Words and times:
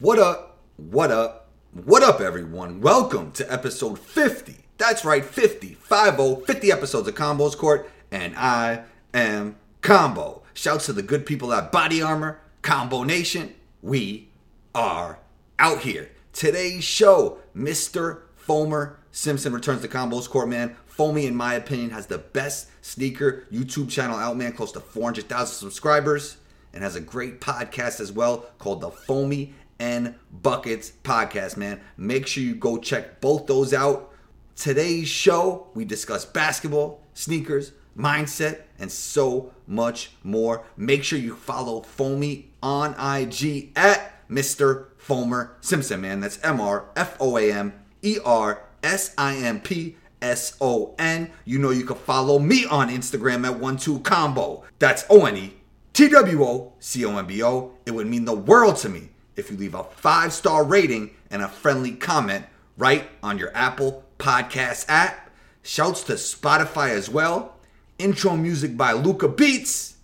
What 0.00 0.18
up? 0.18 0.58
What 0.76 1.12
up? 1.12 1.50
What 1.84 2.02
up, 2.02 2.20
everyone? 2.20 2.80
Welcome 2.80 3.30
to 3.32 3.50
episode 3.50 3.96
50. 3.96 4.56
That's 4.76 5.04
right, 5.04 5.24
50. 5.24 5.74
50, 5.74 6.44
50 6.46 6.72
episodes 6.72 7.06
of 7.06 7.14
Combos 7.14 7.56
Court, 7.56 7.88
and 8.10 8.34
I 8.34 8.82
am 9.14 9.54
Combo. 9.82 10.42
Shouts 10.52 10.86
to 10.86 10.92
the 10.92 11.02
good 11.02 11.24
people 11.24 11.52
at 11.52 11.70
Body 11.70 12.02
Armor, 12.02 12.40
Combo 12.60 13.04
Nation. 13.04 13.54
We 13.82 14.30
are 14.74 15.20
out 15.60 15.82
here. 15.82 16.10
Today's 16.32 16.82
show, 16.82 17.38
Mr. 17.56 18.22
Foamer 18.44 18.96
Simpson 19.12 19.52
returns 19.52 19.82
to 19.82 19.88
Combos 19.88 20.28
Court, 20.28 20.48
man. 20.48 20.74
Foamy, 20.86 21.26
in 21.26 21.36
my 21.36 21.54
opinion, 21.54 21.90
has 21.90 22.08
the 22.08 22.18
best 22.18 22.68
sneaker 22.82 23.46
YouTube 23.52 23.90
channel 23.90 24.18
out, 24.18 24.36
man. 24.36 24.54
Close 24.54 24.72
to 24.72 24.80
400,000 24.80 25.54
subscribers 25.54 26.38
and 26.72 26.82
has 26.82 26.96
a 26.96 27.00
great 27.00 27.40
podcast 27.40 28.00
as 28.00 28.10
well 28.10 28.46
called 28.58 28.80
the 28.80 28.90
Foamy 28.90 29.54
and 29.78 30.14
Buckets 30.30 30.92
podcast, 31.02 31.56
man. 31.56 31.80
Make 31.96 32.26
sure 32.26 32.42
you 32.42 32.54
go 32.54 32.78
check 32.78 33.20
both 33.20 33.46
those 33.46 33.72
out. 33.72 34.10
Today's 34.56 35.08
show, 35.08 35.68
we 35.74 35.84
discuss 35.84 36.24
basketball, 36.24 37.00
sneakers, 37.12 37.72
mindset, 37.96 38.62
and 38.78 38.90
so 38.90 39.52
much 39.66 40.12
more. 40.22 40.64
Make 40.76 41.04
sure 41.04 41.18
you 41.18 41.34
follow 41.34 41.82
Foamy 41.82 42.50
on 42.62 42.92
IG 42.92 43.72
at 43.76 44.28
Mr. 44.28 44.86
Foamer 45.06 45.50
Simpson, 45.60 46.00
man. 46.00 46.20
That's 46.20 46.38
M 46.42 46.60
R 46.60 46.86
F 46.96 47.16
O 47.20 47.36
A 47.36 47.52
M 47.52 47.72
E 48.02 48.18
R 48.24 48.62
S 48.82 49.14
I 49.18 49.36
M 49.36 49.60
P 49.60 49.96
S 50.22 50.56
O 50.60 50.94
N. 50.98 51.30
You 51.44 51.58
know 51.58 51.70
you 51.70 51.84
can 51.84 51.96
follow 51.96 52.38
me 52.38 52.64
on 52.64 52.88
Instagram 52.88 53.46
at 53.46 53.58
one 53.58 53.76
two 53.76 54.00
combo. 54.00 54.64
That's 54.78 55.04
O 55.10 55.26
N 55.26 55.36
E 55.36 55.54
T 55.92 56.08
W 56.08 56.44
O 56.44 56.72
C 56.78 57.04
O 57.04 57.16
M 57.16 57.26
B 57.26 57.42
O. 57.42 57.74
It 57.86 57.92
would 57.92 58.06
mean 58.06 58.24
the 58.24 58.34
world 58.34 58.76
to 58.78 58.88
me 58.88 59.10
if 59.36 59.50
you 59.50 59.56
leave 59.56 59.74
a 59.74 59.84
five 59.84 60.32
star 60.32 60.64
rating 60.64 61.10
and 61.30 61.42
a 61.42 61.48
friendly 61.48 61.92
comment 61.92 62.46
right 62.76 63.08
on 63.22 63.38
your 63.38 63.50
Apple 63.54 64.04
Podcast 64.18 64.86
app. 64.88 65.30
Shouts 65.62 66.02
to 66.04 66.14
Spotify 66.14 66.90
as 66.90 67.08
well. 67.08 67.56
Intro 67.98 68.36
music 68.36 68.76
by 68.76 68.92
Luca 68.92 69.28
Beats. 69.28 69.96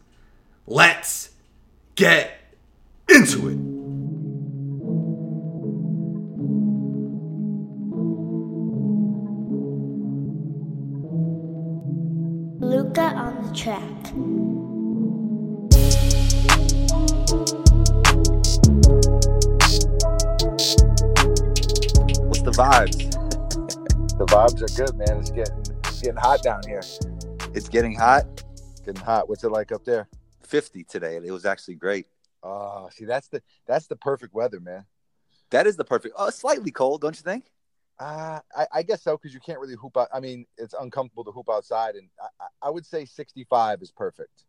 Let's 0.66 1.30
get 1.96 2.40
into 3.08 3.48
it. 3.48 3.58
Luca 12.60 13.02
on 13.02 13.46
the 13.46 13.54
track. 13.54 14.69
The 22.52 22.62
vibes? 22.62 24.18
The 24.18 24.26
vibes 24.26 24.62
are 24.62 24.84
good, 24.86 24.96
man. 24.96 25.20
It's 25.20 25.30
getting 25.30 25.58
it's 25.84 26.00
getting 26.00 26.16
hot 26.16 26.42
down 26.42 26.62
here. 26.66 26.80
It's 27.54 27.68
getting 27.68 27.94
hot. 27.94 28.24
Getting 28.84 29.02
hot. 29.02 29.28
What's 29.28 29.44
it 29.44 29.50
like 29.50 29.72
up 29.72 29.84
there? 29.84 30.08
50 30.42 30.84
today. 30.84 31.16
It 31.16 31.30
was 31.30 31.46
actually 31.46 31.74
great. 31.76 32.06
Oh, 32.42 32.88
see, 32.92 33.04
that's 33.04 33.28
the 33.28 33.42
that's 33.66 33.86
the 33.86 33.96
perfect 33.96 34.34
weather, 34.34 34.60
man. 34.60 34.84
That 35.50 35.66
is 35.66 35.76
the 35.76 35.84
perfect. 35.84 36.14
Oh, 36.18 36.30
slightly 36.30 36.70
cold, 36.70 37.00
don't 37.02 37.16
you 37.16 37.22
think? 37.22 37.50
Uh, 37.98 38.40
I, 38.56 38.66
I 38.72 38.82
guess 38.82 39.02
so 39.02 39.16
because 39.16 39.34
you 39.34 39.40
can't 39.40 39.60
really 39.60 39.74
hoop 39.74 39.96
out. 39.96 40.08
I 40.12 40.20
mean, 40.20 40.46
it's 40.56 40.74
uncomfortable 40.78 41.24
to 41.24 41.32
hoop 41.32 41.48
outside, 41.50 41.96
and 41.96 42.08
I, 42.40 42.46
I- 42.62 42.70
would 42.70 42.86
say 42.86 43.04
65 43.04 43.82
is 43.82 43.90
perfect. 43.90 44.44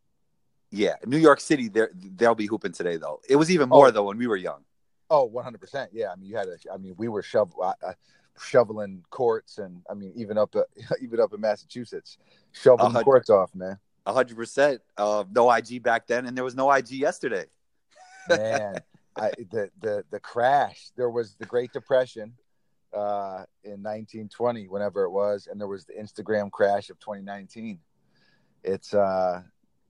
Yeah, 0.72 0.96
New 1.06 1.18
York 1.18 1.42
City. 1.42 1.68
There, 1.68 1.92
they'll 1.94 2.34
be 2.34 2.46
hooping 2.46 2.72
today 2.72 2.96
though. 2.96 3.20
It 3.28 3.36
was 3.36 3.52
even 3.52 3.68
more 3.68 3.88
Oh. 3.90 3.92
though 3.92 4.04
when 4.06 4.18
we 4.18 4.28
were 4.28 4.38
young. 4.38 4.64
Oh, 5.14 5.26
100 5.26 5.60
percent. 5.60 5.92
Yeah, 5.94 6.12
I 6.12 6.16
mean, 6.16 6.30
you 6.30 6.38
had 6.38 6.48
a. 6.48 6.56
I 6.74 6.78
mean, 6.78 6.96
we 6.98 7.10
were 7.10 7.22
shovel, 7.22 7.74
shoveling 8.42 9.04
courts, 9.10 9.58
and 9.58 9.82
I 9.90 9.94
mean, 9.94 10.14
even 10.16 10.38
up 10.38 10.56
uh, 10.56 10.64
even 11.02 11.20
up 11.20 11.34
in 11.34 11.42
Massachusetts, 11.42 12.18
shoveling 12.54 13.04
courts 13.04 13.30
off, 13.30 13.54
man. 13.54 13.78
A 14.06 14.14
hundred 14.14 14.38
percent. 14.38 14.82
Uh, 14.98 15.26
no 15.30 15.52
IG 15.52 15.84
back 15.84 16.08
then, 16.08 16.26
and 16.26 16.36
there 16.36 16.46
was 16.46 16.56
no 16.56 16.72
IG 16.72 16.92
yesterday. 16.92 17.46
man 18.30 18.76
I, 19.16 19.32
the 19.52 19.70
the 19.82 20.06
the 20.12 20.20
crash 20.20 20.92
there 20.96 21.10
was 21.10 21.36
the 21.36 21.46
great 21.46 21.74
depression 21.74 22.34
uh 22.94 23.46
in 23.64 23.82
1920 23.82 24.68
whenever 24.68 25.04
it 25.04 25.12
was 25.12 25.48
and 25.50 25.60
there 25.60 25.68
was 25.68 25.86
the 25.86 25.94
instagram 25.94 26.52
crash 26.52 26.90
of 26.90 27.00
2019 27.00 27.80
it's 28.64 28.94
uh 28.94 29.42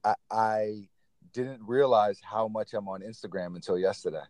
i 0.03 0.13
i 0.29 0.87
didn't 1.33 1.61
realize 1.65 2.19
how 2.21 2.47
much 2.47 2.73
i'm 2.73 2.87
on 2.87 3.01
instagram 3.01 3.55
until 3.55 3.77
yesterday 3.77 4.23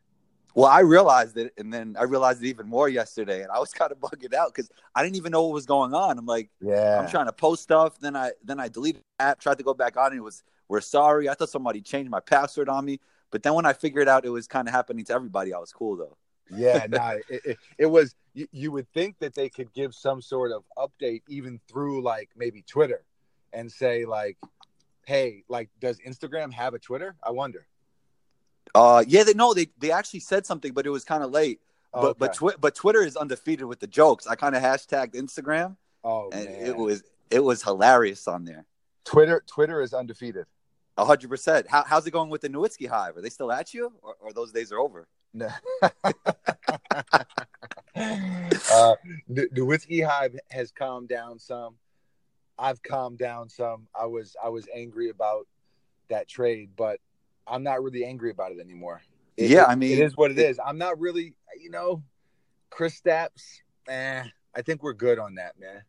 Well, 0.53 0.66
I 0.66 0.81
realized 0.81 1.38
it, 1.38 1.53
and 1.57 1.73
then 1.73 1.95
I 1.97 2.03
realized 2.03 2.44
it 2.44 2.47
even 2.47 2.67
more 2.67 2.89
yesterday, 2.89 3.41
and 3.41 3.51
I 3.51 3.59
was 3.59 3.72
kind 3.73 3.91
of 3.91 4.00
bugging 4.00 4.34
out 4.34 4.53
because 4.53 4.69
I 4.95 5.03
didn't 5.03 5.16
even 5.16 5.31
know 5.31 5.44
what 5.44 5.53
was 5.53 5.66
going 5.66 5.94
on. 5.94 6.17
I'm 6.17 6.25
like, 6.25 6.50
yeah 6.62 7.00
I'm 7.00 7.07
trying 7.07 7.28
to 7.28 7.34
post 7.34 7.63
stuff, 7.63 8.00
then 8.00 8.16
I 8.16 8.31
then 8.44 8.59
I 8.59 8.67
deleted 8.67 9.01
the 9.17 9.23
app, 9.23 9.39
tried 9.39 9.57
to 9.57 9.63
go 9.63 9.73
back 9.73 9.97
on, 9.97 10.07
and 10.07 10.17
it 10.17 10.23
was 10.23 10.44
we're 10.67 10.81
sorry. 10.81 11.29
I 11.29 11.34
thought 11.34 11.50
somebody 11.50 11.81
changed 11.81 12.09
my 12.12 12.19
password 12.19 12.69
on 12.69 12.85
me, 12.85 13.00
but 13.31 13.44
then 13.44 13.53
when 13.53 13.66
I 13.66 13.73
figured 13.73 14.07
out 14.07 14.25
it 14.25 14.29
was 14.29 14.47
kind 14.47 14.67
of 14.67 14.73
happening 14.73 15.06
to 15.06 15.13
everybody, 15.13 15.53
I 15.53 15.59
was 15.59 15.72
cool 15.72 15.95
though. 15.97 16.17
yeah 16.50 16.85
no 16.89 17.19
it, 17.29 17.41
it, 17.45 17.57
it 17.78 17.85
was 17.85 18.16
you, 18.33 18.47
you 18.51 18.72
would 18.72 18.88
think 18.94 19.16
that 19.19 19.33
they 19.35 19.50
could 19.50 19.72
give 19.73 19.94
some 19.94 20.22
sort 20.22 20.51
of 20.51 20.63
update 20.78 21.22
even 21.29 21.59
through 21.69 22.01
like 22.03 22.29
maybe 22.35 22.62
twitter 22.68 23.03
and 23.53 23.72
say 23.72 24.06
like 24.06 24.38
hey 25.06 25.44
like 25.47 25.69
does 25.79 25.97
instagram 26.06 26.51
have 26.51 26.73
a 26.73 26.79
twitter 26.79 27.16
i 27.23 27.31
wonder 27.31 27.68
Uh, 28.73 29.03
yeah, 29.07 29.23
they 29.23 29.33
no, 29.33 29.53
they 29.53 29.67
they 29.79 29.91
actually 29.91 30.22
said 30.22 30.45
something, 30.45 30.73
but 30.73 30.85
it 30.85 30.89
was 30.89 31.03
kind 31.03 31.23
of 31.23 31.31
late. 31.31 31.59
But 31.94 32.17
but 32.17 32.29
Okay. 32.29 32.38
twi- 32.38 32.55
but 32.59 32.75
Twitter 32.75 33.01
is 33.03 33.17
undefeated 33.17 33.66
with 33.66 33.79
the 33.79 33.88
jokes. 33.88 34.27
I 34.27 34.35
kind 34.35 34.55
of 34.55 34.63
hashtagged 34.63 35.13
Instagram, 35.13 35.75
oh 36.03 36.29
and 36.31 36.45
man. 36.45 36.66
it 36.66 36.77
was 36.77 37.03
it 37.29 37.44
was 37.44 37.63
hilarious 37.63 38.27
on 38.27 38.45
there. 38.45 38.66
Twitter 39.03 39.44
Twitter 39.45 39.81
is 39.81 39.94
undefeated. 39.94 40.45
A 40.97 41.05
hundred 41.05 41.29
percent. 41.29 41.67
How 41.69 41.83
how's 41.85 42.07
it 42.07 42.11
going 42.11 42.29
with 42.29 42.41
the 42.41 42.50
Nowitzki 42.50 42.88
Hive? 42.88 43.17
Are 43.17 43.21
they 43.21 43.29
still 43.29 43.51
at 43.51 43.73
you, 43.73 43.91
or, 44.01 44.16
or 44.19 44.31
those 44.33 44.51
days 44.51 44.71
are 44.71 44.79
over? 44.79 45.07
No. 45.33 45.47
uh, 47.95 48.95
the, 49.29 49.47
the 49.51 49.63
whiskey 49.66 50.01
hive 50.01 50.35
has 50.50 50.71
calmed 50.71 51.09
down 51.09 51.39
some. 51.39 51.75
I've 52.57 52.83
calmed 52.83 53.17
down 53.17 53.50
some. 53.50 53.88
I 54.00 54.05
was 54.05 54.35
I 54.44 54.50
was 54.50 54.67
angry 54.73 55.09
about 55.09 55.47
that 56.09 56.27
trade, 56.27 56.71
but 56.75 57.00
I'm 57.47 57.63
not 57.63 57.81
really 57.84 58.06
angry 58.06 58.31
about 58.31 58.52
it 58.52 58.59
anymore. 58.59 59.02
It- 59.38 59.50
Yeah, 59.50 59.63
it- 59.63 59.69
I 59.69 59.75
mean, 59.75 59.94
it 59.94 60.00
is 60.00 60.16
what 60.16 60.31
it 60.31 60.40
it- 60.40 60.50
is. 60.50 60.59
I'm 60.63 60.78
not 60.78 61.00
really, 61.00 61.35
you 61.59 61.69
know, 61.69 62.03
Kristaps. 62.72 63.62
Eh, 63.88 64.24
I 64.56 64.62
think 64.62 64.84
we're 64.84 64.94
good 64.94 65.19
on 65.19 65.35
that, 65.35 65.59
man. 65.59 65.84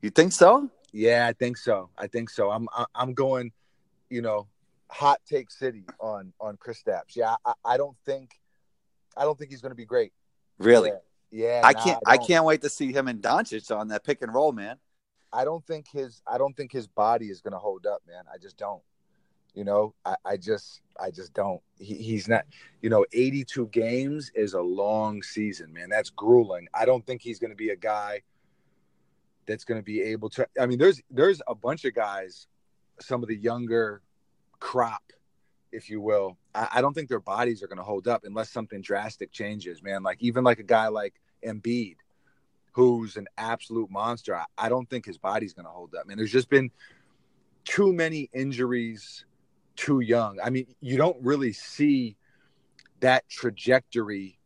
You 0.00 0.10
think 0.10 0.32
so? 0.32 0.70
Yeah, 0.92 1.26
I 1.26 1.32
think 1.32 1.56
so. 1.56 1.90
I 1.96 2.06
think 2.06 2.30
so. 2.30 2.50
I'm 2.50 2.68
I- 2.72 2.86
I'm 2.94 3.14
going, 3.14 3.52
you 4.10 4.22
know, 4.22 4.48
hot 4.90 5.20
take 5.26 5.50
city 5.50 5.84
on 6.00 6.32
on 6.40 6.56
Kristaps. 6.56 7.16
Yeah, 7.16 7.36
I, 7.44 7.54
I 7.64 7.76
don't 7.76 7.96
think 8.04 8.40
I 9.16 9.24
don't 9.24 9.38
think 9.38 9.50
he's 9.50 9.60
going 9.60 9.70
to 9.70 9.76
be 9.76 9.84
great. 9.84 10.12
Really? 10.58 10.90
Yeah, 11.30 11.60
yeah 11.60 11.60
I 11.64 11.72
nah, 11.72 11.84
can't. 11.84 12.02
I, 12.06 12.16
don't. 12.16 12.26
can't 12.26 12.44
wait 12.44 12.62
to 12.62 12.68
see 12.68 12.92
him 12.92 13.08
and 13.08 13.22
Doncic 13.22 13.74
on 13.74 13.88
that 13.88 14.04
pick 14.04 14.22
and 14.22 14.32
roll, 14.32 14.52
man. 14.52 14.78
I 15.32 15.44
don't 15.44 15.66
think 15.66 15.86
his 15.88 16.20
I 16.26 16.38
don't 16.38 16.56
think 16.56 16.72
his 16.72 16.86
body 16.86 17.30
is 17.30 17.40
going 17.40 17.52
to 17.52 17.58
hold 17.58 17.86
up, 17.86 18.02
man. 18.06 18.24
I 18.32 18.38
just 18.38 18.56
don't. 18.56 18.82
You 19.54 19.64
know, 19.64 19.94
I, 20.04 20.16
I 20.24 20.36
just 20.36 20.80
I 20.98 21.10
just 21.10 21.34
don't. 21.34 21.60
He, 21.78 21.94
he's 21.94 22.28
not. 22.28 22.44
You 22.80 22.90
know, 22.90 23.04
82 23.12 23.66
games 23.68 24.30
is 24.34 24.54
a 24.54 24.60
long 24.60 25.22
season, 25.22 25.72
man. 25.72 25.88
That's 25.90 26.10
grueling. 26.10 26.68
I 26.72 26.84
don't 26.84 27.04
think 27.06 27.22
he's 27.22 27.38
going 27.38 27.50
to 27.50 27.56
be 27.56 27.70
a 27.70 27.76
guy 27.76 28.22
that's 29.46 29.64
going 29.64 29.78
to 29.78 29.84
be 29.84 30.00
able 30.02 30.30
to. 30.30 30.46
I 30.58 30.66
mean, 30.66 30.78
there's 30.78 31.02
there's 31.10 31.42
a 31.46 31.54
bunch 31.54 31.84
of 31.84 31.94
guys, 31.94 32.46
some 33.00 33.22
of 33.22 33.28
the 33.28 33.36
younger 33.36 34.02
crop, 34.58 35.12
if 35.70 35.90
you 35.90 36.00
will. 36.00 36.38
I, 36.54 36.68
I 36.74 36.80
don't 36.80 36.94
think 36.94 37.08
their 37.08 37.20
bodies 37.20 37.62
are 37.62 37.68
going 37.68 37.78
to 37.78 37.84
hold 37.84 38.08
up 38.08 38.22
unless 38.24 38.50
something 38.50 38.80
drastic 38.80 39.32
changes, 39.32 39.82
man. 39.82 40.02
Like 40.02 40.22
even 40.22 40.44
like 40.44 40.60
a 40.60 40.64
guy 40.64 40.88
like 40.88 41.14
Embiid, 41.46 41.96
who's 42.72 43.16
an 43.18 43.26
absolute 43.36 43.90
monster. 43.90 44.34
I, 44.34 44.44
I 44.56 44.68
don't 44.70 44.88
think 44.88 45.04
his 45.04 45.18
body's 45.18 45.52
going 45.52 45.66
to 45.66 45.72
hold 45.72 45.94
up, 45.94 46.06
man. 46.06 46.16
There's 46.16 46.32
just 46.32 46.48
been 46.48 46.70
too 47.64 47.92
many 47.92 48.30
injuries 48.32 49.24
too 49.76 50.00
young. 50.00 50.38
I 50.42 50.50
mean, 50.50 50.66
you 50.80 50.96
don't 50.96 51.16
really 51.22 51.52
see 51.52 52.16
that 53.00 53.28
trajectory 53.28 54.38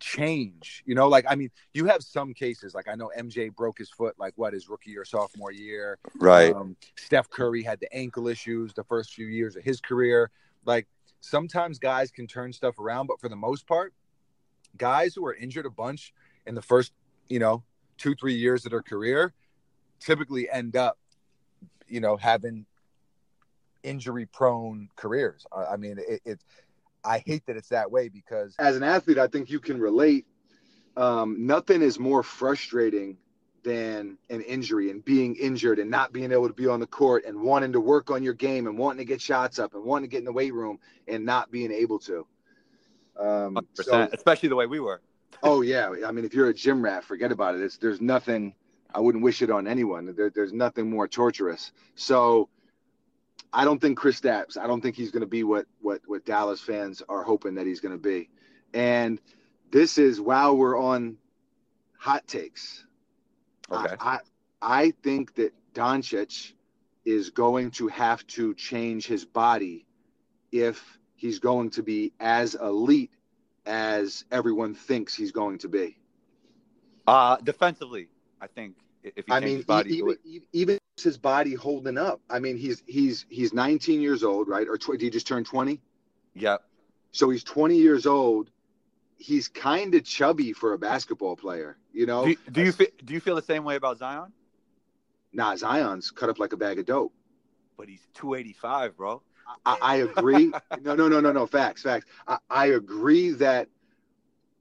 change. 0.00 0.82
You 0.84 0.94
know, 0.94 1.08
like 1.08 1.24
I 1.28 1.34
mean, 1.34 1.50
you 1.72 1.86
have 1.86 2.02
some 2.02 2.34
cases 2.34 2.74
like 2.74 2.88
I 2.88 2.94
know 2.94 3.10
MJ 3.16 3.54
broke 3.54 3.78
his 3.78 3.88
foot 3.90 4.14
like 4.18 4.34
what 4.36 4.52
his 4.52 4.68
rookie 4.68 4.96
or 4.98 5.04
sophomore 5.04 5.52
year. 5.52 5.98
Right. 6.16 6.54
Um, 6.54 6.76
Steph 6.96 7.30
Curry 7.30 7.62
had 7.62 7.80
the 7.80 7.92
ankle 7.94 8.28
issues 8.28 8.74
the 8.74 8.84
first 8.84 9.14
few 9.14 9.26
years 9.26 9.56
of 9.56 9.62
his 9.62 9.80
career. 9.80 10.30
Like 10.64 10.86
sometimes 11.20 11.78
guys 11.78 12.10
can 12.10 12.26
turn 12.26 12.52
stuff 12.52 12.78
around, 12.78 13.06
but 13.06 13.20
for 13.20 13.28
the 13.28 13.36
most 13.36 13.66
part, 13.66 13.94
guys 14.76 15.14
who 15.14 15.24
are 15.26 15.34
injured 15.34 15.66
a 15.66 15.70
bunch 15.70 16.12
in 16.46 16.54
the 16.54 16.62
first, 16.62 16.92
you 17.28 17.38
know, 17.38 17.62
two, 17.96 18.14
three 18.16 18.34
years 18.34 18.64
of 18.64 18.72
their 18.72 18.82
career 18.82 19.32
typically 20.00 20.50
end 20.50 20.76
up, 20.76 20.98
you 21.86 22.00
know, 22.00 22.16
having 22.16 22.66
injury 23.82 24.26
prone 24.26 24.88
careers. 24.96 25.46
I 25.52 25.64
I 25.64 25.76
mean, 25.76 25.98
it, 25.98 26.20
it 26.24 26.40
I 27.04 27.22
hate 27.26 27.46
that 27.46 27.56
it's 27.56 27.68
that 27.68 27.90
way 27.90 28.08
because 28.08 28.54
as 28.58 28.76
an 28.76 28.82
athlete, 28.82 29.18
I 29.18 29.26
think 29.26 29.50
you 29.50 29.60
can 29.60 29.80
relate. 29.80 30.26
Um, 30.96 31.46
nothing 31.46 31.80
is 31.82 31.98
more 31.98 32.22
frustrating 32.22 33.16
than 33.62 34.18
an 34.28 34.42
injury 34.42 34.90
and 34.90 35.04
being 35.04 35.36
injured 35.36 35.78
and 35.78 35.90
not 35.90 36.12
being 36.12 36.32
able 36.32 36.48
to 36.48 36.54
be 36.54 36.66
on 36.66 36.80
the 36.80 36.86
court 36.86 37.24
and 37.24 37.40
wanting 37.40 37.72
to 37.72 37.80
work 37.80 38.10
on 38.10 38.22
your 38.22 38.34
game 38.34 38.66
and 38.66 38.76
wanting 38.76 38.98
to 38.98 39.04
get 39.04 39.20
shots 39.20 39.58
up 39.58 39.74
and 39.74 39.84
wanting 39.84 40.08
to 40.08 40.10
get 40.10 40.18
in 40.18 40.24
the 40.24 40.32
weight 40.32 40.52
room 40.52 40.78
and 41.06 41.24
not 41.24 41.50
being 41.50 41.70
able 41.70 41.98
to. 42.00 42.26
Um, 43.18 43.58
so, 43.74 44.08
especially 44.12 44.48
the 44.48 44.56
way 44.56 44.66
we 44.66 44.80
were. 44.80 45.00
oh 45.42 45.62
yeah, 45.62 45.92
I 46.06 46.12
mean, 46.12 46.24
if 46.24 46.34
you're 46.34 46.48
a 46.48 46.54
gym 46.54 46.82
rat, 46.82 47.04
forget 47.04 47.32
about 47.32 47.54
it. 47.54 47.60
It's 47.62 47.76
there's 47.76 48.00
nothing. 48.00 48.54
I 48.94 49.00
wouldn't 49.00 49.24
wish 49.24 49.42
it 49.42 49.50
on 49.50 49.66
anyone. 49.66 50.14
There, 50.14 50.30
there's 50.30 50.52
nothing 50.52 50.90
more 50.90 51.08
torturous. 51.08 51.72
So, 51.94 52.48
I 53.52 53.64
don't 53.64 53.80
think 53.80 53.98
Kristaps. 53.98 54.56
I 54.56 54.66
don't 54.66 54.80
think 54.80 54.96
he's 54.96 55.10
going 55.10 55.22
to 55.22 55.26
be 55.26 55.44
what 55.44 55.66
what 55.80 56.00
what 56.06 56.24
Dallas 56.24 56.60
fans 56.60 57.02
are 57.08 57.22
hoping 57.22 57.54
that 57.56 57.66
he's 57.66 57.80
going 57.80 57.94
to 57.94 58.02
be. 58.02 58.30
And 58.72 59.20
this 59.70 59.98
is 59.98 60.20
while 60.20 60.56
we're 60.56 60.78
on 60.78 61.18
hot 61.98 62.26
takes. 62.26 62.84
Okay. 63.70 63.94
I, 64.00 64.20
I, 64.62 64.80
I 64.80 64.90
think 65.02 65.34
that 65.34 65.52
Doncic 65.74 66.52
is 67.04 67.30
going 67.30 67.70
to 67.72 67.88
have 67.88 68.26
to 68.28 68.54
change 68.54 69.06
his 69.06 69.24
body 69.24 69.86
if 70.50 70.98
he's 71.16 71.38
going 71.38 71.70
to 71.70 71.82
be 71.82 72.12
as 72.20 72.54
elite 72.54 73.10
as 73.66 74.24
everyone 74.30 74.74
thinks 74.74 75.14
he's 75.14 75.32
going 75.32 75.58
to 75.58 75.68
be. 75.68 75.96
Uh, 77.06 77.36
defensively, 77.38 78.08
I 78.40 78.46
think 78.46 78.76
if 79.02 79.26
he 79.26 79.32
I 79.32 79.40
mean, 79.40 79.62
body, 79.62 79.96
even, 79.96 80.16
even 80.52 80.78
his 81.02 81.18
body 81.18 81.54
holding 81.54 81.98
up. 81.98 82.20
I 82.30 82.38
mean, 82.38 82.56
he's 82.56 82.82
he's 82.86 83.26
he's 83.28 83.52
19 83.52 84.00
years 84.00 84.22
old, 84.22 84.48
right? 84.48 84.66
Or 84.68 84.76
tw- 84.76 84.92
did 84.92 85.02
he 85.02 85.10
just 85.10 85.26
turn 85.26 85.44
20? 85.44 85.80
Yep. 86.34 86.62
So 87.12 87.30
he's 87.30 87.44
20 87.44 87.76
years 87.76 88.06
old. 88.06 88.50
He's 89.16 89.48
kind 89.48 89.94
of 89.94 90.04
chubby 90.04 90.52
for 90.52 90.72
a 90.72 90.78
basketball 90.78 91.36
player, 91.36 91.76
you 91.92 92.06
know. 92.06 92.24
Do, 92.24 92.36
do 92.50 92.62
you 92.62 92.72
feel, 92.72 92.88
do 93.04 93.14
you 93.14 93.20
feel 93.20 93.36
the 93.36 93.42
same 93.42 93.64
way 93.64 93.76
about 93.76 93.98
Zion? 93.98 94.32
Nah, 95.32 95.56
Zion's 95.56 96.10
cut 96.10 96.28
up 96.28 96.38
like 96.38 96.52
a 96.52 96.56
bag 96.56 96.78
of 96.78 96.86
dope. 96.86 97.12
But 97.76 97.88
he's 97.88 98.06
285, 98.14 98.96
bro. 98.96 99.22
I, 99.64 99.78
I 99.80 99.96
agree. 99.96 100.52
no, 100.82 100.94
no, 100.94 101.08
no, 101.08 101.20
no, 101.20 101.32
no. 101.32 101.46
Facts, 101.46 101.82
facts. 101.82 102.06
I, 102.26 102.38
I 102.50 102.66
agree 102.66 103.30
that 103.32 103.68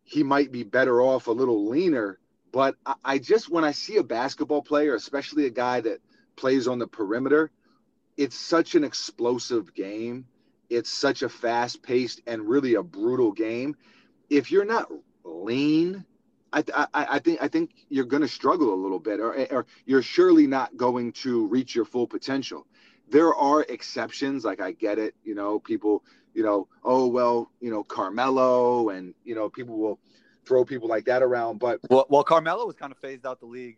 he 0.04 0.24
might 0.24 0.52
be 0.52 0.64
better 0.64 1.02
off 1.02 1.28
a 1.28 1.32
little 1.32 1.68
leaner, 1.68 2.20
but 2.52 2.76
I, 2.86 2.96
I 3.04 3.18
just 3.18 3.50
when 3.50 3.64
I 3.64 3.72
see 3.72 3.98
a 3.98 4.04
basketball 4.04 4.62
player, 4.62 4.96
especially 4.96 5.46
a 5.46 5.50
guy 5.50 5.82
that 5.82 6.00
plays 6.36 6.68
on 6.68 6.80
the 6.80 6.88
perimeter, 6.88 7.52
it's 8.18 8.36
such 8.36 8.76
an 8.76 8.84
explosive 8.84 9.74
game. 9.74 10.26
It's 10.70 10.90
such 10.90 11.22
a 11.22 11.30
fast 11.30 11.84
paced 11.84 12.22
and 12.28 12.48
really 12.48 12.76
a 12.76 12.84
brutal 12.84 13.32
game. 13.32 13.76
If 14.30 14.52
you're 14.52 14.66
not 14.66 14.90
lean, 15.24 16.06
I, 16.54 16.64
I, 16.74 16.88
I 16.94 17.20
think 17.20 17.42
I 17.42 17.48
think 17.48 17.72
you're 17.90 18.06
going 18.06 18.22
to 18.22 18.28
struggle 18.28 18.74
a 18.74 18.76
little 18.76 19.00
bit, 19.00 19.20
or, 19.20 19.34
or 19.52 19.66
you're 19.86 20.02
surely 20.02 20.48
not 20.48 20.76
going 20.78 21.14
to 21.14 21.46
reach 21.48 21.76
your 21.76 21.86
full 21.86 22.08
potential. 22.08 22.68
There 23.10 23.34
are 23.36 23.64
exceptions, 23.64 24.46
like 24.46 24.62
I 24.62 24.72
get 24.72 24.98
it, 24.98 25.16
you 25.24 25.36
know, 25.36 25.60
people, 25.60 26.04
you 26.34 26.44
know, 26.44 26.68
oh 26.84 27.08
well, 27.08 27.52
you 27.60 27.70
know, 27.70 27.84
Carmelo, 27.84 28.90
and 28.90 29.14
you 29.26 29.36
know, 29.36 29.50
people 29.50 29.78
will 29.78 30.00
throw 30.46 30.66
people 30.66 30.88
like 30.88 31.06
that 31.06 31.22
around, 31.22 31.60
but 31.60 31.80
well, 31.90 32.06
well, 32.10 32.24
Carmelo 32.24 32.66
was 32.66 32.76
kind 32.76 32.92
of 32.92 32.98
phased 32.98 33.26
out 33.26 33.40
the 33.40 33.46
league, 33.46 33.78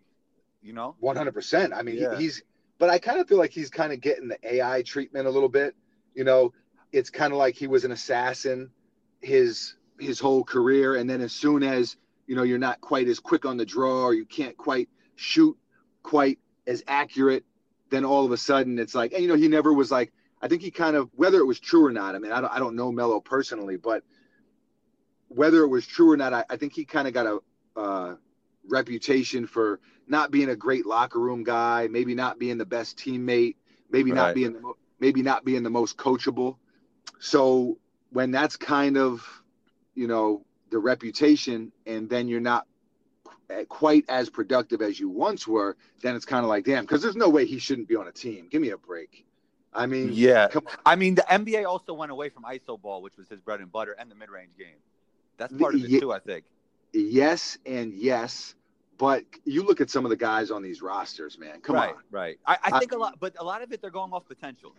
you 0.64 0.74
know, 0.74 0.96
100. 1.00 1.34
percent 1.34 1.74
I 1.74 1.84
mean, 1.84 1.98
Yeah. 1.98 2.16
he, 2.18 2.24
he's, 2.24 2.42
but 2.80 2.90
I 2.90 2.98
kind 2.98 3.20
of 3.20 3.28
feel 3.28 3.38
like 3.38 3.52
he's 3.52 3.70
kind 3.70 3.94
of 3.94 4.02
getting 4.02 4.30
the 4.30 4.38
AI 4.56 4.82
treatment 4.82 5.28
a 5.28 5.30
little 5.30 5.50
bit. 5.50 5.76
You 6.16 6.24
know, 6.24 6.54
it's 6.92 7.10
kind 7.10 7.34
of 7.34 7.38
like 7.40 7.56
he 7.56 7.68
was 7.68 7.86
an 7.86 7.92
assassin 7.92 8.72
his 9.22 9.76
his 10.00 10.20
whole 10.20 10.44
career, 10.44 10.96
and 10.96 11.10
then 11.10 11.22
as 11.22 11.32
soon 11.34 11.64
as 11.64 11.96
you 12.28 12.36
know 12.36 12.44
you're 12.44 12.58
not 12.58 12.82
quite 12.82 13.08
as 13.08 13.20
quick 13.20 13.46
on 13.46 13.58
the 13.58 13.66
draw, 13.66 14.06
or 14.06 14.14
you 14.14 14.26
can't 14.26 14.58
quite 14.58 14.90
shoot 15.16 15.58
quite 16.02 16.40
as 16.68 16.84
accurate, 16.88 17.46
then 17.90 18.04
all 18.06 18.26
of 18.26 18.32
a 18.32 18.38
sudden 18.38 18.80
it's 18.80 18.96
like, 18.96 19.14
and 19.14 19.22
you 19.22 19.28
know, 19.28 19.36
he 19.36 19.48
never 19.48 19.74
was 19.74 19.92
like. 19.92 20.12
I 20.42 20.50
think 20.50 20.62
he 20.62 20.72
kind 20.72 20.98
of, 20.98 21.10
whether 21.16 21.40
it 21.40 21.46
was 21.46 21.58
true 21.58 21.86
or 21.86 21.92
not. 21.94 22.16
I 22.16 22.20
mean, 22.20 22.34
I 22.34 22.42
don't, 22.42 22.52
I 22.52 22.60
don't 22.60 22.76
know 22.76 22.92
mello 22.92 23.22
personally, 23.22 23.78
but 23.78 24.04
whether 25.30 25.64
it 25.64 25.70
was 25.70 25.88
true 25.88 26.12
or 26.12 26.18
not, 26.18 26.34
I, 26.34 26.44
I 26.50 26.58
think 26.58 26.74
he 26.74 26.84
kind 26.84 27.08
of 27.08 27.14
got 27.14 27.26
a 27.26 27.80
uh, 27.80 28.16
reputation 28.68 29.48
for 29.48 29.80
not 30.08 30.32
being 30.32 30.50
a 30.50 30.56
great 30.56 30.86
locker 30.86 31.20
room 31.20 31.44
guy, 31.44 31.88
maybe 31.90 32.14
not 32.16 32.40
being 32.40 32.58
the 32.58 32.66
best 32.66 32.98
teammate, 32.98 33.56
maybe 33.90 34.12
Right. 34.12 34.18
not 34.18 34.36
being 34.36 34.54
the 34.54 34.74
maybe 35.00 35.22
not 35.22 35.44
being 35.44 35.64
the 35.64 35.70
most 35.70 35.98
coachable. 35.98 36.58
So 37.20 37.78
when 38.12 38.32
that's 38.32 38.56
kind 38.56 38.98
of, 38.98 39.26
you 39.96 40.08
know, 40.08 40.46
the 40.70 40.80
reputation, 40.80 41.72
and 41.86 42.10
then 42.10 42.28
you're 42.28 42.40
not 42.40 42.68
eh, 43.50 43.66
quite 43.68 44.06
as 44.10 44.30
productive 44.30 44.82
as 44.82 45.00
you 45.00 45.10
once 45.10 45.48
were, 45.48 45.76
then 46.02 46.16
it's 46.16 46.26
kind 46.26 46.44
of 46.44 46.50
like, 46.50 46.64
damn, 46.64 46.84
because 46.84 47.02
there's 47.02 47.16
no 47.16 47.30
way 47.30 47.46
he 47.46 47.60
shouldn't 47.60 47.88
be 47.88 47.96
on 47.96 48.08
a 48.08 48.12
team. 48.12 48.48
Give 48.50 48.62
me 48.62 48.70
a 48.70 48.78
break. 48.78 49.26
I 49.74 49.88
mean, 49.88 50.14
yeah. 50.14 50.50
I 50.86 50.96
mean, 50.96 51.16
the 51.16 51.24
NBA 51.24 51.66
also 51.68 51.94
went 51.94 52.12
away 52.12 52.30
from 52.30 52.44
ISO 52.44 52.80
ball, 52.80 53.02
which 53.02 53.18
was 53.18 53.28
his 53.28 53.42
bread 53.42 53.60
and 53.60 53.72
butter, 53.72 53.94
and 53.98 54.10
the 54.10 54.16
mid 54.16 54.30
range 54.30 54.56
game. 54.58 54.78
That's 55.38 55.54
part 55.54 55.76
of 55.76 55.84
it 55.84 55.90
Ye- 55.90 56.00
too, 56.00 56.14
I 56.14 56.20
think. 56.20 56.46
Yes 56.94 57.58
and 57.66 57.94
yes, 57.94 58.56
but 58.98 59.24
you 59.46 59.64
look 59.64 59.82
at 59.82 59.90
some 59.90 60.06
of 60.06 60.10
the 60.10 60.16
guys 60.16 60.52
on 60.52 60.62
these 60.62 60.82
rosters, 60.82 61.38
man. 61.38 61.60
Come 61.62 61.76
right, 61.76 61.90
on. 61.90 62.02
right. 62.12 62.38
I, 62.46 62.54
I 62.54 62.58
I- 62.74 62.80
think 62.80 62.92
a 62.92 62.98
lot, 62.98 63.18
but 63.20 63.34
a 63.40 63.44
lot 63.44 63.62
of 63.62 63.72
it 63.72 63.82
they're 63.82 63.90
going 63.90 64.14
off 64.14 64.26
potential. 64.28 64.74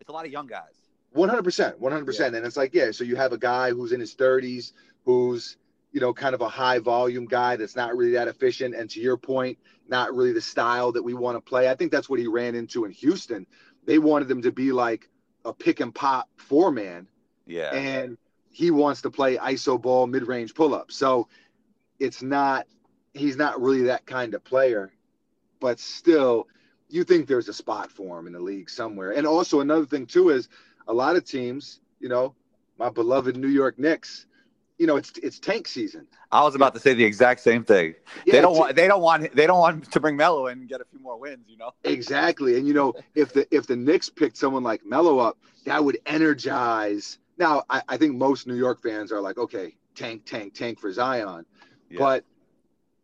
It's 0.00 0.08
a 0.08 0.12
lot 0.12 0.24
of 0.26 0.32
young 0.32 0.46
guys. 0.46 0.74
One 1.12 1.28
hundred 1.28 1.44
percent, 1.44 1.80
one 1.80 1.92
hundred 1.92 2.04
percent, 2.06 2.34
and 2.34 2.44
it's 2.44 2.56
like, 2.56 2.74
yeah. 2.74 2.90
So 2.90 3.04
you 3.04 3.16
have 3.16 3.32
a 3.32 3.38
guy 3.38 3.70
who's 3.70 3.92
in 3.92 4.00
his 4.00 4.14
thirties, 4.14 4.72
who's 5.04 5.56
you 5.92 6.00
know 6.00 6.12
kind 6.12 6.34
of 6.34 6.40
a 6.42 6.48
high 6.48 6.78
volume 6.78 7.24
guy 7.26 7.56
that's 7.56 7.74
not 7.76 7.96
really 7.96 8.12
that 8.12 8.28
efficient, 8.28 8.74
and 8.74 8.90
to 8.90 9.00
your 9.00 9.16
point, 9.16 9.56
not 9.88 10.14
really 10.14 10.32
the 10.32 10.40
style 10.42 10.92
that 10.92 11.02
we 11.02 11.14
want 11.14 11.36
to 11.36 11.40
play. 11.40 11.70
I 11.70 11.74
think 11.74 11.90
that's 11.90 12.08
what 12.10 12.18
he 12.18 12.26
ran 12.26 12.54
into 12.54 12.84
in 12.84 12.90
Houston. 12.90 13.46
They 13.86 13.98
wanted 13.98 14.30
him 14.30 14.42
to 14.42 14.52
be 14.52 14.72
like 14.72 15.08
a 15.44 15.54
pick 15.54 15.80
and 15.80 15.94
pop 15.94 16.28
four 16.36 16.70
man, 16.70 17.06
Yeah. 17.46 17.72
and 17.72 18.18
he 18.50 18.70
wants 18.70 19.00
to 19.02 19.10
play 19.10 19.36
iso 19.36 19.80
ball 19.80 20.06
mid 20.06 20.26
range 20.26 20.54
pull 20.54 20.74
up. 20.74 20.90
So 20.92 21.28
it's 21.98 22.22
not 22.22 22.66
he's 23.14 23.36
not 23.36 23.60
really 23.60 23.82
that 23.84 24.06
kind 24.06 24.34
of 24.34 24.44
player, 24.44 24.92
but 25.60 25.80
still, 25.80 26.46
you 26.88 27.02
think 27.04 27.26
there's 27.26 27.48
a 27.48 27.52
spot 27.52 27.90
for 27.90 28.18
him 28.18 28.26
in 28.26 28.32
the 28.32 28.40
league 28.40 28.70
somewhere. 28.70 29.12
And 29.12 29.26
also 29.26 29.60
another 29.60 29.86
thing 29.86 30.06
too 30.06 30.30
is 30.30 30.48
a 30.86 30.92
lot 30.92 31.16
of 31.16 31.24
teams, 31.24 31.80
you 31.98 32.08
know, 32.08 32.34
my 32.78 32.90
beloved 32.90 33.36
New 33.36 33.48
York 33.48 33.78
Knicks, 33.78 34.26
you 34.78 34.86
know, 34.86 34.96
it's 34.96 35.12
it's 35.22 35.38
tank 35.38 35.66
season. 35.66 36.06
I 36.30 36.42
was 36.42 36.54
about 36.54 36.74
to 36.74 36.80
say 36.80 36.92
the 36.92 37.04
exact 37.04 37.40
same 37.40 37.64
thing. 37.64 37.94
Yeah, 38.26 38.32
they 38.32 38.40
don't 38.42 38.56
want. 38.56 38.76
They 38.76 38.86
don't 38.86 39.00
want. 39.00 39.34
They 39.34 39.46
don't 39.46 39.58
want 39.58 39.90
to 39.90 40.00
bring 40.00 40.16
Melo 40.16 40.48
in 40.48 40.58
and 40.58 40.68
get 40.68 40.82
a 40.82 40.84
few 40.84 41.00
more 41.00 41.18
wins. 41.18 41.46
You 41.48 41.56
know. 41.56 41.70
Exactly. 41.84 42.58
And 42.58 42.68
you 42.68 42.74
know, 42.74 42.92
if 43.14 43.32
the 43.32 43.46
if 43.54 43.66
the 43.66 43.76
Knicks 43.76 44.10
picked 44.10 44.36
someone 44.36 44.62
like 44.62 44.84
Melo 44.84 45.18
up, 45.18 45.38
that 45.64 45.82
would 45.82 45.98
energize. 46.04 47.18
Now, 47.38 47.64
I, 47.70 47.82
I 47.88 47.96
think 47.96 48.16
most 48.16 48.46
New 48.46 48.54
York 48.54 48.82
fans 48.82 49.12
are 49.12 49.20
like, 49.20 49.38
okay, 49.38 49.76
tank, 49.94 50.24
tank, 50.24 50.54
tank 50.54 50.78
for 50.78 50.92
Zion. 50.92 51.44
Yeah. 51.90 51.98
But 51.98 52.24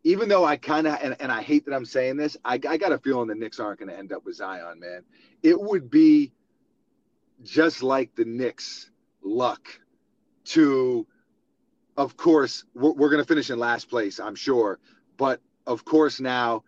even 0.03 0.27
though 0.27 0.43
I 0.43 0.57
kind 0.57 0.87
of 0.87 0.99
and, 1.01 1.15
and 1.19 1.31
I 1.31 1.41
hate 1.41 1.65
that 1.65 1.73
I'm 1.73 1.85
saying 1.85 2.17
this, 2.17 2.35
I, 2.43 2.59
I 2.67 2.77
got 2.77 2.91
a 2.91 2.97
feeling 2.97 3.27
the 3.27 3.35
Knicks 3.35 3.59
aren't 3.59 3.79
going 3.79 3.89
to 3.89 3.97
end 3.97 4.11
up 4.11 4.25
with 4.25 4.35
Zion, 4.35 4.79
man. 4.79 5.03
It 5.41 5.59
would 5.59 5.89
be 5.89 6.33
just 7.43 7.83
like 7.83 8.15
the 8.15 8.25
Knicks' 8.25 8.89
luck 9.23 9.67
to, 10.45 11.07
of 11.97 12.17
course, 12.17 12.65
we're, 12.73 12.91
we're 12.91 13.09
going 13.09 13.21
to 13.21 13.27
finish 13.27 13.49
in 13.49 13.59
last 13.59 13.89
place, 13.89 14.19
I'm 14.19 14.35
sure. 14.35 14.79
But 15.17 15.41
of 15.65 15.85
course, 15.85 16.19
now 16.19 16.63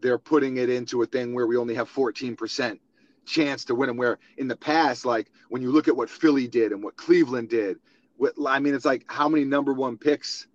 they're 0.00 0.18
putting 0.18 0.56
it 0.56 0.68
into 0.68 1.02
a 1.02 1.06
thing 1.06 1.34
where 1.34 1.46
we 1.46 1.56
only 1.56 1.74
have 1.74 1.90
14% 1.90 2.78
chance 3.26 3.64
to 3.66 3.74
win 3.74 3.88
them. 3.88 3.96
Where 3.96 4.18
in 4.36 4.48
the 4.48 4.56
past, 4.56 5.04
like 5.04 5.30
when 5.48 5.62
you 5.62 5.70
look 5.70 5.88
at 5.88 5.96
what 5.96 6.10
Philly 6.10 6.48
did 6.48 6.72
and 6.72 6.82
what 6.82 6.96
Cleveland 6.96 7.50
did, 7.50 7.78
what, 8.16 8.34
I 8.46 8.58
mean, 8.58 8.74
it's 8.74 8.84
like 8.84 9.04
how 9.06 9.28
many 9.28 9.44
number 9.44 9.72
one 9.72 9.96
picks 9.96 10.46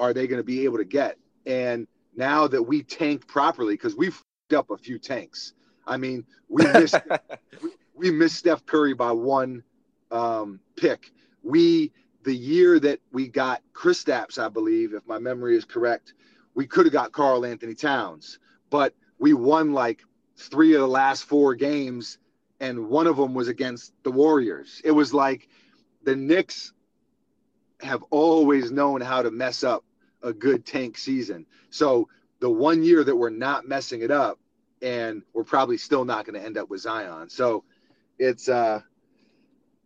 are 0.00 0.12
they 0.12 0.26
going 0.26 0.40
to 0.40 0.44
be 0.44 0.64
able 0.64 0.78
to 0.78 0.84
get? 0.84 1.16
And 1.46 1.86
now 2.16 2.46
that 2.48 2.62
we 2.62 2.82
tanked 2.82 3.28
properly, 3.28 3.74
because 3.74 3.94
we've 3.94 4.20
up 4.52 4.70
a 4.70 4.76
few 4.76 4.98
tanks. 4.98 5.54
I 5.86 5.96
mean, 5.96 6.24
we 6.48 6.66
missed 6.66 6.96
we, 7.62 7.70
we 7.94 8.10
missed 8.10 8.36
Steph 8.36 8.66
Curry 8.66 8.94
by 8.94 9.12
one 9.12 9.62
um, 10.10 10.60
pick. 10.76 11.12
We 11.42 11.92
the 12.24 12.34
year 12.34 12.78
that 12.80 13.00
we 13.12 13.28
got 13.28 13.62
Chris 13.72 14.04
Kristaps, 14.04 14.38
I 14.38 14.48
believe, 14.48 14.92
if 14.92 15.06
my 15.06 15.18
memory 15.18 15.56
is 15.56 15.64
correct, 15.64 16.14
we 16.54 16.66
could 16.66 16.84
have 16.84 16.92
got 16.92 17.12
Karl-Anthony 17.12 17.74
Towns, 17.74 18.38
but 18.68 18.94
we 19.18 19.32
won 19.32 19.72
like 19.72 20.02
three 20.36 20.74
of 20.74 20.80
the 20.80 20.88
last 20.88 21.24
four 21.24 21.54
games, 21.54 22.18
and 22.60 22.88
one 22.88 23.06
of 23.06 23.16
them 23.16 23.32
was 23.32 23.48
against 23.48 23.94
the 24.02 24.10
Warriors. 24.10 24.82
It 24.84 24.90
was 24.90 25.14
like 25.14 25.48
the 26.02 26.14
Knicks 26.14 26.74
have 27.80 28.02
always 28.10 28.70
known 28.70 29.00
how 29.00 29.22
to 29.22 29.30
mess 29.30 29.64
up 29.64 29.82
a 30.22 30.32
good 30.32 30.64
tank 30.66 30.98
season. 30.98 31.46
So 31.70 32.08
the 32.40 32.50
one 32.50 32.82
year 32.82 33.04
that 33.04 33.14
we're 33.16 33.30
not 33.30 33.66
messing 33.66 34.02
it 34.02 34.10
up, 34.10 34.38
and 34.82 35.22
we're 35.34 35.44
probably 35.44 35.76
still 35.76 36.04
not 36.04 36.24
going 36.24 36.38
to 36.40 36.44
end 36.44 36.56
up 36.56 36.70
with 36.70 36.80
Zion. 36.80 37.28
So 37.28 37.64
it's 38.18 38.48
uh 38.48 38.80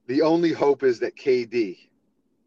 the 0.06 0.22
only 0.22 0.52
hope 0.52 0.82
is 0.82 0.98
that 1.00 1.16
KD 1.16 1.78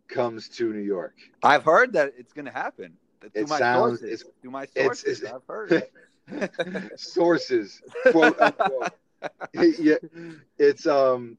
comes 0.08 0.48
to 0.50 0.72
New 0.72 0.82
York. 0.82 1.15
I've 1.44 1.63
heard 1.63 1.94
that 1.94 2.13
it's 2.17 2.32
going 2.34 2.46
to 2.46 2.51
happen. 2.51 2.94
Through 3.20 3.32
It 3.34 3.50
my 3.50 3.58
sounds- 3.60 4.00
sources. 4.00 4.22
it's- 4.22 4.34
Through 4.41 4.51
my 4.51 4.63
it's- 4.63 4.86
sources, 4.86 5.22
it's- 5.24 5.34
I've 5.34 5.48
heard. 5.48 5.84
Sources, 6.98 7.82
quote 8.12 8.39
unquote. 8.39 8.91
yeah, 9.79 9.96
it's 10.58 10.86
um, 10.86 11.38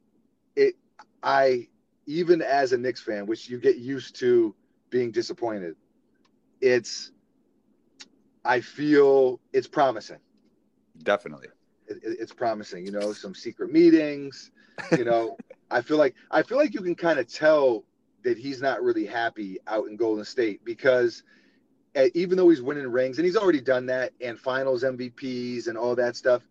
it. 0.56 0.74
I 1.22 1.68
even 2.06 2.40
as 2.42 2.72
a 2.72 2.78
Knicks 2.78 3.00
fan, 3.02 3.26
which 3.26 3.48
you 3.50 3.58
get 3.58 3.76
used 3.76 4.16
to 4.16 4.54
being 4.90 5.10
disappointed. 5.10 5.76
It's. 6.60 7.12
I 8.44 8.60
feel 8.60 9.40
it's 9.52 9.66
promising. 9.66 10.18
Definitely. 11.02 11.48
It, 11.86 11.98
it- 12.02 12.16
it's 12.20 12.32
promising. 12.32 12.84
You 12.86 12.92
know, 12.92 13.12
some 13.12 13.34
secret 13.34 13.72
meetings. 13.72 14.50
You 14.96 15.04
know, 15.04 15.36
I 15.70 15.82
feel 15.82 15.98
like 15.98 16.14
I 16.30 16.42
feel 16.42 16.58
like 16.58 16.74
you 16.74 16.80
can 16.80 16.94
kind 16.94 17.18
of 17.18 17.26
tell 17.32 17.84
that 18.24 18.36
he's 18.38 18.60
not 18.60 18.82
really 18.82 19.06
happy 19.06 19.58
out 19.66 19.86
in 19.88 19.96
Golden 19.96 20.24
State 20.24 20.64
because 20.64 21.22
uh, 21.96 22.06
even 22.14 22.36
though 22.36 22.48
he's 22.48 22.60
winning 22.62 22.90
rings 22.90 23.18
and 23.18 23.24
he's 23.24 23.36
already 23.36 23.60
done 23.60 23.86
that 23.86 24.12
and 24.20 24.38
finals 24.38 24.82
MVPs 24.82 25.68
and 25.68 25.78
all 25.78 25.94
that 25.96 26.16
stuff, 26.16 26.42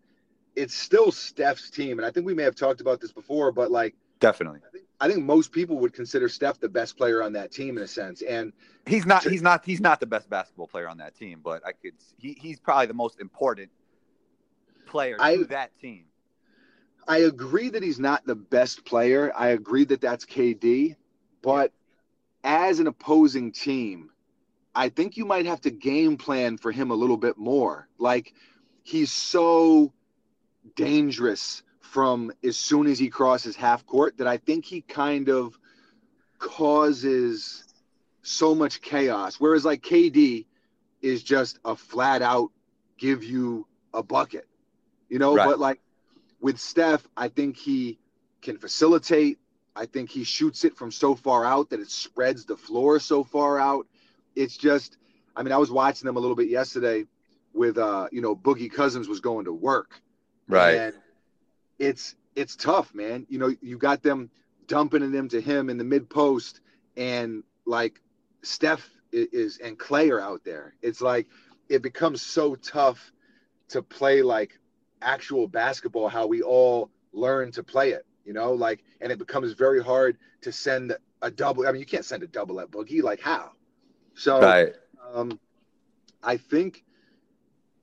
it's 0.56 0.74
still 0.74 1.12
Steph's 1.12 1.70
team. 1.70 1.98
And 1.98 2.06
I 2.06 2.10
think 2.10 2.26
we 2.26 2.34
may 2.34 2.42
have 2.42 2.54
talked 2.56 2.80
about 2.80 3.00
this 3.00 3.12
before, 3.12 3.52
but 3.52 3.70
like 3.70 3.94
Definitely. 4.18 4.60
I 4.66 4.70
think, 4.70 4.84
I 5.00 5.08
think 5.08 5.24
most 5.24 5.52
people 5.52 5.78
would 5.78 5.92
consider 5.92 6.28
Steph 6.28 6.58
the 6.58 6.68
best 6.68 6.96
player 6.96 7.22
on 7.22 7.32
that 7.34 7.52
team 7.52 7.76
in 7.76 7.84
a 7.84 7.88
sense. 7.88 8.22
And 8.22 8.52
He's 8.86 9.06
not. 9.06 9.22
He's 9.22 9.42
not. 9.42 9.64
He's 9.64 9.80
not 9.80 10.00
the 10.00 10.06
best 10.06 10.28
basketball 10.28 10.66
player 10.66 10.88
on 10.88 10.98
that 10.98 11.14
team, 11.14 11.40
but 11.42 11.64
I 11.64 11.72
could. 11.72 11.94
He, 12.16 12.36
he's 12.40 12.58
probably 12.58 12.86
the 12.86 12.94
most 12.94 13.20
important 13.20 13.70
player 14.86 15.16
I- 15.20 15.36
to 15.36 15.44
that 15.46 15.78
team. 15.80 16.04
I 17.06 17.18
agree 17.18 17.70
that 17.70 17.82
he's 17.82 17.98
not 17.98 18.26
the 18.26 18.34
best 18.34 18.84
player. 18.84 19.32
I 19.34 19.48
agree 19.48 19.84
that 19.84 20.02
that's 20.02 20.26
KD, 20.26 20.94
but 21.40 21.72
as 22.44 22.80
an 22.80 22.86
opposing 22.86 23.50
team, 23.50 24.10
I 24.74 24.90
think 24.90 25.16
you 25.16 25.24
might 25.24 25.46
have 25.46 25.62
to 25.62 25.70
game 25.70 26.18
plan 26.18 26.58
for 26.58 26.70
him 26.70 26.90
a 26.90 26.94
little 26.94 27.16
bit 27.16 27.38
more. 27.38 27.88
Like 27.98 28.34
he's 28.82 29.10
so 29.10 29.94
dangerous 30.76 31.62
from 31.88 32.30
as 32.44 32.56
soon 32.56 32.86
as 32.86 32.98
he 32.98 33.08
crosses 33.08 33.56
half 33.56 33.86
court 33.86 34.18
that 34.18 34.26
I 34.26 34.36
think 34.36 34.64
he 34.64 34.82
kind 34.82 35.28
of 35.28 35.58
causes 36.38 37.64
so 38.22 38.54
much 38.54 38.82
chaos. 38.82 39.36
Whereas 39.40 39.64
like 39.64 39.82
KD 39.82 40.44
is 41.00 41.22
just 41.22 41.58
a 41.64 41.74
flat 41.74 42.20
out 42.20 42.50
give 42.98 43.24
you 43.24 43.66
a 43.94 44.02
bucket, 44.02 44.46
you 45.08 45.18
know. 45.18 45.34
Right. 45.34 45.46
But 45.46 45.58
like 45.58 45.80
with 46.40 46.58
Steph, 46.58 47.06
I 47.16 47.28
think 47.28 47.56
he 47.56 47.98
can 48.42 48.58
facilitate. 48.58 49.38
I 49.74 49.86
think 49.86 50.10
he 50.10 50.24
shoots 50.24 50.64
it 50.64 50.76
from 50.76 50.90
so 50.90 51.14
far 51.14 51.44
out 51.44 51.70
that 51.70 51.80
it 51.80 51.90
spreads 51.90 52.44
the 52.44 52.56
floor 52.56 53.00
so 53.00 53.24
far 53.24 53.58
out. 53.58 53.86
It's 54.36 54.56
just, 54.56 54.98
I 55.34 55.42
mean, 55.42 55.52
I 55.52 55.56
was 55.56 55.70
watching 55.70 56.06
them 56.06 56.16
a 56.16 56.20
little 56.20 56.36
bit 56.36 56.48
yesterday 56.48 57.06
with, 57.54 57.78
uh, 57.78 58.08
you 58.12 58.20
know, 58.20 58.36
Boogie 58.36 58.70
Cousins 58.70 59.08
was 59.08 59.20
going 59.20 59.46
to 59.46 59.52
work. 59.52 60.02
And 60.76 60.94
it's 61.78 62.14
it's 62.34 62.56
tough, 62.56 62.94
man. 62.94 63.26
You 63.28 63.38
know, 63.38 63.54
you 63.60 63.78
got 63.78 64.02
them 64.02 64.30
dumping 64.66 65.10
them 65.10 65.28
to 65.30 65.40
him 65.40 65.70
in 65.70 65.78
the 65.78 65.84
mid 65.84 66.08
post, 66.08 66.60
and 66.96 67.42
like 67.66 68.00
Steph 68.42 68.88
is 69.12 69.58
and 69.58 69.78
Klay 69.78 70.10
are 70.10 70.20
out 70.20 70.44
there. 70.44 70.74
It's 70.82 71.00
like 71.00 71.26
it 71.68 71.82
becomes 71.82 72.22
so 72.22 72.54
tough 72.54 73.12
to 73.68 73.82
play 73.82 74.22
like 74.22 74.58
actual 75.02 75.46
basketball 75.46 76.08
how 76.08 76.26
we 76.26 76.42
all 76.42 76.90
learn 77.12 77.52
to 77.52 77.62
play 77.62 77.90
it. 77.90 78.04
You 78.24 78.34
know, 78.34 78.52
like, 78.52 78.84
and 79.00 79.10
it 79.10 79.18
becomes 79.18 79.52
very 79.54 79.82
hard 79.82 80.18
to 80.42 80.52
send 80.52 80.94
a 81.22 81.30
double. 81.30 81.66
I 81.66 81.72
mean, 81.72 81.80
you 81.80 81.86
can't 81.86 82.04
send 82.04 82.22
a 82.22 82.26
double 82.26 82.60
at 82.60 82.70
Boogie. 82.70 83.02
Like 83.02 83.20
how? 83.20 83.52
So 84.14 84.40
right. 84.40 84.74
um, 85.14 85.38
I 86.22 86.36
think 86.36 86.84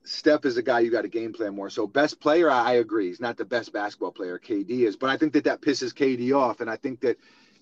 Steph 0.06 0.44
is 0.44 0.56
a 0.56 0.62
guy 0.62 0.80
you 0.80 0.90
got 0.90 1.02
to 1.02 1.08
game 1.08 1.32
plan 1.32 1.54
more. 1.54 1.68
So 1.70 1.86
best 1.86 2.20
player, 2.20 2.50
I, 2.50 2.70
I 2.70 2.72
agree. 2.74 3.08
He's 3.08 3.20
not 3.20 3.36
the 3.36 3.44
best 3.44 3.72
basketball 3.72 4.12
player. 4.12 4.38
KD 4.38 4.70
is, 4.86 4.96
but 4.96 5.10
I 5.10 5.16
think 5.16 5.32
that 5.34 5.44
that 5.44 5.60
pisses 5.60 5.92
KD 5.92 6.36
off, 6.36 6.60
and 6.60 6.70
I 6.70 6.76
think 6.76 7.00
that 7.00 7.16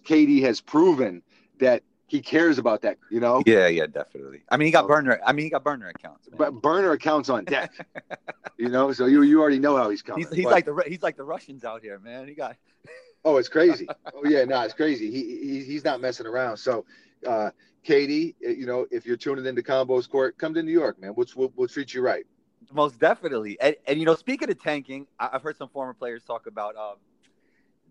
KD 0.05 0.43
has 0.43 0.61
proven 0.61 1.23
that 1.59 1.83
he 2.07 2.21
cares 2.21 2.59
about 2.59 2.83
that. 2.83 2.99
You 3.11 3.21
know, 3.21 3.43
Yeah. 3.47 3.67
Yeah. 3.67 3.87
Definitely. 3.87 4.43
I 4.51 4.57
mean, 4.57 4.67
he 4.67 4.73
got 4.73 4.87
burner. 4.87 5.19
I 5.27 5.33
mean, 5.33 5.45
he 5.45 5.51
got 5.51 5.65
burner 5.65 5.89
accounts. 5.89 6.29
Man. 6.29 6.37
but 6.39 6.61
burner 6.63 6.93
accounts 6.93 7.29
on 7.31 7.45
deck. 7.45 7.73
you 8.59 8.69
know, 8.69 8.93
so 8.93 9.07
you 9.07 9.23
you 9.23 9.41
already 9.41 9.59
know 9.59 9.77
how 9.77 9.89
he's 9.91 10.03
coming. 10.03 10.25
he's, 10.25 10.35
he's 10.35 10.45
But- 10.45 10.53
like 10.53 10.65
the 10.67 10.83
he's 10.87 11.03
like 11.03 11.17
the 11.17 11.25
Russians 11.25 11.65
out 11.65 11.83
here, 11.83 11.99
man. 11.99 12.29
He 12.29 12.35
got 12.35 12.57
Oh, 13.25 13.39
it's 13.39 13.49
crazy. 13.49 13.89
Oh 14.15 14.29
yeah, 14.29 14.45
no, 14.45 14.61
it's 14.63 14.75
crazy. 14.75 15.11
He, 15.11 15.23
he 15.47 15.65
he's 15.65 15.83
not 15.85 16.01
messing 16.01 16.27
around. 16.27 16.59
So, 16.59 16.85
uh, 17.27 17.51
KD, 17.87 18.35
you 18.41 18.67
know, 18.67 18.87
if 18.91 19.07
you're 19.07 19.17
tuning 19.17 19.45
into 19.47 19.63
Combos 19.63 20.09
Court, 20.09 20.37
come 20.39 20.55
to 20.55 20.63
New 20.63 20.73
York, 20.73 21.01
man. 21.01 21.15
We'll 21.17 21.27
we'll, 21.35 21.53
we'll 21.57 21.69
treat 21.69 21.95
you 21.95 22.03
right. 22.03 22.27
Most 22.73 22.99
definitely. 22.99 23.59
And, 23.61 23.76
and 23.87 23.99
you 23.99 24.06
know, 24.06 24.14
speaking 24.14 24.50
of 24.50 24.62
tanking, 24.62 25.06
I- 25.18 25.30
I've 25.33 25.42
heard 25.42 25.56
some 25.56 25.68
former 25.68 25.94
players 25.94 26.23
talk 26.23 26.47
about 26.47 26.76
um, 26.76 26.97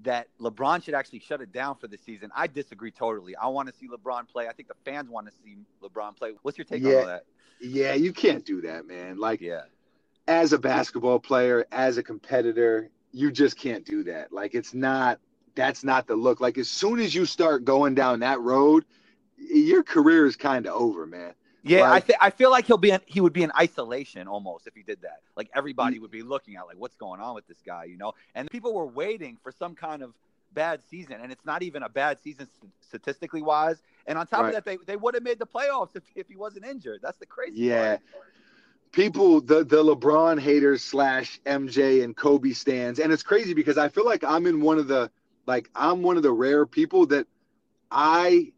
that 0.03 0.27
LeBron 0.39 0.83
should 0.83 0.93
actually 0.93 1.19
shut 1.19 1.41
it 1.41 1.51
down 1.51 1.75
for 1.75 1.87
the 1.87 1.97
season. 1.97 2.31
I 2.35 2.47
disagree 2.47 2.91
totally. 2.91 3.35
I 3.35 3.47
want 3.47 3.69
to 3.69 3.75
see 3.75 3.87
LeBron 3.87 4.27
play. 4.27 4.47
I 4.47 4.53
think 4.53 4.67
the 4.67 4.75
fans 4.85 5.09
want 5.09 5.27
to 5.27 5.33
see 5.43 5.57
LeBron 5.81 6.15
play. 6.17 6.33
What's 6.41 6.57
your 6.57 6.65
take 6.65 6.85
on 6.85 6.95
all 6.95 7.05
that? 7.05 7.25
Yeah, 7.61 7.93
you 7.93 8.11
can't 8.11 8.45
do 8.45 8.61
that, 8.61 8.87
man. 8.87 9.17
Like 9.17 9.39
Yeah. 9.39 9.61
as 10.27 10.53
a 10.53 10.57
basketball 10.57 11.19
player, 11.19 11.65
as 11.71 11.97
a 11.97 12.03
competitor, 12.03 12.89
you 13.11 13.31
just 13.31 13.57
can't 13.57 13.85
do 13.85 14.03
that. 14.03 14.33
Like 14.33 14.55
it's 14.55 14.73
not 14.73 15.19
that's 15.55 15.83
not 15.83 16.07
the 16.07 16.15
look. 16.15 16.41
Like 16.41 16.57
as 16.57 16.69
soon 16.69 16.99
as 16.99 17.13
you 17.13 17.25
start 17.25 17.63
going 17.63 17.93
down 17.93 18.19
that 18.21 18.41
road, 18.41 18.85
your 19.37 19.83
career 19.83 20.25
is 20.25 20.35
kind 20.35 20.65
of 20.65 20.73
over, 20.73 21.05
man. 21.05 21.33
Yeah, 21.63 21.91
I 21.91 21.99
th- 22.01 22.17
I 22.21 22.29
feel 22.29 22.51
like 22.51 22.65
he'll 22.67 22.77
be 22.77 22.91
in, 22.91 22.99
he 23.05 23.21
would 23.21 23.33
be 23.33 23.43
in 23.43 23.51
isolation 23.57 24.27
almost 24.27 24.67
if 24.67 24.75
he 24.75 24.83
did 24.83 25.01
that. 25.01 25.21
Like 25.35 25.47
Mm. 25.47 25.57
everybody 25.57 25.99
would 25.99 26.11
be 26.11 26.21
looking 26.23 26.55
at 26.57 26.67
like 26.67 26.77
what's 26.77 26.95
going 26.95 27.21
on 27.21 27.35
with 27.35 27.47
this 27.47 27.61
guy, 27.65 27.85
you 27.85 27.97
know. 27.97 28.13
And 28.35 28.49
people 28.49 28.73
were 28.73 28.85
waiting 28.87 29.37
for 29.41 29.51
some 29.51 29.75
kind 29.75 30.03
of 30.03 30.13
bad 30.51 30.81
season, 30.83 31.17
and 31.21 31.31
it's 31.31 31.45
not 31.45 31.63
even 31.63 31.83
a 31.83 31.89
bad 31.89 32.19
season 32.19 32.47
st- 32.59 32.71
statistically 32.81 33.41
wise. 33.41 33.81
And 34.05 34.17
on 34.17 34.27
top 34.27 34.41
Right. 34.41 34.47
of 34.49 34.53
that, 34.55 34.65
they, 34.65 34.77
they 34.85 34.97
would 34.97 35.13
have 35.15 35.23
made 35.23 35.39
the 35.39 35.47
playoffs 35.47 35.95
if, 35.95 36.03
if 36.15 36.27
he 36.27 36.35
wasn't 36.35 36.65
injured. 36.65 36.99
That's 37.01 37.17
the 37.17 37.25
crazy 37.25 37.61
Yeah. 37.61 37.97
part. 37.97 38.01
People, 38.91 39.41
the 39.41 39.63
the 39.63 39.83
LeBron 39.83 40.39
haters 40.39 40.83
slash 40.83 41.39
MJ 41.45 42.03
and 42.03 42.15
Kobe 42.15 42.51
stands, 42.51 42.99
and 42.99 43.11
it's 43.11 43.23
crazy 43.23 43.53
because 43.53 43.77
I 43.77 43.89
feel 43.89 44.05
like 44.05 44.23
I'm 44.23 44.45
in 44.45 44.61
one 44.61 44.77
of 44.77 44.87
the 44.87 45.09
like 45.47 45.69
I'm 45.75 46.03
one 46.03 46.17
of 46.17 46.23
the 46.23 46.31
rare 46.31 46.65
people 46.65 47.07
that 47.07 47.25
I 47.89 48.51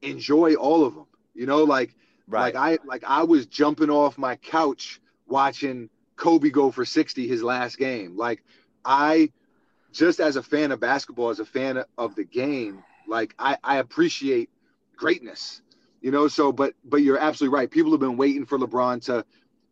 enjoy 0.00 0.54
all 0.54 0.84
of 0.84 0.94
them. 0.94 1.06
You 1.34 1.46
know, 1.46 1.64
like 1.64 1.94
Right. 2.28 2.54
Like 2.54 2.80
I 2.80 2.84
like 2.86 3.04
I 3.06 3.22
was 3.22 3.46
jumping 3.46 3.90
off 3.90 4.18
my 4.18 4.36
couch 4.36 5.00
watching 5.26 5.88
Kobe 6.16 6.50
go 6.50 6.70
for 6.70 6.84
60 6.84 7.26
his 7.26 7.42
last 7.42 7.78
game. 7.78 8.16
Like 8.16 8.42
I 8.84 9.30
just 9.92 10.20
as 10.20 10.36
a 10.36 10.42
fan 10.42 10.72
of 10.72 10.80
basketball, 10.80 11.30
as 11.30 11.40
a 11.40 11.44
fan 11.44 11.82
of 11.96 12.14
the 12.14 12.24
game, 12.24 12.82
like 13.06 13.34
I, 13.38 13.56
I 13.62 13.78
appreciate 13.78 14.50
greatness. 14.96 15.62
You 16.00 16.10
know, 16.10 16.28
so 16.28 16.52
but 16.52 16.74
but 16.84 16.98
you're 16.98 17.18
absolutely 17.18 17.56
right. 17.56 17.70
People 17.70 17.92
have 17.92 18.00
been 18.00 18.16
waiting 18.16 18.44
for 18.44 18.58
LeBron 18.58 19.04
to 19.06 19.24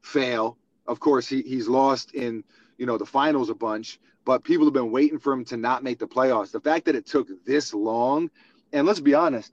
fail. 0.02 0.56
Of 0.86 1.00
course, 1.00 1.28
he, 1.28 1.42
he's 1.42 1.68
lost 1.68 2.14
in, 2.14 2.44
you 2.76 2.86
know, 2.86 2.98
the 2.98 3.06
finals 3.06 3.50
a 3.50 3.54
bunch, 3.54 3.98
but 4.24 4.44
people 4.44 4.66
have 4.66 4.74
been 4.74 4.90
waiting 4.90 5.18
for 5.18 5.32
him 5.32 5.44
to 5.46 5.56
not 5.56 5.82
make 5.82 5.98
the 5.98 6.06
playoffs. 6.06 6.50
The 6.50 6.60
fact 6.60 6.86
that 6.86 6.94
it 6.94 7.06
took 7.06 7.28
this 7.44 7.72
long, 7.72 8.30
and 8.72 8.86
let's 8.86 9.00
be 9.00 9.14
honest, 9.14 9.52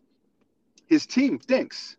his 0.88 1.06
team 1.06 1.40
stinks. 1.42 1.96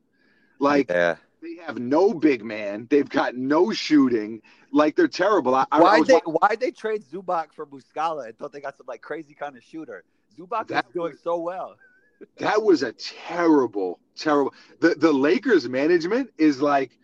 Like 0.62 0.90
yeah. 0.90 1.16
they 1.42 1.56
have 1.66 1.78
no 1.78 2.14
big 2.14 2.44
man. 2.44 2.86
They've 2.88 3.08
got 3.08 3.34
no 3.34 3.72
shooting. 3.72 4.40
Like 4.70 4.94
they're 4.96 5.08
terrible. 5.08 5.54
I, 5.54 5.66
I, 5.72 5.78
I 5.78 5.80
Why 5.80 5.98
was 5.98 6.08
they 6.08 6.20
why 6.24 6.56
they 6.58 6.70
trade 6.70 7.02
Zubac 7.02 7.52
for 7.52 7.66
Muscala 7.66 8.26
and 8.26 8.38
thought 8.38 8.52
they 8.52 8.60
got 8.60 8.76
some 8.76 8.86
like 8.86 9.02
crazy 9.02 9.34
kind 9.34 9.56
of 9.56 9.62
shooter? 9.64 10.04
Zubac 10.38 10.68
That 10.68 10.86
is 10.86 10.92
doing 10.94 11.12
was- 11.12 11.20
so 11.20 11.38
well. 11.38 11.76
that 12.38 12.62
was 12.62 12.84
a 12.84 12.92
terrible, 12.92 13.98
terrible. 14.16 14.54
The 14.78 14.94
the 14.94 15.12
Lakers 15.12 15.68
management 15.68 16.30
is 16.38 16.62
like 16.62 16.96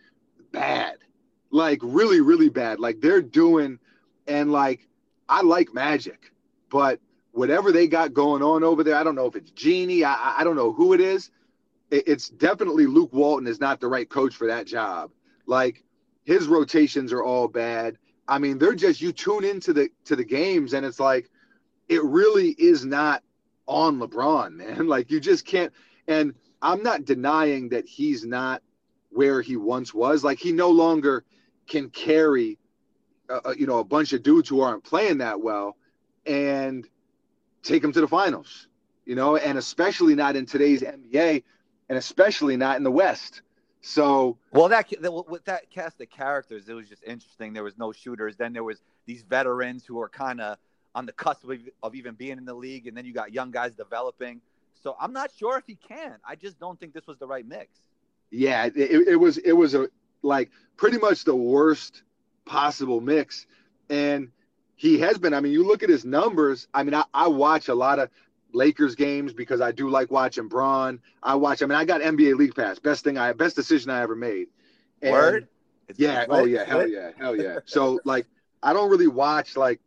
bad, 0.53 0.95
like 1.51 1.79
really, 1.83 2.21
really 2.21 2.47
bad. 2.49 2.79
Like 2.79 3.01
they're 3.01 3.21
doing, 3.21 3.77
and 4.27 4.53
like 4.53 4.87
I 5.27 5.41
like 5.41 5.73
Magic, 5.73 6.31
but 6.71 7.01
whatever 7.33 7.73
they 7.73 7.87
got 7.87 8.13
going 8.13 8.41
on 8.41 8.63
over 8.63 8.85
there, 8.85 8.95
I 8.95 9.03
don't 9.03 9.15
know 9.15 9.25
if 9.25 9.35
it's 9.35 9.51
Jeanie. 9.51 10.05
I 10.05 10.13
I- 10.13 10.35
I 10.39 10.43
don't 10.45 10.55
know 10.55 10.71
who 10.71 10.93
it 10.93 11.01
is. 11.01 11.29
It- 11.91 12.07
It's 12.07 12.29
definitely 12.29 12.85
Luke 12.85 13.13
Walton 13.13 13.47
is 13.47 13.59
not 13.59 13.79
the 13.79 13.87
right 13.87 14.09
coach 14.09 14.35
for 14.35 14.47
that 14.47 14.67
job. 14.67 15.11
Like 15.45 15.83
his 16.23 16.47
rotations 16.47 17.11
are 17.13 17.23
all 17.23 17.47
bad. 17.47 17.97
I 18.27 18.37
mean, 18.37 18.57
they're 18.59 18.75
just 18.75 19.01
you 19.01 19.11
tune 19.11 19.43
into 19.43 19.73
the 19.73 19.89
to 20.05 20.15
the 20.15 20.23
games 20.23 20.73
and 20.73 20.85
it's 20.85 20.99
like 20.99 21.29
it 21.87 22.03
really 22.03 22.49
is 22.59 22.85
not 22.85 23.23
on 23.67 23.99
LeBron, 23.99 24.53
man. 24.55 24.87
Like 24.87 25.09
you 25.11 25.19
just 25.19 25.45
can't 25.45 25.73
and 26.07 26.33
I'm 26.61 26.83
not 26.83 27.05
denying 27.05 27.69
that 27.69 27.87
he's 27.87 28.25
not 28.25 28.61
where 29.09 29.41
he 29.41 29.55
once 29.57 29.93
was. 29.93 30.23
Like 30.23 30.39
he 30.39 30.51
no 30.51 30.69
longer 30.69 31.23
can 31.67 31.89
carry 31.89 32.59
uh, 33.29 33.39
uh, 33.45 33.53
you 33.57 33.65
know 33.67 33.79
a 33.79 33.83
bunch 33.83 34.13
of 34.13 34.23
dudes 34.23 34.49
who 34.49 34.61
aren't 34.61 34.83
playing 34.83 35.19
that 35.19 35.39
well 35.41 35.77
and 36.25 36.87
take 37.63 37.81
them 37.81 37.91
to 37.93 38.01
the 38.01 38.07
finals. 38.07 38.67
you 39.05 39.15
know, 39.15 39.37
and 39.37 39.57
especially 39.57 40.13
not 40.15 40.35
in 40.35 40.45
today's 40.45 40.83
NBA, 40.83 41.43
and 41.89 41.97
especially 41.97 42.55
not 42.55 42.77
in 42.77 42.83
the 42.83 42.91
West. 42.91 43.41
So, 43.81 44.37
well, 44.51 44.69
that 44.69 44.91
with 45.27 45.45
that 45.45 45.69
cast 45.69 46.01
of 46.01 46.09
characters, 46.09 46.67
it 46.67 46.73
was 46.73 46.89
just 46.89 47.03
interesting. 47.03 47.53
There 47.53 47.63
was 47.63 47.77
no 47.77 47.91
shooters. 47.91 48.35
Then 48.35 48.53
there 48.53 48.63
was 48.63 48.81
these 49.05 49.23
veterans 49.23 49.85
who 49.85 49.99
are 50.01 50.09
kind 50.09 50.41
of 50.41 50.57
on 50.95 51.05
the 51.05 51.13
cusp 51.13 51.43
of, 51.45 51.57
of 51.81 51.95
even 51.95 52.15
being 52.15 52.37
in 52.37 52.45
the 52.45 52.53
league, 52.53 52.87
and 52.87 52.95
then 52.95 53.05
you 53.05 53.13
got 53.13 53.33
young 53.33 53.51
guys 53.51 53.71
developing. 53.71 54.41
So 54.83 54.95
I'm 54.99 55.13
not 55.13 55.31
sure 55.37 55.57
if 55.57 55.63
he 55.65 55.75
can. 55.75 56.17
I 56.27 56.35
just 56.35 56.59
don't 56.59 56.79
think 56.79 56.93
this 56.93 57.07
was 57.07 57.17
the 57.17 57.27
right 57.27 57.45
mix. 57.45 57.79
Yeah, 58.31 58.65
it, 58.65 58.75
it 58.75 59.15
was 59.15 59.37
it 59.37 59.53
was 59.53 59.75
a 59.75 59.87
like 60.21 60.51
pretty 60.77 60.97
much 60.97 61.23
the 61.23 61.35
worst 61.35 62.03
possible 62.45 62.99
mix, 63.01 63.47
and 63.89 64.29
he 64.75 64.99
has 64.99 65.17
been. 65.17 65.33
I 65.33 65.39
mean, 65.39 65.53
you 65.53 65.65
look 65.65 65.83
at 65.83 65.89
his 65.89 66.05
numbers. 66.05 66.67
I 66.73 66.83
mean, 66.83 66.93
I, 66.93 67.03
I 67.13 67.27
watch 67.27 67.69
a 67.69 67.75
lot 67.75 67.99
of 67.99 68.09
Lakers 68.53 68.95
games 68.95 69.33
because 69.33 69.61
I 69.61 69.71
do 69.71 69.89
like 69.89 70.11
watching 70.11 70.47
Bron. 70.47 70.99
I 71.21 71.35
watch. 71.35 71.61
I 71.61 71.65
mean, 71.65 71.77
I 71.77 71.85
got 71.85 72.01
NBA 72.01 72.35
League 72.35 72.55
Pass. 72.55 72.79
Best 72.79 73.03
thing 73.03 73.17
I 73.17 73.33
best 73.33 73.55
decision 73.55 73.89
I 73.89 74.01
ever 74.01 74.15
made. 74.15 74.47
And 75.01 75.11
Word. 75.11 75.47
It's 75.87 75.99
yeah. 75.99 76.25
Oh 76.29 76.45
yeah. 76.45 76.65
Hell 76.65 76.87
yeah. 76.87 77.11
Hell 77.17 77.35
yeah. 77.35 77.59
So 77.65 77.99
like, 78.05 78.27
I 78.61 78.73
don't 78.73 78.89
really 78.89 79.07
watch 79.07 79.57
like. 79.57 79.79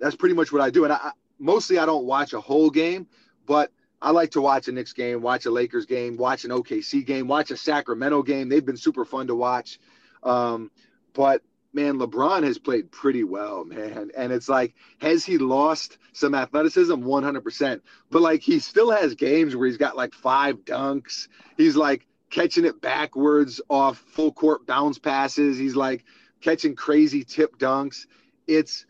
That's 0.00 0.16
pretty 0.16 0.34
much 0.34 0.52
what 0.52 0.60
I 0.60 0.70
do, 0.70 0.84
and 0.84 0.92
I 0.92 1.12
mostly 1.38 1.78
I 1.78 1.86
don't 1.86 2.06
watch 2.06 2.32
a 2.32 2.40
whole 2.40 2.70
game, 2.70 3.06
but 3.46 3.70
I 4.00 4.10
like 4.10 4.32
to 4.32 4.40
watch 4.40 4.66
a 4.66 4.72
Knicks 4.72 4.92
game, 4.92 5.22
watch 5.22 5.46
a 5.46 5.50
Lakers 5.50 5.86
game, 5.86 6.16
watch 6.16 6.44
an 6.44 6.50
OKC 6.50 7.06
game, 7.06 7.28
watch 7.28 7.52
a 7.52 7.56
Sacramento 7.56 8.22
game. 8.22 8.48
They've 8.48 8.64
been 8.64 8.76
super 8.76 9.04
fun 9.04 9.28
to 9.28 9.34
watch. 9.36 9.78
Um, 10.24 10.70
but 11.12 11.42
man, 11.72 11.98
LeBron 11.98 12.42
has 12.42 12.58
played 12.58 12.90
pretty 12.90 13.24
well, 13.24 13.64
man. 13.64 14.10
And 14.16 14.32
it's 14.32 14.48
like, 14.48 14.74
has 14.98 15.24
he 15.24 15.38
lost 15.38 15.98
some 16.12 16.34
athleticism? 16.34 16.94
100%. 16.94 17.80
But 18.10 18.22
like, 18.22 18.42
he 18.42 18.58
still 18.58 18.90
has 18.90 19.14
games 19.14 19.56
where 19.56 19.66
he's 19.66 19.76
got 19.76 19.96
like 19.96 20.14
five 20.14 20.64
dunks. 20.64 21.28
He's 21.56 21.76
like 21.76 22.06
catching 22.30 22.64
it 22.64 22.80
backwards 22.80 23.60
off 23.68 23.98
full 23.98 24.32
court 24.32 24.66
bounce 24.66 24.98
passes. 24.98 25.58
He's 25.58 25.76
like 25.76 26.04
catching 26.40 26.74
crazy 26.74 27.24
tip 27.24 27.58
dunks. 27.58 28.06
It's, 28.46 28.86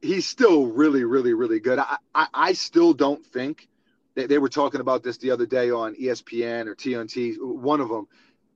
he's 0.00 0.26
still 0.26 0.66
really, 0.66 1.04
really, 1.04 1.34
really 1.34 1.60
good. 1.60 1.78
I, 1.78 1.96
I, 2.14 2.26
I 2.32 2.52
still 2.52 2.92
don't 2.92 3.24
think 3.24 3.68
they, 4.14 4.26
they 4.26 4.38
were 4.38 4.48
talking 4.48 4.80
about 4.80 5.02
this 5.02 5.18
the 5.18 5.30
other 5.30 5.46
day 5.46 5.70
on 5.70 5.94
ESPN 5.94 6.66
or 6.66 6.74
TNT, 6.74 7.36
one 7.40 7.80
of 7.80 7.88
them. 7.88 8.08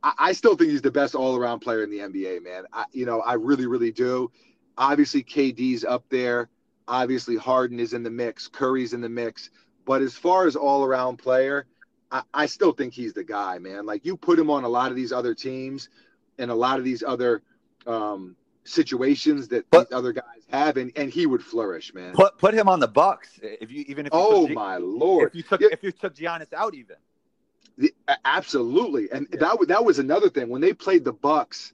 I, 0.03 0.13
I 0.19 0.33
still 0.33 0.57
think 0.57 0.71
he's 0.71 0.83
the 0.83 0.91
best 0.91 1.15
all 1.15 1.37
around 1.37 1.61
player 1.61 1.83
in 1.83 1.91
the 1.91 1.99
NBA, 1.99 2.43
man. 2.43 2.65
I, 2.73 2.85
you 2.93 3.07
know, 3.07 3.21
I 3.21 3.35
really, 3.35 3.67
really 3.67 3.93
do. 3.93 4.31
Obviously, 4.79 5.23
KD's 5.23 5.85
up 5.85 6.05
there. 6.11 6.49
Obviously, 6.89 7.37
Harden 7.37 7.81
is 7.81 7.93
in 7.93 8.03
the 8.03 8.11
mix. 8.11 8.49
Curry's 8.49 8.93
in 8.93 9.01
the 9.01 9.09
mix. 9.09 9.51
But 9.85 10.03
as 10.03 10.15
far 10.15 10.47
as 10.47 10.57
all 10.57 10.85
around 10.85 11.17
player, 11.17 11.67
I, 12.11 12.23
I 12.35 12.47
still 12.47 12.73
think 12.73 12.93
he's 12.93 13.13
the 13.13 13.25
guy, 13.25 13.59
man. 13.59 13.87
Like 13.87 14.05
you 14.05 14.17
put 14.17 14.39
him 14.39 14.51
on 14.51 14.65
a 14.65 14.69
lot 14.69 14.91
of 14.91 14.97
these 14.97 15.13
other 15.13 15.35
teams 15.35 15.89
and 16.39 16.51
a 16.51 16.55
lot 16.55 16.79
of 16.79 16.85
these 16.85 17.03
other 17.03 17.43
um, 17.87 18.37
situations 18.65 19.49
that 19.49 19.65
other 19.93 20.13
guys 20.13 20.25
have, 20.51 20.77
and, 20.77 20.93
and 20.97 21.11
he 21.11 21.27
would 21.27 21.43
flourish, 21.43 21.95
man. 21.95 22.13
Put 22.15 22.39
put 22.39 22.55
him 22.55 22.69
on 22.69 22.81
the 22.81 22.89
Bucks 22.89 23.39
if 23.43 23.71
you 23.71 23.85
even 23.89 24.07
if 24.07 24.13
you 24.13 24.19
oh 24.19 24.49
my 24.49 24.77
lord, 24.77 25.29
if 25.29 25.35
you 25.35 25.43
took 25.43 25.61
yeah. 25.61 25.69
if 25.73 25.83
you 25.83 25.93
took 25.93 26.15
Giannis 26.15 26.53
out 26.53 26.75
even. 26.75 26.97
The, 27.79 27.93
absolutely, 28.25 29.11
and 29.13 29.27
yeah. 29.31 29.41
that 29.41 29.69
that 29.69 29.85
was 29.85 29.99
another 29.99 30.31
thing 30.31 30.49
when 30.49 30.61
they 30.61 30.73
played 30.73 31.05
the 31.05 31.13
Bucks. 31.13 31.73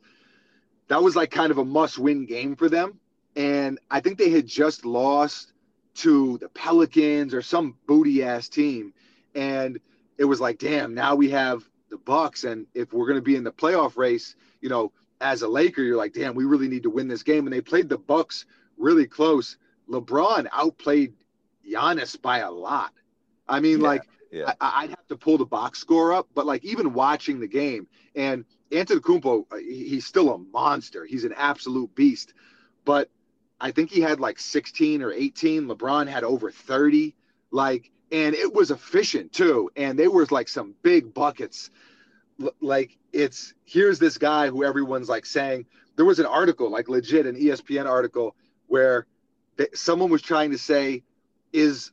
That 0.89 1.03
was 1.03 1.15
like 1.15 1.31
kind 1.31 1.51
of 1.51 1.59
a 1.59 1.65
must-win 1.65 2.27
game 2.27 2.57
for 2.57 2.69
them, 2.69 2.99
and 3.37 3.79
I 3.91 4.01
think 4.01 4.19
they 4.19 4.31
had 4.31 4.47
just 4.47 4.85
lost 4.85 5.53
to 5.95 6.39
the 6.39 6.49
Pelicans 6.49 7.35
or 7.35 7.43
some 7.43 7.77
booty 7.87 8.23
ass 8.25 8.49
team, 8.49 8.93
and 9.35 9.79
it 10.19 10.25
was 10.25 10.41
like, 10.41 10.59
damn, 10.59 10.95
now 10.95 11.15
we 11.15 11.31
have 11.31 11.63
the 11.91 11.99
Bucks, 11.99 12.45
and 12.45 12.67
if 12.75 12.93
we're 12.93 13.07
going 13.07 13.19
to 13.19 13.23
be 13.23 13.37
in 13.37 13.45
the 13.45 13.53
playoff 13.53 13.97
race, 13.97 14.35
you 14.61 14.69
know, 14.69 14.93
as 15.21 15.43
a 15.43 15.49
Laker, 15.49 15.83
you're 15.83 15.97
like, 15.97 16.13
damn, 16.13 16.35
we 16.35 16.45
really 16.45 16.69
need 16.69 16.83
to 16.83 16.91
win 16.91 17.09
this 17.09 17.23
game. 17.23 17.47
And 17.47 17.53
they 17.53 17.61
played 17.61 17.89
the 17.89 17.99
Bucks 17.99 18.45
really 18.77 19.07
close. 19.07 19.57
LeBron 19.89 20.49
outplayed 20.53 21.15
Giannis 21.69 22.21
by 22.21 22.39
a 22.39 22.51
lot. 22.51 22.93
I 23.49 23.61
mean, 23.61 23.81
yeah, 23.81 23.87
like 23.89 24.03
yeah. 24.33 24.55
I, 24.61 24.83
would 24.83 24.91
have 24.91 25.07
to 25.09 25.17
pull 25.17 25.39
the 25.39 25.47
box 25.47 25.79
score 25.79 26.13
up, 26.13 26.29
but 26.35 26.47
like 26.47 26.65
even 26.65 26.95
watching 26.95 27.39
the 27.39 27.47
game 27.47 27.87
and 28.17 28.45
Antetokounmpo, 28.71 29.45
uh, 29.53 29.57
he's 29.57 30.07
still 30.07 30.33
a 30.35 30.39
monster. 30.39 31.05
He's 31.05 31.25
an 31.25 31.35
absolute 31.37 31.95
beast. 31.95 32.33
But 32.85 33.11
I 33.61 33.71
think 33.71 33.91
he 33.91 34.01
had 34.01 34.19
like 34.19 34.39
16 34.39 35.03
or 35.03 35.13
18. 35.13 35.67
LeBron 35.67 36.09
had 36.09 36.25
over 36.25 36.51
30. 36.51 37.15
Like, 37.51 37.91
and 38.11 38.35
it 38.35 38.53
was 38.53 38.71
efficient 38.71 39.33
too. 39.33 39.71
And 39.77 39.99
they 39.99 40.09
were 40.09 40.27
like 40.31 40.49
some 40.49 40.75
big 40.83 41.13
buckets 41.13 41.71
like 42.61 42.99
it's 43.13 43.55
here's 43.65 43.99
this 43.99 44.19
guy 44.19 44.49
who 44.49 44.65
everyone's 44.65 45.09
like 45.09 45.27
saying 45.27 45.67
there 45.97 46.05
was 46.05 46.19
an 46.19 46.27
article 46.27 46.71
like 46.71 46.89
legit 46.89 47.27
an 47.27 47.37
espn 47.37 47.87
article 47.87 48.35
where 48.67 49.07
someone 49.75 50.11
was 50.11 50.23
trying 50.23 50.51
to 50.51 50.59
say 50.59 51.03
is 51.53 51.93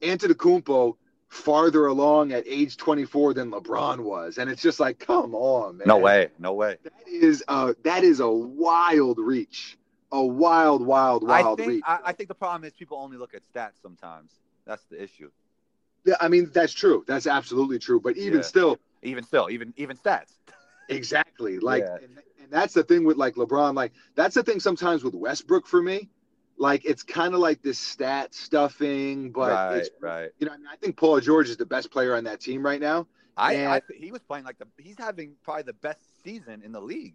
Antetokounmpo 0.00 0.96
farther 1.32 1.86
along 1.86 2.32
at 2.32 2.44
age 2.46 2.76
24 2.76 3.34
than 3.34 3.50
LeBron 3.50 4.00
was 4.00 4.38
and 4.38 4.50
it's 4.50 4.60
just 4.60 4.78
like 4.78 4.98
come 4.98 5.34
on 5.34 5.78
man 5.78 5.88
no 5.88 5.96
way 5.96 6.28
no 6.38 6.52
way 6.52 6.76
that 6.84 6.92
is 7.06 7.42
a 7.48 7.74
that 7.84 8.04
is 8.04 8.20
a 8.20 8.28
wild 8.30 9.18
reach 9.18 9.78
a 10.12 10.22
wild 10.22 10.84
wild 10.84 11.26
wild 11.26 11.58
I 11.58 11.62
think, 11.62 11.68
reach 11.68 11.82
I, 11.86 11.98
I 12.04 12.12
think 12.12 12.28
the 12.28 12.34
problem 12.34 12.64
is 12.64 12.74
people 12.74 12.98
only 12.98 13.16
look 13.16 13.34
at 13.34 13.40
stats 13.54 13.80
sometimes 13.80 14.30
that's 14.66 14.84
the 14.90 15.02
issue 15.02 15.30
yeah 16.04 16.16
I 16.20 16.28
mean 16.28 16.50
that's 16.52 16.74
true 16.74 17.02
that's 17.08 17.26
absolutely 17.26 17.78
true 17.78 17.98
but 17.98 18.18
even 18.18 18.40
yeah. 18.40 18.44
still 18.44 18.78
even 19.02 19.24
still, 19.24 19.50
even 19.50 19.74
even 19.76 19.96
stats. 19.96 20.32
Exactly. 20.88 21.58
Like, 21.58 21.84
yeah. 21.84 21.94
and, 21.94 22.18
and 22.42 22.50
that's 22.50 22.74
the 22.74 22.82
thing 22.82 23.04
with 23.04 23.16
like 23.16 23.36
LeBron. 23.36 23.74
Like, 23.74 23.92
that's 24.14 24.34
the 24.34 24.42
thing 24.42 24.60
sometimes 24.60 25.02
with 25.02 25.14
Westbrook 25.14 25.66
for 25.66 25.80
me. 25.80 26.10
Like, 26.58 26.84
it's 26.84 27.02
kind 27.02 27.34
of 27.34 27.40
like 27.40 27.62
this 27.62 27.78
stat 27.78 28.34
stuffing, 28.34 29.32
but 29.32 29.50
right, 29.50 29.76
it's, 29.78 29.90
right. 30.00 30.30
You 30.38 30.46
know, 30.46 30.52
I, 30.52 30.56
mean, 30.56 30.66
I 30.72 30.76
think 30.76 30.96
Paul 30.96 31.20
George 31.20 31.48
is 31.48 31.56
the 31.56 31.66
best 31.66 31.90
player 31.90 32.14
on 32.14 32.24
that 32.24 32.40
team 32.40 32.64
right 32.64 32.80
now. 32.80 33.06
I, 33.36 33.54
and, 33.54 33.68
I 33.72 33.82
he 33.98 34.12
was 34.12 34.20
playing 34.22 34.44
like 34.44 34.58
the 34.58 34.66
he's 34.78 34.98
having 34.98 35.32
probably 35.42 35.62
the 35.62 35.72
best 35.72 36.00
season 36.22 36.62
in 36.64 36.72
the 36.72 36.80
league. 36.80 37.14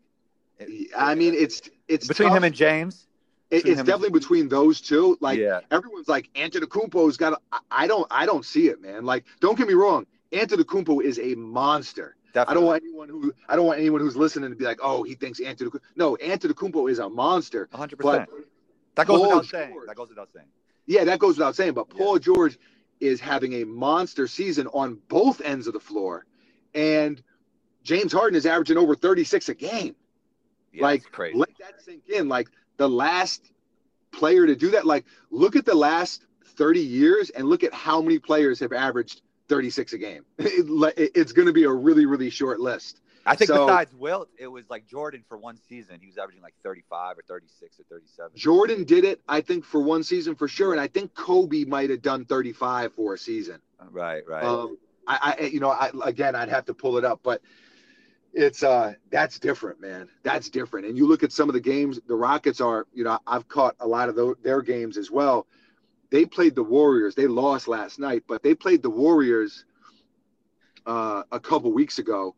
I 0.97 1.15
mean, 1.15 1.33
it's 1.33 1.61
it's 1.87 2.07
between 2.07 2.29
tough. 2.29 2.37
him 2.37 2.43
and 2.43 2.55
James. 2.55 3.07
It, 3.49 3.65
it's 3.65 3.77
definitely 3.77 4.09
between 4.09 4.49
those 4.49 4.81
two. 4.81 5.17
Like 5.21 5.39
yeah. 5.39 5.61
everyone's 5.71 6.07
like 6.07 6.31
Antetokounmpo's 6.33 7.17
got. 7.17 7.41
I 7.71 7.87
don't. 7.87 8.07
I 8.11 8.25
don't 8.25 8.43
see 8.43 8.67
it, 8.67 8.81
man. 8.81 9.05
Like, 9.05 9.25
don't 9.39 9.57
get 9.57 9.67
me 9.67 9.73
wrong. 9.73 10.05
Antetokounmpo 10.31 11.03
is 11.03 11.19
a 11.19 11.35
monster. 11.35 12.15
Definitely. 12.33 12.51
I 12.51 12.53
don't 12.55 12.65
want 12.65 12.83
anyone 12.83 13.09
who 13.09 13.33
I 13.47 13.55
don't 13.55 13.65
want 13.65 13.79
anyone 13.79 14.01
who's 14.01 14.17
listening 14.17 14.49
to 14.49 14.55
be 14.55 14.65
like, 14.65 14.79
oh, 14.81 15.03
he 15.03 15.15
thinks 15.15 15.39
Antetokounmpo. 15.39 15.79
No, 15.95 16.17
Antetokounmpo 16.17 16.89
is 16.91 16.99
a 16.99 17.07
monster. 17.07 17.67
100. 17.71 17.97
percent 17.97 18.29
That 18.97 19.07
goes 19.07 19.19
Paul 19.19 19.27
without 19.27 19.41
George, 19.43 19.49
saying. 19.49 19.81
That 19.87 19.95
goes 19.95 20.09
without 20.09 20.29
saying. 20.33 20.47
Yeah, 20.85 21.03
that 21.05 21.19
goes 21.19 21.37
without 21.37 21.55
saying. 21.55 21.73
But 21.73 21.89
Paul 21.89 22.15
yeah. 22.15 22.23
George 22.23 22.57
is 22.99 23.21
having 23.21 23.53
a 23.53 23.63
monster 23.63 24.27
season 24.27 24.67
on 24.73 24.99
both 25.07 25.39
ends 25.41 25.67
of 25.67 25.73
the 25.73 25.79
floor, 25.79 26.25
and 26.73 27.21
James 27.83 28.11
Harden 28.11 28.35
is 28.35 28.45
averaging 28.45 28.77
over 28.77 28.95
36 28.95 29.49
a 29.49 29.53
game. 29.53 29.95
Yeah, 30.73 30.83
like, 30.83 31.03
let 31.33 31.49
that 31.59 31.81
sink 31.81 32.09
in. 32.09 32.27
Like 32.27 32.49
the 32.77 32.89
last 32.89 33.51
player 34.11 34.47
to 34.47 34.55
do 34.55 34.71
that. 34.71 34.85
Like, 34.85 35.05
look 35.29 35.55
at 35.55 35.65
the 35.65 35.75
last 35.75 36.25
30 36.57 36.79
years 36.79 37.29
and 37.29 37.47
look 37.47 37.63
at 37.63 37.73
how 37.73 38.01
many 38.01 38.19
players 38.19 38.59
have 38.59 38.73
averaged 38.73 39.21
36 39.47 39.93
a 39.93 39.97
game. 39.97 40.25
It, 40.39 41.11
it's 41.15 41.31
going 41.31 41.47
to 41.47 41.53
be 41.53 41.65
a 41.65 41.71
really, 41.71 42.05
really 42.05 42.29
short 42.29 42.59
list. 42.59 43.01
I 43.27 43.35
think 43.35 43.49
so, 43.49 43.65
besides 43.65 43.93
Wilt, 43.93 44.29
it 44.37 44.47
was 44.47 44.69
like 44.69 44.87
Jordan 44.87 45.23
for 45.27 45.37
one 45.37 45.57
season. 45.69 45.99
He 45.99 46.07
was 46.07 46.17
averaging 46.17 46.41
like 46.41 46.55
35 46.63 47.17
or 47.17 47.21
36 47.27 47.79
or 47.79 47.83
37. 47.83 48.31
Jordan 48.35 48.83
did 48.83 49.03
it, 49.03 49.21
I 49.27 49.41
think, 49.41 49.65
for 49.65 49.81
one 49.81 50.03
season 50.03 50.35
for 50.35 50.47
sure. 50.47 50.71
And 50.71 50.81
I 50.81 50.87
think 50.87 51.13
Kobe 51.13 51.65
might 51.65 51.89
have 51.89 52.01
done 52.01 52.25
35 52.25 52.93
for 52.93 53.13
a 53.13 53.17
season. 53.17 53.59
Right, 53.91 54.23
right. 54.27 54.43
Um, 54.43 54.77
I, 55.07 55.35
I, 55.39 55.43
you 55.45 55.59
know, 55.59 55.69
I, 55.69 55.91
again, 56.03 56.35
I'd 56.35 56.49
have 56.49 56.65
to 56.65 56.73
pull 56.73 56.97
it 56.97 57.05
up, 57.05 57.21
but 57.23 57.41
it's, 58.33 58.63
uh, 58.63 58.93
that's 59.11 59.39
different, 59.39 59.81
man. 59.81 60.09
That's 60.23 60.49
different. 60.49 60.87
And 60.87 60.97
you 60.97 61.07
look 61.07 61.23
at 61.23 61.31
some 61.31 61.49
of 61.49 61.53
the 61.53 61.61
games, 61.61 61.99
the 62.07 62.15
Rockets 62.15 62.61
are, 62.61 62.87
you 62.93 63.03
know, 63.03 63.19
I've 63.25 63.47
caught 63.47 63.75
a 63.79 63.87
lot 63.87 64.09
of 64.09 64.15
the, 64.15 64.35
their 64.43 64.61
games 64.61 64.97
as 64.97 65.11
well 65.11 65.47
they 66.09 66.25
played 66.25 66.55
the 66.55 66.63
Warriors. 66.63 67.15
They 67.15 67.27
lost 67.27 67.67
last 67.67 67.99
night, 67.99 68.23
but 68.27 68.43
they 68.43 68.55
played 68.55 68.81
the 68.81 68.89
Warriors 68.89 69.65
uh, 70.85 71.23
a 71.31 71.39
couple 71.39 71.71
weeks 71.73 71.99
ago, 71.99 72.35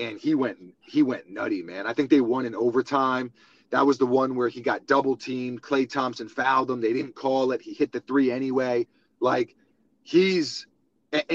and 0.00 0.18
he 0.18 0.34
went 0.34 0.58
he 0.80 1.02
went 1.02 1.28
nutty, 1.28 1.62
man. 1.62 1.86
I 1.86 1.92
think 1.92 2.10
they 2.10 2.20
won 2.20 2.46
in 2.46 2.54
overtime. 2.54 3.32
That 3.70 3.86
was 3.86 3.98
the 3.98 4.06
one 4.06 4.34
where 4.34 4.48
he 4.48 4.60
got 4.60 4.86
double 4.86 5.16
teamed. 5.16 5.62
Klay 5.62 5.88
Thompson 5.88 6.28
fouled 6.28 6.70
him. 6.70 6.80
They 6.80 6.92
didn't 6.92 7.14
call 7.14 7.52
it. 7.52 7.62
He 7.62 7.72
hit 7.72 7.92
the 7.92 8.00
three 8.00 8.32
anyway. 8.32 8.86
Like 9.20 9.54
he's 10.02 10.66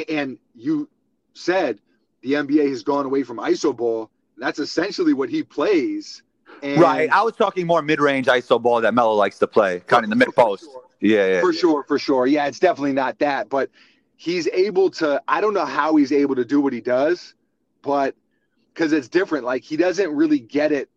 and 0.10 0.38
you 0.54 0.90
said 1.34 1.80
the 2.22 2.34
NBA 2.34 2.70
has 2.70 2.84
gone 2.84 3.06
away 3.06 3.24
from 3.24 3.38
iso 3.38 3.76
ball. 3.76 4.10
That's 4.38 4.60
essentially 4.60 5.14
what 5.14 5.30
he 5.30 5.44
plays. 5.44 6.24
And 6.64 6.82
right. 6.82 7.10
I 7.10 7.22
was 7.22 7.36
talking 7.36 7.68
more 7.68 7.82
mid-range 7.82 8.28
iso 8.28 8.62
ball 8.62 8.82
that 8.82 8.94
Melo 8.94 9.14
likes 9.14 9.40
to 9.40 9.48
play, 9.48 9.82
kind 9.82 10.00
of 10.00 10.06
in 10.06 10.10
the 10.10 10.16
mid 10.16 10.36
post. 10.36 10.64
Sure. 10.64 10.82
Yeah, 11.02 11.28
yeah, 11.28 11.42
for 11.42 11.52
yeah. 11.52 11.60
sure, 11.60 11.84
for 11.84 12.00
sure. 12.00 12.26
Yeah, 12.26 12.48
it's 12.48 12.60
definitely 12.60 12.94
not 12.94 13.20
that, 13.20 13.50
but 13.50 13.70
he's 14.16 14.48
able 14.48 14.90
to. 14.92 15.22
I 15.28 15.42
don't 15.42 15.54
know 15.54 15.66
how 15.66 15.96
he's 15.96 16.12
able 16.12 16.36
to 16.36 16.46
do 16.46 16.62
what 16.62 16.74
he 16.74 16.82
does, 16.82 17.36
but 17.82 18.16
because 18.76 18.92
it's 18.92 19.08
different. 19.08 19.46
Like 19.46 19.64
he 19.64 19.78
doesn't 19.78 20.14
really 20.14 20.40
get 20.40 20.72
it 20.74 20.90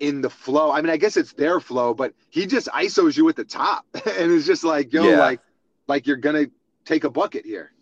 in 0.00 0.20
the 0.20 0.28
flow. 0.28 0.70
I 0.72 0.82
mean, 0.82 0.90
I 0.90 0.96
guess 0.98 1.16
it's 1.16 1.32
their 1.32 1.60
flow, 1.60 1.94
but 1.94 2.12
he 2.30 2.46
just 2.46 2.66
isos 2.68 3.16
you 3.16 3.28
at 3.28 3.36
the 3.36 3.44
top, 3.44 3.86
and 3.94 4.32
it's 4.32 4.44
just 4.46 4.64
like, 4.64 4.92
yo, 4.92 5.04
Yeah. 5.04 5.18
like, 5.18 5.40
like 5.86 6.06
you're 6.06 6.16
gonna 6.16 6.46
take 6.84 7.04
a 7.04 7.10
bucket 7.10 7.46
here. 7.46 7.72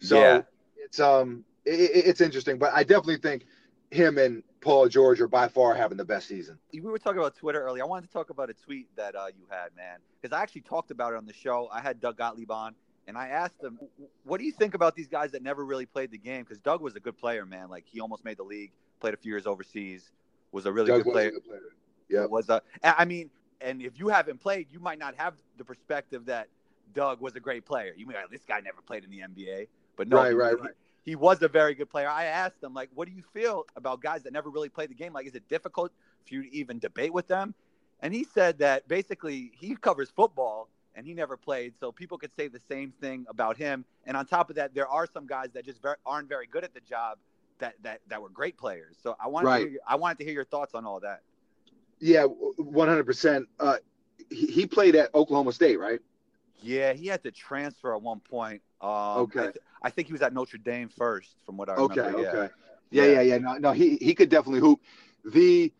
So 0.00 0.18
Yeah. 0.18 0.42
it's 0.76 0.98
um, 0.98 1.44
it, 1.64 1.78
it- 1.78 2.06
it's 2.06 2.20
interesting, 2.20 2.58
but 2.58 2.72
I 2.72 2.82
definitely 2.82 3.18
think 3.18 3.44
him 3.90 4.18
and 4.18 4.42
Paul 4.60 4.88
George 4.88 5.20
are 5.20 5.28
by 5.28 5.48
far 5.48 5.74
having 5.74 5.96
the 5.98 6.04
best 6.04 6.26
season. 6.28 6.58
we 6.72 6.80
were 6.80 6.98
talking 6.98 7.18
about 7.18 7.34
Twitter 7.36 7.62
earlier. 7.62 7.82
I 7.82 7.86
wanted 7.86 8.06
to 8.06 8.12
talk 8.12 8.30
about 8.30 8.50
a 8.50 8.54
tweet 8.54 8.88
that 8.96 9.14
uh, 9.16 9.26
you 9.36 9.44
had, 9.50 9.74
man, 9.76 9.98
because 10.20 10.36
I 10.36 10.42
actually 10.42 10.60
talked 10.62 10.90
about 10.90 11.12
it 11.12 11.16
on 11.16 11.26
the 11.26 11.32
show. 11.32 11.68
I 11.72 11.80
had 11.80 12.00
Doug 12.00 12.16
Gottlieb 12.18 12.50
on, 12.50 12.74
and 13.10 13.18
I 13.18 13.28
asked 13.28 13.62
him, 13.62 13.78
"What 14.24 14.38
do 14.38 14.44
you 14.46 14.52
think 14.52 14.74
about 14.74 14.94
these 14.96 15.08
guys 15.08 15.32
that 15.32 15.42
never 15.42 15.64
really 15.66 15.86
played 15.86 16.10
the 16.10 16.18
game?" 16.18 16.42
Because 16.44 16.58
Doug 16.58 16.80
was 16.80 16.96
a 16.96 17.00
good 17.00 17.18
player, 17.18 17.44
man. 17.44 17.68
Like 17.68 17.84
he 17.86 18.00
almost 18.00 18.24
made 18.24 18.38
the 18.38 18.44
league, 18.44 18.72
played 19.00 19.14
a 19.14 19.18
few 19.18 19.32
years 19.32 19.46
overseas, 19.46 20.10
was 20.52 20.66
a 20.66 20.72
really 20.72 20.88
Doug 20.88 21.04
good 21.04 21.06
was 21.06 21.14
a 21.14 21.18
player. 21.18 21.30
good 21.32 21.44
player. 21.44 21.60
Yep. 22.08 22.30
Was 22.30 22.48
a, 22.48 22.62
I 22.82 23.04
mean, 23.04 23.30
and 23.60 23.82
if 23.82 23.98
you 23.98 24.08
haven't 24.08 24.40
played, 24.40 24.68
you 24.72 24.80
might 24.80 24.98
not 24.98 25.14
have 25.16 25.34
the 25.58 25.64
perspective 25.64 26.26
that 26.26 26.48
Doug 26.94 27.20
was 27.20 27.36
a 27.36 27.40
great 27.40 27.64
player. 27.66 27.92
You 27.96 28.06
mean 28.06 28.16
like, 28.16 28.30
this 28.30 28.44
guy 28.48 28.60
never 28.60 28.80
played 28.82 29.04
in 29.04 29.10
the 29.10 29.20
NBA, 29.20 29.68
but 29.96 30.08
no, 30.08 30.16
Right, 30.16 30.30
he- 30.30 30.34
right, 30.34 30.58
right. 30.60 30.72
he 31.04 31.16
was 31.16 31.42
a 31.42 31.48
very 31.48 31.74
good 31.74 31.90
player. 31.90 32.08
I 32.08 32.24
asked 32.24 32.62
him, 32.62 32.74
like, 32.74 32.90
what 32.94 33.08
do 33.08 33.14
you 33.14 33.22
feel 33.32 33.66
about 33.76 34.00
guys 34.00 34.22
that 34.24 34.32
never 34.32 34.50
really 34.50 34.68
played 34.68 34.90
the 34.90 34.94
game? 34.94 35.12
Like, 35.12 35.26
is 35.26 35.34
it 35.34 35.48
difficult 35.48 35.92
for 36.26 36.34
you 36.34 36.42
to 36.44 36.54
even 36.54 36.78
debate 36.78 37.12
with 37.12 37.28
them? 37.28 37.54
And 38.00 38.12
he 38.14 38.24
said 38.24 38.58
that 38.58 38.88
basically 38.88 39.52
he 39.54 39.76
covers 39.76 40.10
football 40.10 40.68
and 41.00 41.06
he 41.06 41.14
never 41.14 41.34
played, 41.34 41.72
so 41.80 41.90
people 41.90 42.18
could 42.18 42.30
say 42.36 42.46
the 42.46 42.60
same 42.68 42.92
thing 43.00 43.24
about 43.30 43.56
him. 43.56 43.86
And 44.04 44.18
on 44.18 44.26
top 44.26 44.50
of 44.50 44.56
that, 44.56 44.74
there 44.74 44.86
are 44.86 45.06
some 45.06 45.26
guys 45.26 45.48
that 45.54 45.64
just 45.64 45.80
very, 45.80 45.96
aren't 46.04 46.28
very 46.28 46.46
good 46.46 46.62
at 46.62 46.74
the 46.74 46.80
job 46.80 47.16
that 47.58 47.72
that, 47.82 48.02
that 48.08 48.20
were 48.20 48.28
great 48.28 48.58
players. 48.58 48.98
So 49.02 49.16
I 49.18 49.28
wanted 49.28 49.46
Right. 49.46 49.64
to 49.64 49.70
hear, 49.70 49.80
I 49.88 49.96
wanted 49.96 50.18
to 50.18 50.24
hear 50.24 50.34
your 50.34 50.44
thoughts 50.44 50.74
on 50.74 50.84
all 50.84 51.00
that. 51.00 51.22
Yeah, 52.00 52.24
one 52.24 52.86
hundred 52.86 53.06
percent. 53.06 53.48
Uh, 53.58 53.78
he, 54.30 54.66
played 54.66 54.94
at 54.94 55.14
Oklahoma 55.14 55.52
State, 55.52 55.78
right? 55.80 56.00
Yeah, 56.62 56.92
he 56.92 57.06
had 57.06 57.22
to 57.22 57.30
transfer 57.30 57.94
at 57.96 58.02
one 58.02 58.20
point. 58.20 58.60
Um, 58.82 58.90
Okay. 59.24 59.40
I, 59.40 59.42
th- 59.44 59.56
I 59.82 59.88
think 59.90 60.08
he 60.08 60.12
was 60.12 60.20
at 60.20 60.34
Notre 60.34 60.58
Dame 60.58 60.90
first, 60.90 61.30
from 61.46 61.56
what 61.56 61.70
I 61.70 61.76
Okay, 61.76 62.00
remember. 62.02 62.20
yeah. 62.20 62.28
okay. 62.28 62.54
Yeah, 62.90 63.04
Yeah. 63.04 63.12
yeah, 63.12 63.20
yeah. 63.22 63.38
No, 63.38 63.56
no, 63.56 63.72
he 63.72 63.96
he 63.96 64.14
could 64.14 64.28
definitely 64.28 64.60
hoop. 64.60 64.80
The 65.24 65.72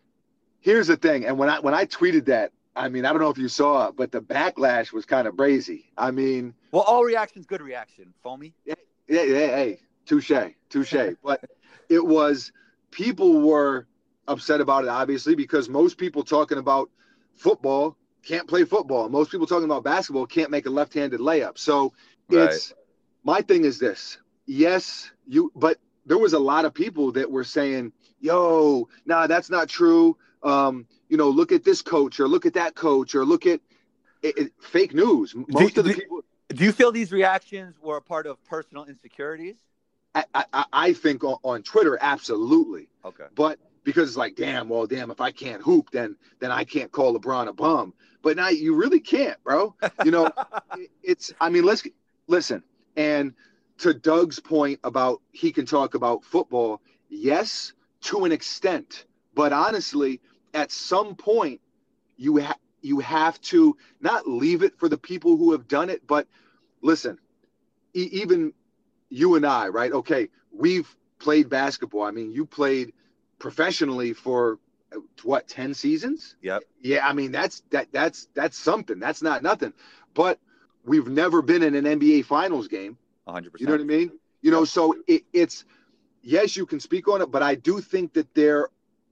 here's 0.61 0.87
the 0.87 0.97
thing, 0.97 1.25
and 1.27 1.37
when 1.37 1.47
I 1.49 1.59
when 1.59 1.75
I 1.75 1.85
tweeted 1.85 2.25
that, 2.25 2.53
I 2.75 2.89
mean, 2.89 3.05
I 3.05 3.09
don't 3.11 3.21
know 3.21 3.29
if 3.29 3.37
you 3.37 3.49
saw 3.49 3.87
it, 3.87 3.95
but 3.95 4.11
the 4.11 4.21
backlash 4.21 4.93
was 4.93 5.05
kind 5.05 5.27
of 5.27 5.35
brazy. 5.35 5.85
I 5.97 6.11
mean, 6.11 6.53
Well, 6.71 6.83
all 6.83 7.03
reactions, 7.03 7.45
good 7.45 7.61
reaction. 7.61 8.13
Foamy. 8.23 8.53
yeah, 8.65 8.75
yeah, 9.07 9.23
yeah. 9.23 9.47
hey, 9.47 9.79
touche, 10.05 10.31
touche. 10.69 10.95
but 11.23 11.43
it 11.89 12.05
was 12.05 12.51
people 12.91 13.41
were 13.41 13.87
upset 14.27 14.61
about 14.61 14.83
it, 14.85 14.89
obviously, 14.89 15.35
because 15.35 15.67
most 15.67 15.97
people 15.97 16.23
talking 16.23 16.57
about 16.57 16.89
football 17.35 17.97
can't 18.23 18.47
play 18.47 18.63
football. 18.63 19.09
Most 19.09 19.31
people 19.31 19.47
talking 19.47 19.65
about 19.65 19.83
basketball 19.83 20.25
can't 20.25 20.51
make 20.51 20.65
a 20.65 20.69
left-handed 20.69 21.19
layup. 21.19 21.57
So 21.57 21.93
it's 22.29 22.73
my 23.23 23.41
thing 23.41 23.65
is 23.65 23.79
this. 23.79 24.17
Yes, 24.45 25.11
you 25.27 25.51
but 25.55 25.77
there 26.05 26.17
was 26.17 26.33
a 26.33 26.39
lot 26.39 26.65
of 26.65 26.73
people 26.73 27.11
that 27.13 27.29
were 27.29 27.43
saying, 27.43 27.91
"Yo, 28.19 28.87
nah, 29.05 29.27
that's 29.27 29.49
not 29.49 29.67
true." 29.67 30.17
Um, 30.43 30.87
you 31.09 31.17
know, 31.17 31.29
look 31.29 31.51
at 31.51 31.63
this 31.63 31.81
coach 31.81 32.19
or 32.19 32.27
look 32.27 32.45
at 32.45 32.53
that 32.53 32.75
coach 32.75 33.15
or 33.15 33.25
look 33.25 33.45
at 33.45 33.59
it, 34.21 34.37
it, 34.37 34.51
fake 34.61 34.93
news. 34.93 35.33
Most 35.35 35.77
of 35.77 35.85
the 35.85 35.93
do- 35.93 35.99
people 35.99 36.21
Do 36.49 36.63
you 36.63 36.71
feel 36.71 36.91
these 36.91 37.11
reactions 37.11 37.75
were 37.81 37.97
a 37.97 38.01
part 38.01 38.27
of 38.27 38.43
personal 38.45 38.85
insecurities? 38.85 39.55
I, 40.13 40.25
I, 40.33 40.65
I 40.73 40.93
think 40.93 41.23
on, 41.23 41.37
on 41.43 41.63
Twitter 41.63 41.97
absolutely. 42.01 42.89
Okay. 43.05 43.25
But 43.35 43.59
because 43.83 44.09
it's 44.09 44.17
like, 44.17 44.35
damn, 44.35 44.67
well, 44.69 44.85
damn, 44.85 45.09
if 45.09 45.21
I 45.21 45.31
can't 45.31 45.61
hoop, 45.61 45.89
then 45.91 46.15
then 46.39 46.51
I 46.51 46.63
can't 46.63 46.91
call 46.91 47.17
LeBron 47.17 47.47
a 47.47 47.53
bum. 47.53 47.93
But 48.21 48.37
now 48.37 48.49
you 48.49 48.75
really 48.75 48.99
can't, 48.99 49.41
bro. 49.43 49.75
You 50.05 50.11
know, 50.11 50.25
it- 50.77 50.91
it's. 51.01 51.33
I 51.39 51.49
mean, 51.49 51.63
let's 51.63 51.83
listen. 52.27 52.63
And 52.95 53.33
to 53.79 53.93
Doug's 53.93 54.39
point 54.39 54.79
about 54.83 55.21
he 55.31 55.51
can 55.51 55.65
talk 55.65 55.95
about 55.95 56.23
football, 56.23 56.81
yes, 57.09 57.73
to 58.01 58.25
an 58.25 58.31
extent. 58.31 59.05
But 59.33 59.53
honestly, 59.53 60.19
at 60.53 60.71
some 60.71 61.15
point, 61.15 61.61
you 62.17 62.37
have 62.37 62.57
you 62.81 62.99
have 62.99 63.39
to 63.41 63.77
not 63.99 64.27
leave 64.27 64.63
it 64.63 64.77
for 64.77 64.89
the 64.89 64.97
people 64.97 65.37
who 65.37 65.51
have 65.51 65.67
done 65.67 65.89
it, 65.89 66.05
but 66.07 66.27
listen, 66.81 67.19
e- 67.93 68.09
even 68.11 68.53
you 69.09 69.35
and 69.35 69.45
I, 69.45 69.67
right? 69.67 69.91
Okay, 69.91 70.29
we've 70.51 70.93
played 71.19 71.49
basketball. 71.49 72.03
I 72.03 72.11
mean, 72.11 72.31
you 72.31 72.45
played 72.45 72.93
professionally 73.39 74.13
for 74.13 74.59
what 75.23 75.47
ten 75.47 75.73
seasons? 75.73 76.35
Yep. 76.41 76.63
Yeah, 76.81 77.07
I 77.07 77.13
mean 77.13 77.31
that's 77.31 77.61
that 77.71 77.87
that's 77.91 78.27
that's 78.33 78.57
something. 78.57 78.99
That's 78.99 79.21
not 79.21 79.43
nothing. 79.43 79.73
But 80.13 80.39
we've 80.83 81.07
never 81.07 81.41
been 81.41 81.63
in 81.63 81.75
an 81.75 81.85
NBA 81.85 82.25
Finals 82.25 82.67
game. 82.67 82.97
100%. 83.27 83.59
You 83.59 83.67
know 83.67 83.73
what 83.73 83.81
I 83.81 83.85
mean? 83.85 84.11
You 84.41 84.51
know, 84.51 84.65
so 84.65 84.95
it, 85.07 85.23
it's 85.31 85.65
yes, 86.23 86.57
you 86.57 86.65
can 86.65 86.79
speak 86.79 87.07
on 87.07 87.21
it, 87.21 87.31
but 87.31 87.43
I 87.43 87.55
do 87.55 87.79
think 87.79 88.13
that 88.13 88.33
there 88.33 88.69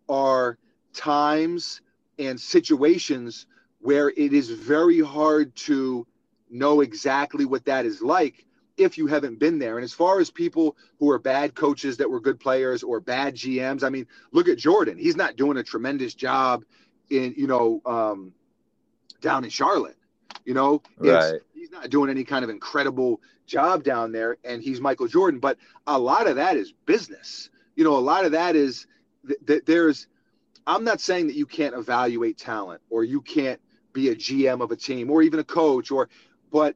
are 0.09 0.57
times 0.93 1.81
and 2.17 2.39
situations 2.39 3.45
where 3.79 4.09
it 4.09 4.33
is 4.33 4.49
very 4.49 4.99
hard 5.01 5.55
to 5.55 6.05
know 6.49 6.81
exactly 6.81 7.45
what 7.45 7.65
that 7.65 7.85
is 7.85 8.01
like 8.01 8.45
if 8.77 8.97
you 8.97 9.07
haven't 9.07 9.39
been 9.39 9.59
there. 9.59 9.77
And 9.77 9.83
as 9.83 9.93
far 9.93 10.19
as 10.19 10.31
people 10.31 10.75
who 10.99 11.09
are 11.11 11.19
bad 11.19 11.53
coaches 11.55 11.97
that 11.97 12.09
were 12.09 12.19
good 12.19 12.39
players 12.39 12.83
or 12.83 12.99
bad 12.99 13.35
GMs, 13.35 13.83
I 13.83 13.89
mean, 13.89 14.07
look 14.31 14.47
at 14.47 14.57
Jordan. 14.57 14.97
He's 14.97 15.15
not 15.17 15.35
doing 15.35 15.57
a 15.57 15.63
tremendous 15.63 16.13
job 16.13 16.63
in, 17.09 17.33
you 17.37 17.47
know, 17.47 17.81
um, 17.85 18.33
down 19.21 19.43
in 19.43 19.49
Charlotte. 19.49 19.97
You 20.45 20.53
know, 20.53 20.81
Right. 20.97 21.41
he's 21.53 21.71
not 21.71 21.89
doing 21.89 22.09
any 22.09 22.23
kind 22.23 22.43
of 22.43 22.49
incredible 22.49 23.21
job 23.45 23.83
down 23.83 24.11
there, 24.11 24.37
and 24.43 24.61
he's 24.63 24.79
Michael 24.81 25.07
Jordan. 25.07 25.39
But 25.39 25.57
a 25.87 25.99
lot 25.99 26.27
of 26.27 26.37
that 26.37 26.57
is 26.57 26.73
business. 26.85 27.49
You 27.75 27.83
know, 27.83 27.97
a 27.97 27.99
lot 27.99 28.25
of 28.25 28.31
that 28.31 28.55
is 28.55 28.87
th- 29.27 29.39
th- 29.45 29.65
there's. 29.65 30.07
I'm 30.69 30.83
not 30.83 31.01
saying 31.01 31.27
that 31.27 31.35
you 31.35 31.47
can't 31.47 31.73
evaluate 31.73 32.37
talent 32.37 32.81
or 32.91 33.03
you 33.03 33.21
can't 33.21 33.59
be 33.91 34.09
a 34.09 34.15
GM 34.15 34.61
of 34.61 34.71
a 34.71 34.75
team 34.75 35.09
or 35.09 35.23
even 35.23 35.39
a 35.39 35.43
coach 35.43 35.89
or, 35.89 36.09
but 36.51 36.75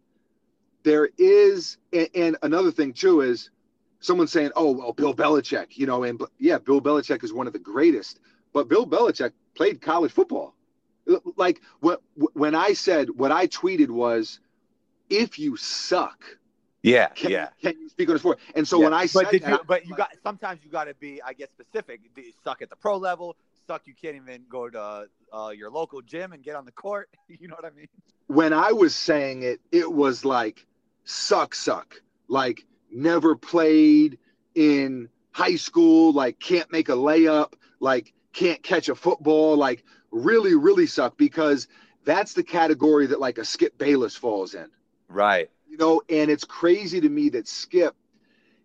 there 0.81 1.09
is, 1.19 1.77
and, 1.93 2.09
and 2.15 2.37
another 2.41 2.71
thing 2.71 2.93
too 2.93 3.21
is 3.21 3.51
someone 3.99 4.27
saying, 4.27 4.51
"Oh, 4.55 4.71
well, 4.71 4.93
Bill 4.93 5.13
Belichick," 5.13 5.77
you 5.77 5.85
know, 5.85 6.03
and 6.03 6.21
yeah, 6.39 6.57
Bill 6.57 6.81
Belichick 6.81 7.23
is 7.23 7.31
one 7.31 7.45
of 7.45 7.53
the 7.53 7.59
greatest, 7.59 8.19
but 8.51 8.67
Bill 8.67 8.85
Belichick 8.85 9.31
played 9.55 9.79
college 9.79 10.11
football. 10.11 10.55
Like 11.37 11.61
what 11.79 12.01
when 12.33 12.55
I 12.55 12.73
said 12.73 13.09
what 13.11 13.31
I 13.31 13.47
tweeted 13.47 13.89
was, 13.89 14.39
if 15.09 15.37
you 15.37 15.55
suck, 15.55 16.23
Yeah. 16.81 17.09
can, 17.09 17.31
yeah. 17.31 17.49
can 17.61 17.79
you 17.79 17.89
speak 17.89 18.09
on 18.09 18.15
the 18.15 18.19
sport? 18.19 18.39
And 18.55 18.67
so 18.67 18.79
Yeah. 18.79 18.85
when 18.85 18.93
I 18.93 19.05
said 19.05 19.25
but 19.25 19.41
that, 19.41 19.49
you, 19.51 19.59
but 19.67 19.85
you 19.85 19.95
got 19.95 20.09
sometimes 20.23 20.61
you 20.63 20.71
got 20.71 20.85
to 20.85 20.95
be, 20.95 21.21
I 21.21 21.33
guess, 21.33 21.49
specific. 21.49 22.01
Do 22.15 22.21
you 22.21 22.33
suck 22.43 22.61
at 22.61 22.69
the 22.69 22.75
pro 22.75 22.97
level? 22.97 23.35
Suck, 23.67 23.83
you 23.85 23.93
can't 23.99 24.15
even 24.15 24.43
go 24.49 24.69
to 24.69 25.07
uh, 25.31 25.49
your 25.49 25.69
local 25.69 26.01
gym 26.01 26.33
and 26.33 26.43
get 26.43 26.55
on 26.55 26.65
the 26.65 26.71
court. 26.71 27.09
You 27.27 27.47
know 27.47 27.55
what 27.55 27.65
I 27.65 27.75
mean? 27.75 27.87
when 28.27 28.53
I 28.53 28.71
was 28.71 28.95
saying 28.95 29.43
it, 29.43 29.59
it 29.71 29.91
was 29.91 30.23
like 30.23 30.65
suck, 31.03 31.53
suck, 31.55 32.01
like 32.27 32.65
never 32.91 33.35
played 33.35 34.17
in 34.55 35.09
high 35.31 35.55
school, 35.55 36.13
like 36.13 36.39
can't 36.39 36.71
make 36.71 36.89
a 36.89 36.93
layup, 36.93 37.53
like 37.79 38.13
can't 38.33 38.61
catch 38.63 38.87
a 38.89 38.95
football, 38.95 39.57
like 39.57 39.83
really, 40.11 40.55
really 40.55 40.85
suck 40.85 41.17
because 41.17 41.67
that's 42.05 42.33
the 42.33 42.43
category 42.43 43.07
that 43.07 43.19
like 43.19 43.37
a 43.37 43.45
Skip 43.45 43.77
Bayless 43.77 44.15
falls 44.15 44.53
in. 44.53 44.67
Right. 45.09 45.49
you 45.67 45.77
know 45.77 46.01
and 46.09 46.31
it's 46.31 46.43
crazy 46.43 46.99
to 47.01 47.09
me 47.09 47.29
that 47.29 47.47
skip 47.47 47.95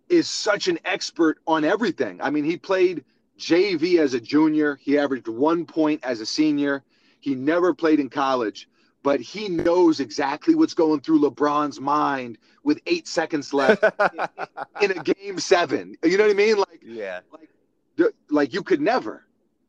is 0.09 0.29
such 0.29 0.67
an 0.69 0.79
expert 0.87 1.39
on 1.47 1.63
everything 1.65 2.21
i 2.23 2.31
mean 2.31 2.45
he 2.45 2.57
played 2.57 3.05
jv 3.39 3.99
as 3.99 4.15
a 4.15 4.21
junior 4.21 4.77
he 4.77 4.99
averaged 4.99 5.29
one 5.29 5.65
point 5.65 6.01
as 6.05 6.21
a 6.21 6.27
senior 6.27 6.83
he 7.21 7.35
never 7.35 7.73
played 7.75 8.01
in 8.01 8.09
college 8.09 8.69
but 9.03 9.21
he 9.21 9.49
knows 9.49 10.01
exactly 10.01 10.55
what's 10.55 10.75
going 10.75 11.01
through 11.01 11.21
lebron's 11.21 11.81
mind 11.81 12.37
with 12.65 12.81
eight 12.87 13.07
seconds 13.07 13.55
left 13.55 13.83
in 14.83 14.91
a 14.91 15.03
game 15.03 15.39
seven 15.39 15.95
you 16.03 16.19
know 16.19 16.25
what 16.25 16.31
i 16.31 16.35
mean 16.35 16.57
like 16.59 16.83
yeah. 16.85 17.21
th- 17.97 18.11
like 18.31 18.53
you 18.53 18.63
could 18.63 18.81
never 18.81 19.25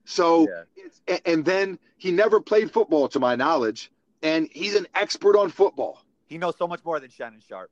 so 0.05 0.47
Yeah. 0.49 0.63
it's, 0.75 1.01
and 1.25 1.45
then 1.45 1.77
he 1.97 2.11
never 2.11 2.39
played 2.41 2.71
football 2.71 3.07
to 3.09 3.19
my 3.19 3.35
knowledge 3.35 3.91
and 4.23 4.49
he's 4.51 4.75
an 4.75 4.87
expert 4.95 5.37
on 5.37 5.49
football 5.49 6.03
He 6.25 6.37
knows 6.37 6.55
so 6.57 6.67
much 6.67 6.83
more 6.83 6.99
than 6.99 7.09
Shannon 7.09 7.41
Sharpe. 7.47 7.71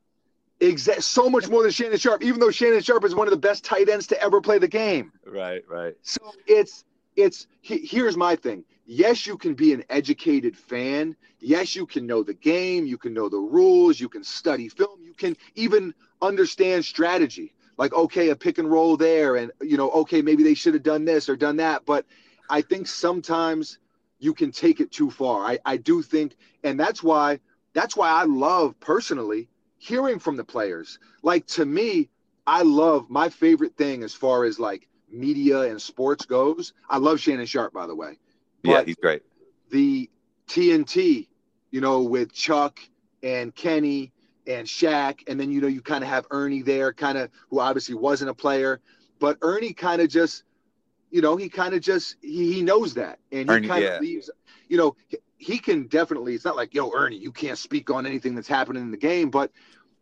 Exact 0.59 1.03
so 1.03 1.29
much 1.29 1.47
more 1.49 1.61
than 1.61 1.71
Shannon 1.71 1.97
Sharpe, 1.97 2.23
even 2.23 2.39
though 2.39 2.49
Shannon 2.49 2.81
Sharpe 2.81 3.05
is 3.05 3.13
one 3.13 3.27
of 3.27 3.31
the 3.31 3.37
best 3.37 3.63
tight 3.63 3.89
ends 3.89 4.07
to 4.07 4.21
ever 4.21 4.41
play 4.41 4.57
the 4.57 4.67
game. 4.67 5.11
Right. 5.25 5.63
Right. 5.67 5.95
So 6.01 6.19
it's 6.47 6.83
it's 7.15 7.47
he, 7.61 7.79
here's 7.85 8.17
my 8.17 8.35
thing. 8.35 8.63
yes, 8.85 9.27
you 9.27 9.37
can 9.37 9.53
be 9.53 9.73
an 9.73 9.83
educated 9.89 10.57
fan. 10.57 11.15
Yes, 11.39 11.75
you 11.75 11.85
can 11.85 12.07
know 12.07 12.23
the 12.23 12.33
game, 12.33 12.85
you 12.85 12.97
can 12.97 13.13
know 13.13 13.29
the 13.29 13.37
rules, 13.37 13.99
you 13.99 14.09
can 14.09 14.23
study 14.23 14.69
film, 14.69 15.03
you 15.03 15.13
can 15.13 15.35
even 15.55 15.93
understand 16.21 16.85
strategy. 16.85 17.53
Like, 17.77 17.93
okay, 17.93 18.29
a 18.29 18.35
pick 18.35 18.57
and 18.57 18.71
roll 18.71 18.97
there, 18.97 19.35
and 19.35 19.51
you 19.61 19.77
know, 19.77 19.91
okay, 19.91 20.21
maybe 20.23 20.41
they 20.43 20.55
should 20.55 20.73
have 20.73 20.83
done 20.83 21.05
this 21.05 21.29
or 21.29 21.35
done 21.35 21.57
that. 21.57 21.85
But 21.85 22.05
I 22.49 22.61
think 22.61 22.87
sometimes 22.87 23.77
you 24.19 24.33
can 24.33 24.51
take 24.51 24.79
it 24.79 24.91
too 24.91 25.11
far. 25.11 25.45
I, 25.45 25.59
I 25.65 25.77
do 25.77 26.01
think, 26.01 26.35
and 26.63 26.79
that's 26.79 27.03
why 27.03 27.39
that's 27.73 27.95
why 27.95 28.09
I 28.09 28.23
love 28.23 28.79
personally 28.79 29.49
hearing 29.77 30.19
from 30.19 30.37
the 30.37 30.43
players. 30.43 30.99
Like 31.23 31.45
to 31.47 31.65
me, 31.65 32.09
I 32.45 32.61
love 32.63 33.09
my 33.09 33.29
favorite 33.29 33.75
thing 33.75 34.03
as 34.03 34.13
far 34.13 34.45
as 34.45 34.59
like 34.59 34.87
media 35.09 35.61
and 35.61 35.81
sports 35.81 36.25
goes. 36.25 36.73
I 36.89 36.97
love 36.97 37.19
Shannon 37.19 37.45
Sharpe, 37.45 37.73
by 37.73 37.87
the 37.87 37.95
way. 37.95 38.17
yeah, 38.63 38.83
he's 38.83 38.95
great. 38.95 39.23
the 39.69 40.09
TNT, 40.47 41.27
you 41.71 41.81
know, 41.81 42.01
with 42.01 42.33
Chuck 42.33 42.79
and 43.23 43.53
Kenny 43.53 44.11
and 44.47 44.65
Shaq, 44.65 45.19
and 45.27 45.39
then 45.39 45.51
you 45.51 45.61
know 45.61 45.67
you 45.67 45.81
kind 45.81 46.03
of 46.03 46.09
have 46.09 46.25
Ernie 46.31 46.61
there, 46.61 46.93
kind 46.93 47.17
of 47.17 47.29
who 47.49 47.59
obviously 47.59 47.95
wasn't 47.95 48.29
a 48.29 48.33
player, 48.33 48.79
but 49.19 49.37
Ernie 49.41 49.73
kind 49.73 50.01
of 50.01 50.09
just, 50.09 50.43
you 51.11 51.21
know, 51.21 51.35
he 51.35 51.49
kind 51.49 51.73
of 51.73 51.81
just 51.81 52.15
he, 52.21 52.53
he 52.53 52.61
knows 52.61 52.93
that, 52.93 53.19
and 53.31 53.49
he 53.49 53.67
kind 53.67 53.83
of 53.83 53.91
yeah. 53.91 53.99
leaves, 53.99 54.29
you 54.69 54.77
know, 54.77 54.95
he, 55.37 55.59
can 55.59 55.87
definitely. 55.87 56.33
It's 56.33 56.45
not 56.45 56.55
like 56.55 56.73
yo 56.73 56.91
Ernie, 56.93 57.17
you 57.17 57.31
can't 57.31 57.57
speak 57.57 57.89
on 57.89 58.05
anything 58.05 58.35
that's 58.35 58.47
happening 58.47 58.81
in 58.81 58.91
the 58.91 58.97
game, 58.97 59.29
but 59.29 59.51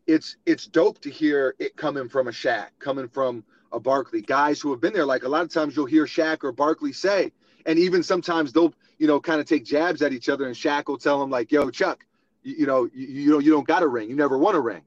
it's 0.08 0.38
it's 0.45 0.65
dope 0.65 1.00
to 1.02 1.10
hear 1.10 1.56
it 1.60 1.76
coming 1.76 2.10
from 2.10 2.28
a 2.28 2.32
Shaq, 2.32 2.67
coming 2.80 3.08
from 3.08 3.43
a 3.71 3.80
Barkley, 3.80 4.21
guys 4.21 4.62
who 4.62 4.71
have 4.71 4.82
been 4.82 4.93
there. 4.93 5.06
Like 5.06 5.24
a 5.24 5.30
lot 5.30 5.43
of 5.43 5.50
times 5.50 5.76
you'll 5.76 5.86
hear 5.86 6.06
Shaq 6.06 6.43
or 6.43 6.52
Barkley 6.52 6.93
say, 6.93 7.32
and 7.65 7.80
even 7.80 8.04
sometimes 8.04 8.54
they'll 8.54 8.74
you 8.98 9.08
know 9.08 9.19
kind 9.19 9.39
of 9.39 9.48
take 9.48 9.65
jabs 9.65 10.02
at 10.02 10.13
each 10.13 10.30
other, 10.30 10.45
and 10.45 10.56
Shaq 10.56 10.88
will 10.88 10.98
tell 10.98 11.21
him 11.21 11.30
like, 11.30 11.52
"Yo, 11.52 11.69
Chuck, 11.69 12.06
you, 12.43 12.56
you 12.60 12.65
know 12.65 12.89
you, 12.93 13.08
you 13.08 13.32
don't 13.32 13.43
you 13.43 13.52
don't 13.52 13.67
got 13.67 13.84
a 13.84 13.88
ring, 13.88 14.10
you 14.10 14.15
never 14.15 14.38
won 14.38 14.56
a 14.56 14.62
ring," 14.62 14.84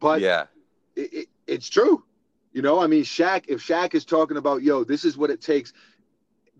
but 0.00 0.20
yeah, 0.20 0.46
it, 0.96 1.12
it, 1.12 1.28
it's 1.46 1.68
true. 1.68 2.04
You 2.52 2.60
know, 2.60 2.80
I 2.80 2.86
mean, 2.86 3.04
Shaq, 3.04 3.44
if 3.48 3.66
Shaq 3.66 3.94
is 3.94 4.04
talking 4.04 4.36
about, 4.36 4.62
yo, 4.62 4.84
this 4.84 5.06
is 5.06 5.16
what 5.16 5.30
it 5.30 5.40
takes, 5.40 5.72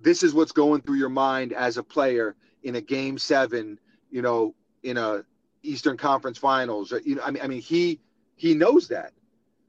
this 0.01 0.23
is 0.23 0.33
what's 0.33 0.53
going 0.53 0.81
through 0.81 0.97
your 0.97 1.11
mind 1.11 1.53
as 1.53 1.77
a 1.77 1.83
player 1.83 2.35
in 2.63 2.77
a 2.77 2.81
game 2.81 3.19
seven, 3.19 3.79
you 4.11 4.23
know, 4.23 4.55
in 4.83 4.97
a 4.97 5.25
Eastern 5.63 5.97
Conference 5.97 6.39
Finals, 6.39 6.93
you 7.05 7.17
know, 7.17 7.23
I 7.25 7.31
mean, 7.31 7.43
I 7.43 7.47
mean, 7.47 7.61
he 7.61 8.01
he 8.37 8.55
knows 8.55 8.89
that. 8.89 9.13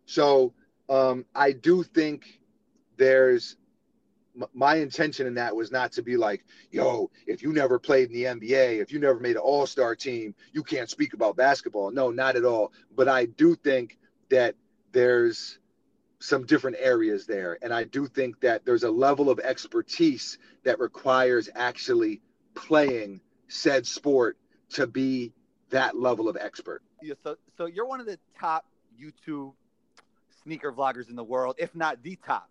So 0.06 0.53
um, 0.89 1.25
I 1.36 1.51
do 1.51 1.84
think 1.84 2.39
there's 2.97 3.56
my 4.53 4.75
intention 4.77 5.27
in 5.27 5.36
that 5.36 5.56
was 5.56 5.71
not 5.71 5.91
to 5.91 6.01
be 6.01 6.17
like, 6.17 6.43
yo, 6.71 7.12
if 7.27 7.43
you 7.43 7.53
never 7.53 7.77
played 7.77 8.10
in 8.10 8.13
the 8.13 8.23
NBA, 8.23 8.82
if 8.82 8.91
you 8.91 8.99
never 8.99 9.19
made 9.19 9.36
an 9.36 9.43
All 9.43 9.67
Star 9.67 9.95
team, 9.95 10.34
you 10.51 10.63
can't 10.63 10.89
speak 10.89 11.13
about 11.13 11.36
basketball. 11.36 11.91
No, 11.91 12.10
not 12.10 12.36
at 12.36 12.45
all. 12.45 12.73
But 12.95 13.08
I 13.08 13.25
do 13.25 13.56
think 13.56 13.99
that 14.29 14.56
there's 14.91 15.60
some 16.19 16.45
different 16.45 16.77
areas 16.79 17.25
there. 17.25 17.58
And 17.62 17.73
I 17.73 17.84
do 17.84 18.08
think 18.08 18.39
that 18.39 18.65
there's 18.65 18.84
a 18.84 18.91
level 18.91 19.29
of 19.29 19.39
expertise 19.39 20.38
that 20.63 20.79
requires 20.79 21.49
actually 21.53 22.21
playing 22.56 23.22
said 23.48 23.86
sport 23.86 24.38
to 24.72 24.88
be 24.88 25.34
that 25.70 25.98
level 25.98 26.30
of 26.30 26.38
expert. 26.39 26.82
Yeah, 27.02 27.16
so 27.24 27.36
so 27.58 27.66
you're 27.66 27.86
one 27.86 28.00
of 28.00 28.06
the 28.06 28.18
top 28.39 28.66
YouTube 29.00 29.54
sneaker 30.44 30.72
vloggers 30.72 31.10
in 31.10 31.16
the 31.16 31.24
world, 31.24 31.56
if 31.58 31.76
not 31.76 32.02
the 32.04 32.18
top. 32.26 32.50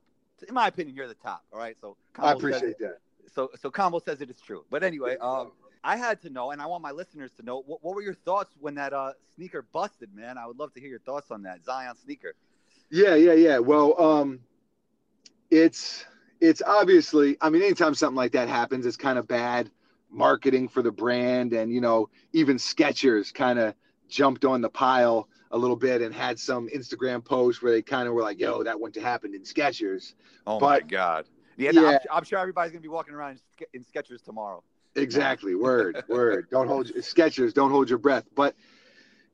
In 0.49 0.55
my 0.55 0.67
opinion, 0.67 0.97
you're 0.97 1.09
the 1.09 1.15
top. 1.15 1.45
All 1.53 1.59
right. 1.59 1.77
So 1.81 1.97
I 2.17 2.33
Combo 2.33 2.51
says 2.51 2.57
appreciate 2.57 2.79
that. 2.81 2.99
so 3.33 3.51
so 3.61 3.71
Combo 3.71 4.01
says 4.01 4.21
it 4.21 4.29
is 4.29 4.41
true. 4.41 4.65
But 4.71 4.83
anyway, 4.83 5.17
um, 5.21 5.53
I 5.85 5.97
had 5.97 6.21
to 6.23 6.31
know, 6.31 6.51
and 6.51 6.61
I 6.61 6.67
want 6.67 6.83
my 6.83 6.91
listeners 6.91 7.31
to 7.39 7.43
know, 7.43 7.63
what, 7.67 7.83
what 7.83 7.95
were 7.95 8.03
your 8.03 8.15
thoughts 8.15 8.55
when 8.61 8.75
that 8.77 8.93
uh, 8.93 9.13
sneaker 9.35 9.63
busted, 9.73 10.15
man? 10.15 10.39
I 10.39 10.47
would 10.47 10.59
love 10.59 10.73
to 10.75 10.81
hear 10.81 10.91
your 10.91 11.01
thoughts 11.01 11.31
on 11.31 11.43
that 11.43 11.65
Zion 11.65 11.95
sneaker. 11.97 12.35
Yeah, 12.91 13.15
yeah, 13.15 13.33
yeah. 13.33 13.59
Well, 13.59 14.01
um, 14.01 14.41
it's 15.51 16.05
it's 16.41 16.63
obviously. 16.67 17.37
I 17.41 17.51
mean, 17.51 17.63
anytime 17.63 17.95
something 17.95 18.17
like 18.17 18.33
that 18.33 18.49
happens, 18.49 18.85
it's 18.85 18.97
kind 18.97 19.19
of 19.19 19.29
bad 19.29 19.71
marketing 20.13 20.69
for 20.69 20.83
the 20.83 20.93
brand, 20.93 21.53
and 21.53 21.73
you 21.73 21.81
know, 21.81 22.09
even 22.33 22.57
Skechers 22.57 23.33
kind 23.33 23.59
of 23.59 23.75
jumped 24.09 24.45
on 24.45 24.61
the 24.61 24.69
pile 24.69 25.29
a 25.51 25.59
little 25.59 25.77
bit 25.77 26.01
and 26.03 26.15
had 26.15 26.39
some 26.39 26.69
Instagram 26.69 27.25
posts 27.25 27.63
where 27.63 27.73
they 27.73 27.83
kind 27.83 28.07
of 28.09 28.15
were 28.15 28.23
like, 28.23 28.39
"Yo, 28.39 28.63
that 28.63 28.79
wouldn't 28.79 28.97
have 28.97 29.05
happened 29.05 29.35
in 29.35 29.43
Skechers." 29.43 30.15
Oh 30.47 30.61
my 30.61 30.79
But- 30.81 30.89
God. 30.89 31.25
Yeah, 31.59 31.71
Yeah. 31.73 31.83
I'm, 32.11 32.19
I'm 32.19 32.25
sure 32.25 32.39
everybody's 32.39 32.73
gonna 32.73 32.81
be 32.81 32.89
walking 32.89 33.15
around 33.15 33.33
in, 33.33 33.37
Ske- 33.39 33.69
in 33.75 33.85
Skechers 33.85 34.23
tomorrow. 34.25 34.63
Exactly. 34.97 35.55
Word. 35.55 36.03
word. 36.09 36.47
Don't 36.51 36.67
hold 36.67 36.87
Skechers. 36.89 37.53
Don't 37.53 37.71
hold 37.71 37.89
your 37.91 37.99
breath. 37.99 38.25
But 38.35 38.55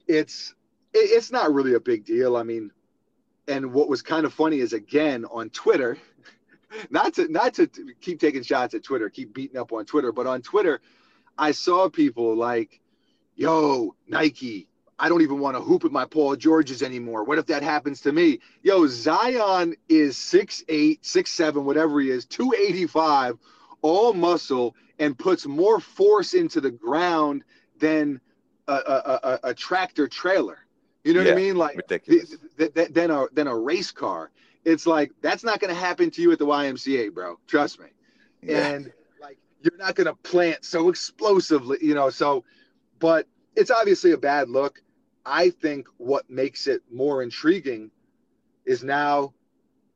it's 0.06 0.54
it, 0.92 0.98
it's 0.98 1.30
not 1.30 1.52
really 1.52 1.74
a 1.74 1.80
big 1.80 2.04
deal. 2.04 2.36
I 2.36 2.42
mean, 2.42 2.70
and 3.46 3.72
what 3.72 3.88
was 3.88 4.02
kind 4.02 4.26
of 4.26 4.32
funny 4.34 4.58
is 4.58 4.72
again 4.72 5.24
on 5.26 5.50
Twitter, 5.50 5.96
not 6.90 7.14
to 7.14 7.28
not 7.28 7.54
to 7.54 7.68
keep 8.00 8.20
taking 8.20 8.42
shots 8.42 8.74
at 8.74 8.83
Twitter, 8.83 9.09
keep 9.09 9.33
beating 9.33 9.59
up 9.59 9.72
on 9.72 9.85
Twitter, 9.85 10.12
but 10.12 10.26
on 10.26 10.42
Twitter, 10.42 10.81
I 11.37 11.52
saw 11.52 11.88
people 11.88 12.35
like, 12.37 12.81
"Yo, 13.37 13.94
Nike." 14.07 14.68
I 15.00 15.09
don't 15.09 15.22
even 15.22 15.38
want 15.38 15.57
to 15.57 15.61
hoop 15.61 15.85
at 15.85 15.92
my 15.92 16.04
Paul 16.04 16.35
Georges 16.35 16.83
anymore. 16.83 17.22
What 17.22 17.38
if 17.38 17.46
that 17.46 17.62
happens 17.62 18.00
to 18.00 18.11
me? 18.11 18.40
Yo, 18.64 18.88
Zion 18.88 19.76
is 19.88 20.16
six 20.16 20.64
eight, 20.68 21.07
six 21.07 21.31
seven, 21.31 21.64
whatever 21.64 22.00
he 22.00 22.11
is, 22.11 22.26
285, 22.26 23.38
all 23.83 24.12
muscle, 24.12 24.74
and 24.98 25.16
puts 25.16 25.46
more 25.46 25.78
force 25.78 26.35
into 26.35 26.61
the 26.61 26.72
ground 26.72 27.44
than 27.78 28.20
a, 28.66 28.72
a, 28.72 29.20
a, 29.22 29.38
a 29.50 29.54
tractor 29.54 30.09
trailer. 30.09 30.59
You 31.04 31.14
know 31.14 31.22
what 31.22 31.33
I 31.33 31.37
mean? 31.37 31.57
Like 31.57 31.76
Ridiculous. 31.76 32.37
th- 32.59 32.74
th- 32.74 32.88
than 32.88 33.11
a 33.11 33.26
than 33.33 33.46
a 33.46 33.57
race 33.57 33.92
car. 33.92 34.31
It's 34.64 34.86
like 34.86 35.12
that's 35.22 35.44
not 35.44 35.60
going 35.60 35.72
to 35.72 35.80
happen 35.80 36.10
to 36.10 36.22
you 36.22 36.32
at 36.32 36.38
the 36.38 36.46
YMCA, 36.46 37.12
bro. 37.12 37.38
Trust 37.46 37.80
me. 37.80 37.86
Yeah. 38.42 38.66
And 38.68 38.92
like 39.20 39.38
you're 39.62 39.76
not 39.76 39.94
going 39.94 40.06
to 40.06 40.14
plant 40.14 40.64
so 40.64 40.88
explosively, 40.88 41.78
you 41.80 41.94
know. 41.94 42.10
So, 42.10 42.44
but 42.98 43.26
it's 43.56 43.70
obviously 43.70 44.12
a 44.12 44.18
bad 44.18 44.48
look. 44.48 44.82
I 45.24 45.50
think 45.50 45.88
what 45.98 46.28
makes 46.30 46.66
it 46.66 46.82
more 46.90 47.22
intriguing 47.22 47.90
is 48.64 48.82
now 48.82 49.34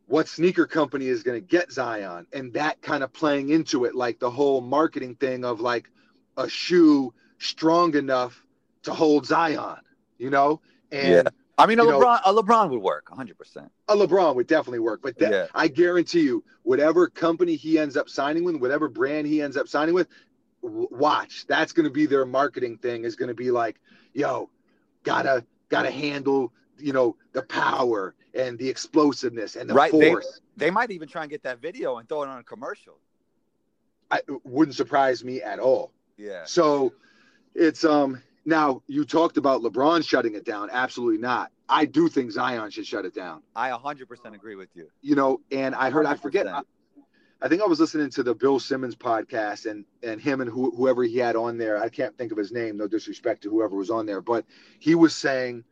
what 0.07 0.29
sneaker 0.29 0.67
company 0.67 1.07
is 1.07 1.23
going 1.23 1.41
to 1.41 1.47
get 1.47 1.73
Zion 1.73 2.27
and 2.33 2.53
that 2.53 2.83
kind 2.83 3.03
of 3.03 3.13
playing 3.13 3.49
into 3.49 3.85
it, 3.85 3.95
like 3.95 4.19
the 4.19 4.31
whole 4.31 4.61
marketing 4.61 5.15
thing 5.15 5.45
of 5.45 5.61
like 5.61 5.89
a 6.37 6.49
shoe 6.49 7.15
strong 7.39 7.95
enough 7.97 8.45
to 8.83 8.93
hold 8.93 9.25
Zion, 9.27 9.79
you 10.19 10.29
know? 10.29 10.61
And 10.91 11.09
Yeah. 11.09 11.31
I 11.63 11.67
mean, 11.67 11.79
a 11.79 11.85
you 11.85 11.91
know- 11.91 12.01
LeBron, 12.01 12.21
a 12.25 12.33
LeBron 12.35 12.71
would 12.71 12.81
work 12.83 13.09
100. 13.11 13.39
percent 13.39 13.71
a 13.89 13.95
LeBron 13.97 14.35
would 14.35 14.47
definitely 14.47 14.79
work, 14.81 15.01
but 15.03 15.19
that, 15.19 15.31
Yeah. 15.33 15.47
I 15.55 15.69
guarantee 15.69 16.23
you, 16.23 16.43
whatever 16.63 17.09
company 17.09 17.55
he 17.57 17.79
ends 17.79 17.97
up 17.97 18.09
signing 18.09 18.45
with, 18.45 18.57
whatever 18.57 18.89
brand 18.89 19.27
he 19.27 19.41
ends 19.43 19.57
up 19.57 19.69
signing 19.69 19.95
with, 19.95 20.09
w- 20.63 20.89
watch. 20.91 21.47
That's 21.47 21.73
going 21.73 21.85
to 21.85 21.91
be 21.93 22.07
their 22.07 22.25
marketing 22.27 22.79
thing. 22.79 23.05
Is 23.05 23.17
going 23.17 23.29
to 23.29 23.35
be 23.35 23.51
like, 23.51 23.81
yo, 24.15 24.51
gotta 25.05 25.45
gotta 25.69 25.91
handle, 25.91 26.53
you 26.79 26.93
know, 26.93 27.17
the 27.33 27.43
power 27.43 28.15
and 28.35 28.59
the 28.59 28.69
explosiveness 28.69 29.57
and 29.57 29.69
the 29.71 29.75
Right, 29.75 29.93
they- 29.93 30.11
force. 30.11 30.41
They 30.57 30.71
might 30.71 30.91
even 30.91 31.09
try 31.09 31.23
and 31.23 31.31
get 31.31 31.43
that 31.45 31.61
video 31.61 31.97
and 31.99 32.09
throw 32.09 32.23
it 32.25 32.29
on 32.29 32.39
a 32.39 32.43
commercial. 32.45 32.99
I, 34.11 34.19
it 34.19 34.45
wouldn't 34.45 34.75
surprise 34.77 35.25
me 35.25 35.41
at 35.43 35.59
all. 35.59 35.93
Yeah. 36.19 36.45
So 36.45 36.93
it's 37.55 37.85
um 37.85 38.23
now 38.45 38.83
you 38.87 39.05
talked 39.05 39.37
about 39.37 39.63
LeBron 39.63 40.07
shutting 40.07 40.35
it 40.35 40.45
down. 40.45 40.69
Absolutely 40.73 41.19
not. 41.19 41.51
I 41.69 41.85
do 41.85 42.09
think 42.09 42.31
Zion 42.31 42.71
should 42.71 42.87
shut 42.87 43.05
it 43.05 43.15
down. 43.15 43.43
I 43.55 43.71
100 43.71 44.09
percent 44.09 44.35
agree 44.35 44.57
with 44.57 44.69
you. 44.75 44.89
you 45.01 45.15
know, 45.15 45.41
and 45.51 45.75
I 45.75 45.91
heard 45.91 46.07
I 46.07 46.15
forget. 46.15 46.47
100%. 46.47 46.65
I 47.45 47.49
think 47.49 47.61
I 47.61 47.67
was 47.67 47.81
listening 47.81 48.09
to 48.11 48.23
the 48.23 48.35
Bill 48.37 48.61
Simmons 48.61 48.95
podcast, 48.95 49.69
and 49.69 49.85
and 50.03 50.21
him 50.21 50.41
and 50.41 50.49
who, 50.51 50.71
whoever 50.77 51.03
he 51.03 51.19
had 51.19 51.35
on 51.35 51.59
there. 51.59 51.83
I 51.83 51.89
can't 51.89 52.17
think 52.17 52.31
of 52.31 52.39
his 52.39 52.53
name. 52.53 52.77
No 52.77 52.87
disrespect 52.87 53.43
to 53.43 53.51
whoever 53.51 53.75
was 53.77 53.91
on 53.91 54.07
there, 54.07 54.21
but 54.21 54.45
he 54.79 54.95
was 54.95 55.15
saying. 55.15 55.65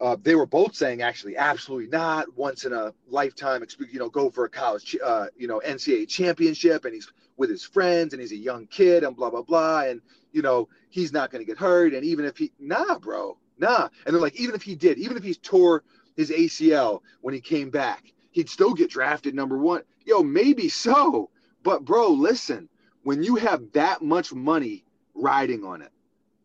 Uh, 0.00 0.16
they 0.22 0.36
were 0.36 0.46
both 0.46 0.76
saying 0.76 1.02
actually, 1.02 1.36
absolutely 1.36 1.88
not. 1.88 2.26
Once 2.36 2.64
in 2.64 2.72
a 2.72 2.94
lifetime, 3.08 3.64
you 3.90 3.98
know, 3.98 4.08
go 4.08 4.30
for 4.30 4.44
a 4.44 4.48
college, 4.48 4.96
uh, 5.04 5.26
you 5.36 5.48
know, 5.48 5.60
NCAA 5.66 6.06
championship, 6.06 6.84
and 6.84 6.94
he's 6.94 7.12
with 7.38 7.48
his 7.48 7.64
friends, 7.64 8.12
and 8.12 8.20
he's 8.20 8.32
a 8.32 8.36
young 8.36 8.66
kid, 8.66 9.04
and 9.04 9.16
blah 9.16 9.30
blah 9.30 9.42
blah, 9.42 9.84
and 9.84 10.02
you 10.32 10.42
know, 10.42 10.68
he's 10.90 11.12
not 11.12 11.30
going 11.30 11.40
to 11.40 11.46
get 11.46 11.58
hurt, 11.58 11.94
and 11.94 12.04
even 12.04 12.26
if 12.26 12.36
he, 12.36 12.52
nah, 12.58 12.98
bro, 12.98 13.38
nah, 13.56 13.88
and 14.04 14.14
they're 14.14 14.20
like, 14.20 14.38
even 14.38 14.54
if 14.54 14.62
he 14.62 14.74
did, 14.74 14.98
even 14.98 15.16
if 15.16 15.22
he 15.22 15.34
tore 15.34 15.82
his 16.16 16.30
ACL 16.30 17.00
when 17.22 17.32
he 17.32 17.40
came 17.40 17.70
back, 17.70 18.12
he'd 18.32 18.50
still 18.50 18.74
get 18.74 18.90
drafted 18.90 19.34
number 19.34 19.56
one. 19.56 19.82
Yo, 20.04 20.22
maybe 20.22 20.68
so. 20.68 21.30
But 21.62 21.84
bro, 21.84 22.08
listen, 22.08 22.68
when 23.02 23.22
you 23.22 23.36
have 23.36 23.72
that 23.72 24.02
much 24.02 24.32
money 24.32 24.84
riding 25.14 25.64
on 25.64 25.82
it, 25.82 25.92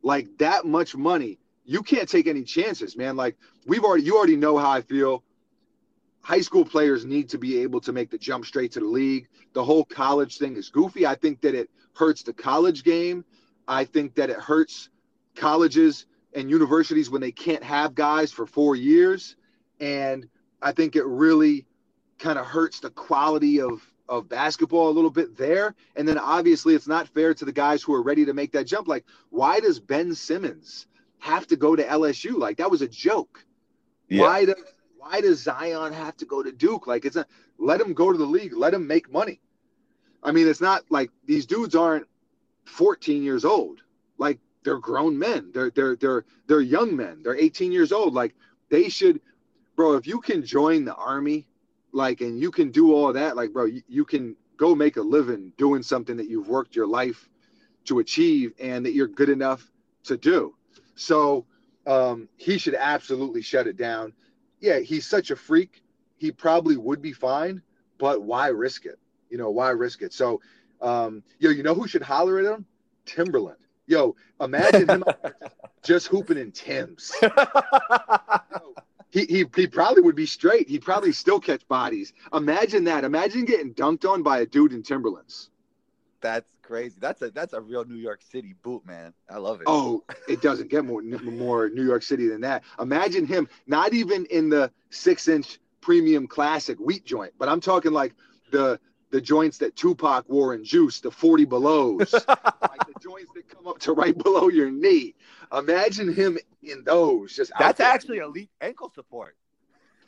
like 0.02 0.28
that 0.38 0.66
much 0.66 0.96
money, 0.96 1.40
you 1.66 1.82
can't 1.82 2.10
take 2.10 2.28
any 2.28 2.44
chances, 2.44 2.98
man. 2.98 3.16
Like 3.16 3.36
we've 3.66 3.84
already 3.84 4.04
you 4.04 4.18
already 4.18 4.36
know 4.36 4.58
how 4.58 4.70
I 4.70 4.82
feel 4.82 5.24
high 6.24 6.42
school 6.42 6.66
players 6.66 7.06
need 7.06 7.30
to 7.30 7.38
be 7.38 7.60
able 7.60 7.82
to 7.82 7.92
make 7.92 8.10
the 8.10 8.18
jump 8.18 8.46
straight 8.46 8.72
to 8.72 8.80
the 8.80 8.86
league. 8.86 9.28
The 9.54 9.64
whole 9.64 9.86
college 9.86 10.38
thing 10.38 10.56
is 10.56 10.70
goofy. 10.70 11.06
I 11.06 11.16
think 11.16 11.42
that 11.42 11.54
it 11.54 11.70
hurts 11.96 12.24
the 12.24 12.34
college 12.34 12.84
game. 12.84 13.24
I 13.68 13.86
think 13.86 14.16
that 14.16 14.30
it 14.30 14.38
hurts 14.38 14.90
colleges 15.36 16.06
and 16.34 16.50
universities 16.50 17.10
when 17.10 17.22
they 17.22 17.32
can't 17.32 17.64
have 17.64 17.94
guys 17.94 18.32
for 18.32 18.46
four 18.46 18.76
years. 18.76 19.36
And 19.80 20.28
I 20.62 20.72
think 20.72 20.96
it 20.96 21.06
really 21.06 21.66
kind 22.20 22.40
of 22.40 22.46
hurts 22.46 22.80
the 22.80 22.90
quality 22.90 23.62
of 23.62 23.86
of 24.10 24.28
basketball 24.28 24.90
a 24.90 24.92
little 24.92 25.10
bit 25.10 25.38
there. 25.38 25.76
And 25.96 26.08
then 26.08 26.18
obviously 26.18 26.76
it's 26.76 26.88
not 26.88 27.08
fair 27.08 27.34
to 27.34 27.46
the 27.46 27.54
guys 27.54 27.82
who 27.82 27.94
are 27.94 28.04
ready 28.04 28.26
to 28.26 28.34
make 28.34 28.52
that 28.52 28.66
jump. 28.66 28.88
Like, 28.88 29.06
why 29.30 29.62
does 29.62 29.80
Ben 29.80 30.14
Simmons 30.14 30.88
have 31.20 31.48
to 31.48 31.56
go 31.56 31.76
to 31.76 31.84
LSU? 31.84 32.38
Like 32.38 32.58
that 32.58 32.70
was 32.70 32.82
a 32.82 32.88
joke. 32.88 33.46
Yeah. 34.10 34.22
Why 34.22 34.46
does 34.46 34.62
why 35.04 35.22
does 35.22 35.44
Zion 35.44 35.92
have 35.94 36.16
to 36.18 36.26
go 36.26 36.42
to 36.42 36.52
Duke? 36.52 36.88
Like 36.88 37.06
it's 37.06 37.16
a 37.16 37.26
let 37.58 37.82
him 37.82 37.94
go 37.94 38.12
to 38.12 38.18
the 38.18 38.26
league, 38.26 38.56
let 38.56 38.74
him 38.74 38.88
make 38.88 39.12
money. 39.12 39.40
I 40.24 40.32
mean, 40.32 40.48
it's 40.48 40.62
not 40.62 40.84
like 40.90 41.12
these 41.26 41.46
dudes 41.46 41.76
aren't 41.76 42.08
14 42.66 43.22
years 43.24 43.44
old. 43.44 43.82
Like 44.18 44.40
they're 44.64 44.80
grown 44.80 45.18
men. 45.18 45.52
They're 45.54 45.72
they're 45.72 45.96
they're 45.98 46.26
they're 46.48 46.62
young 46.62 46.96
men. 46.96 47.22
They're 47.24 47.36
18 47.36 47.72
years 47.72 47.92
old. 47.92 48.14
Like 48.14 48.34
they 48.70 48.90
should, 48.90 49.20
bro. 49.76 49.94
If 49.94 50.08
you 50.08 50.22
can 50.22 50.46
join 50.46 50.86
the 50.86 50.96
army, 50.96 51.48
like, 51.92 52.22
and 52.22 52.40
you 52.40 52.50
can 52.50 52.72
do 52.72 52.94
all 52.94 53.14
that, 53.14 53.36
like, 53.36 53.54
bro, 53.54 53.66
you, 53.66 53.82
you 53.88 54.06
can 54.06 54.36
go 54.58 54.74
make 54.74 54.98
a 54.98 55.02
living 55.02 55.52
doing 55.58 55.84
something 55.84 56.16
that 56.18 56.30
you've 56.30 56.48
worked 56.48 56.76
your 56.76 56.88
life 56.88 57.30
to 57.86 58.00
achieve 58.00 58.54
and 58.60 58.86
that 58.86 58.94
you're 58.94 59.08
good 59.08 59.30
enough 59.30 59.70
to 60.06 60.18
do. 60.18 60.56
So 60.96 61.46
um, 61.86 62.30
he 62.38 62.58
should 62.58 62.76
absolutely 62.76 63.42
shut 63.42 63.68
it 63.68 63.78
down. 63.78 64.14
Yeah, 64.64 64.80
he's 64.80 65.06
such 65.06 65.30
a 65.30 65.36
freak. 65.36 65.84
He 66.16 66.32
probably 66.32 66.78
would 66.78 67.02
be 67.02 67.12
fine, 67.12 67.62
but 67.98 68.22
why 68.24 68.48
risk 68.48 68.86
it? 68.86 68.98
You 69.30 69.38
know, 69.38 69.50
why 69.50 69.72
risk 69.72 70.02
it? 70.02 70.14
So, 70.14 70.40
um, 70.82 71.22
yo, 71.38 71.50
you 71.50 71.64
know 71.64 71.74
who 71.74 71.86
should 71.86 72.02
holler 72.02 72.40
at 72.40 72.46
him? 72.46 72.66
Timberland. 73.06 73.58
Yo, 73.88 74.16
imagine 74.40 74.88
him 74.88 75.04
just, 75.84 76.08
hooping 76.08 76.38
in 76.38 76.52
Tim's. 76.54 77.14
He, 79.14 79.28
he, 79.28 79.46
he 79.56 79.68
probably 79.68 80.02
would 80.02 80.16
be 80.16 80.26
straight. 80.26 80.68
He'd 80.68 80.82
probably 80.82 81.12
still 81.12 81.40
catch 81.40 81.68
bodies. 81.68 82.14
Imagine 82.34 82.86
that. 82.86 83.04
Imagine 83.04 83.46
getting 83.46 83.72
dunked 83.76 84.10
on 84.10 84.24
by 84.24 84.40
a 84.40 84.46
dude 84.48 84.74
in 84.74 84.82
Timberlands. 84.82 85.52
That's 86.20 86.50
crazy. 86.64 86.96
That's 87.00 87.22
a 87.22 87.30
that's 87.32 87.54
a 87.54 87.62
real 87.62 87.86
New 87.86 87.98
York 87.98 88.22
City 88.22 88.56
boot, 88.64 88.86
man. 88.86 89.14
I 89.30 89.38
love 89.38 89.62
it. 89.62 89.66
Oh, 89.68 90.04
it 90.28 90.42
doesn't 90.42 90.70
get 90.70 90.86
more 90.86 91.02
more 91.02 91.70
New 91.70 91.86
York 91.86 92.04
City 92.04 92.28
than 92.28 92.42
that. 92.42 92.64
Imagine 92.80 93.26
him 93.26 93.48
not 93.68 93.94
even 93.94 94.26
in 94.28 94.50
the 94.50 94.72
six 94.90 95.28
inch 95.28 95.60
premium 95.82 96.28
classic 96.28 96.80
wheat 96.80 97.06
joint, 97.06 97.34
but 97.38 97.50
I'm 97.50 97.62
talking 97.62 97.92
like 97.92 98.16
the 98.52 98.80
the 99.12 99.22
joints 99.22 99.60
that 99.60 99.76
Tupac 99.76 100.28
wore 100.28 100.56
in 100.56 100.64
Juice, 100.64 101.00
the 101.00 101.12
40 101.12 101.46
belows, 101.46 102.14
like 102.28 102.88
the 102.88 103.00
joints 103.00 103.32
that 103.36 103.48
come 103.48 103.68
up 103.68 103.78
to 103.80 103.94
right 103.94 104.18
below 104.18 104.50
your 104.50 104.72
knee. 104.72 105.14
Imagine 105.56 106.12
him 106.12 106.40
in 106.64 106.84
those. 106.84 107.36
Just 107.36 107.52
that's 107.60 107.80
actually 107.80 108.18
elite 108.18 108.50
ankle 108.60 108.92
support. 108.96 109.36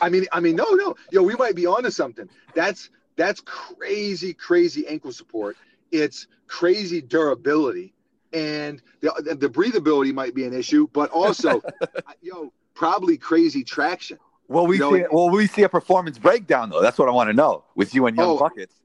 I 0.02 0.10
mean, 0.10 0.26
I 0.32 0.40
mean, 0.40 0.56
no, 0.56 0.66
no, 0.72 0.96
yo, 1.12 1.22
we 1.22 1.36
might 1.36 1.56
be 1.56 1.68
onto 1.68 1.92
something. 1.92 2.28
That's 2.56 2.90
that's 3.16 3.42
crazy, 3.42 4.34
crazy 4.34 4.88
ankle 4.88 5.12
support. 5.12 5.56
It's 5.98 6.28
crazy 6.48 7.02
durability, 7.02 7.94
and 8.34 8.82
the 9.02 9.36
the 9.40 9.50
breathability 9.50 10.14
might 10.14 10.34
be 10.36 10.46
an 10.46 10.54
issue, 10.54 10.88
but 10.94 11.10
also, 11.12 11.62
yo, 12.22 12.52
probably 12.74 13.18
crazy 13.18 13.64
traction. 13.64 14.18
Well, 14.48 14.68
we 14.68 14.76
You 14.76 14.82
know, 14.82 14.94
see 14.96 15.04
well 15.12 15.30
we 15.30 15.48
see 15.48 15.64
a 15.64 15.70
performance 15.70 16.18
breakdown 16.20 16.70
though. 16.70 16.82
That's 16.82 16.98
what 17.00 17.08
I 17.10 17.12
want 17.12 17.30
to 17.30 17.34
know 17.34 17.64
with 17.76 17.96
you 17.96 18.06
and 18.08 18.16
Young 18.18 18.30
Oh. 18.32 18.38
Buckets. 18.40 18.76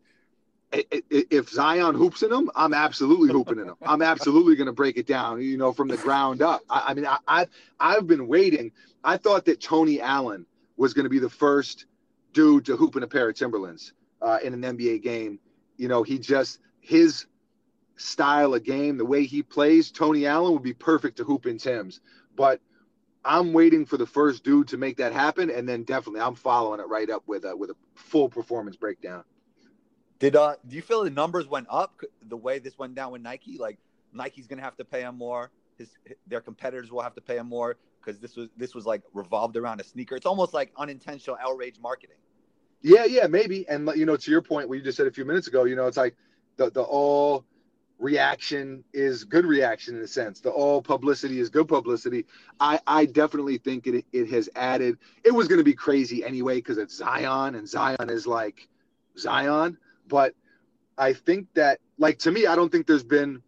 I- 0.72 0.84
I- 0.92 1.02
If 1.10 1.48
Zion 1.50 1.96
hoops 1.96 2.22
in 2.22 2.30
them, 2.30 2.48
I'm 2.54 2.72
absolutely 2.72 3.30
hooping 3.32 3.58
in 3.58 3.66
them. 3.66 3.76
I'm 3.82 4.02
absolutely 4.02 4.54
going 4.54 4.68
to 4.68 4.72
break 4.72 4.96
it 4.96 5.06
down, 5.06 5.42
you 5.42 5.58
know, 5.58 5.72
from 5.72 5.88
the 5.88 5.96
ground 5.96 6.42
up. 6.42 6.60
I, 6.70 6.84
I 6.88 6.94
mean, 6.94 7.06
I, 7.06 7.18
I've 7.26 7.48
I've 7.80 8.06
been 8.06 8.28
waiting. 8.28 8.70
I 9.02 9.16
thought 9.16 9.44
that 9.46 9.60
Tony 9.60 10.00
Allen 10.00 10.46
was 10.76 10.94
going 10.94 11.04
to 11.04 11.10
be 11.10 11.18
the 11.18 11.28
first 11.28 11.86
dude 12.32 12.64
to 12.66 12.76
hoop 12.76 12.94
in 12.96 13.02
a 13.02 13.06
pair 13.08 13.28
of 13.28 13.34
Timberlands 13.34 13.92
uh, 14.22 14.38
in 14.44 14.54
an 14.54 14.62
NBA 14.62 15.02
game. 15.02 15.40
You 15.76 15.88
know, 15.88 16.02
he 16.04 16.18
just 16.18 16.60
his 16.80 17.26
style 17.96 18.54
of 18.54 18.64
game, 18.64 18.96
the 18.96 19.04
way 19.04 19.24
he 19.24 19.42
plays, 19.42 19.90
Tony 19.90 20.26
Allen 20.26 20.52
would 20.52 20.62
be 20.62 20.72
perfect 20.72 21.18
to 21.18 21.24
hoop 21.24 21.46
in 21.46 21.58
Tims. 21.58 22.00
But 22.34 22.60
I'm 23.24 23.52
waiting 23.52 23.84
for 23.84 23.96
the 23.96 24.06
first 24.06 24.44
dude 24.44 24.68
to 24.68 24.78
make 24.78 24.96
that 24.96 25.12
happen, 25.12 25.50
and 25.50 25.68
then 25.68 25.84
definitely 25.84 26.20
I'm 26.20 26.34
following 26.34 26.80
it 26.80 26.88
right 26.88 27.10
up 27.10 27.22
with 27.26 27.44
a 27.44 27.54
with 27.54 27.70
a 27.70 27.76
full 27.94 28.28
performance 28.28 28.76
breakdown. 28.76 29.24
Did 30.18 30.36
uh 30.36 30.56
do 30.66 30.76
you 30.76 30.82
feel 30.82 31.04
the 31.04 31.10
numbers 31.10 31.46
went 31.46 31.66
up 31.70 32.00
the 32.22 32.36
way 32.36 32.58
this 32.58 32.78
went 32.78 32.94
down 32.94 33.12
with 33.12 33.22
Nike? 33.22 33.58
Like 33.58 33.78
Nike's 34.12 34.46
gonna 34.46 34.62
have 34.62 34.76
to 34.78 34.84
pay 34.84 35.02
him 35.02 35.18
more. 35.18 35.50
His 35.76 35.90
their 36.26 36.40
competitors 36.40 36.90
will 36.90 37.02
have 37.02 37.14
to 37.14 37.20
pay 37.20 37.36
him 37.36 37.48
more 37.48 37.76
because 38.00 38.20
this 38.20 38.36
was 38.36 38.48
this 38.56 38.74
was 38.74 38.86
like 38.86 39.02
revolved 39.12 39.56
around 39.56 39.80
a 39.80 39.84
sneaker. 39.84 40.16
It's 40.16 40.26
almost 40.26 40.54
like 40.54 40.72
unintentional 40.76 41.36
outrage 41.40 41.78
marketing. 41.80 42.16
Yeah, 42.82 43.04
yeah, 43.04 43.26
maybe. 43.26 43.68
And 43.68 43.90
you 43.94 44.06
know, 44.06 44.16
to 44.16 44.30
your 44.30 44.40
point, 44.40 44.68
what 44.68 44.78
you 44.78 44.84
just 44.84 44.96
said 44.96 45.06
a 45.06 45.10
few 45.10 45.26
minutes 45.26 45.46
ago, 45.46 45.64
you 45.64 45.76
know, 45.76 45.86
it's 45.86 45.98
like 45.98 46.16
the 46.60 46.70
the 46.70 46.82
all 46.82 47.44
reaction 47.98 48.82
is 48.92 49.24
good 49.24 49.44
reaction 49.44 49.96
in 49.96 50.02
a 50.02 50.06
sense. 50.06 50.40
The 50.40 50.50
all 50.50 50.80
publicity 50.82 51.40
is 51.40 51.48
good 51.48 51.68
publicity. 51.68 52.26
I 52.60 52.80
I 52.86 53.06
definitely 53.06 53.58
think 53.58 53.86
it 53.86 54.04
it 54.12 54.30
has 54.30 54.48
added. 54.54 54.98
It 55.24 55.32
was 55.32 55.48
going 55.48 55.58
to 55.58 55.64
be 55.64 55.74
crazy 55.74 56.24
anyway 56.24 56.56
because 56.56 56.78
it's 56.78 56.96
Zion 56.96 57.54
and 57.54 57.68
Zion 57.68 58.10
is 58.10 58.26
like 58.26 58.68
Zion, 59.18 59.78
but 60.06 60.34
I 60.98 61.12
think 61.14 61.46
that 61.54 61.80
like 61.98 62.18
to 62.20 62.30
me, 62.30 62.46
I 62.46 62.54
don't 62.56 62.70
think 62.70 62.86
there's 62.86 63.04
been. 63.04 63.42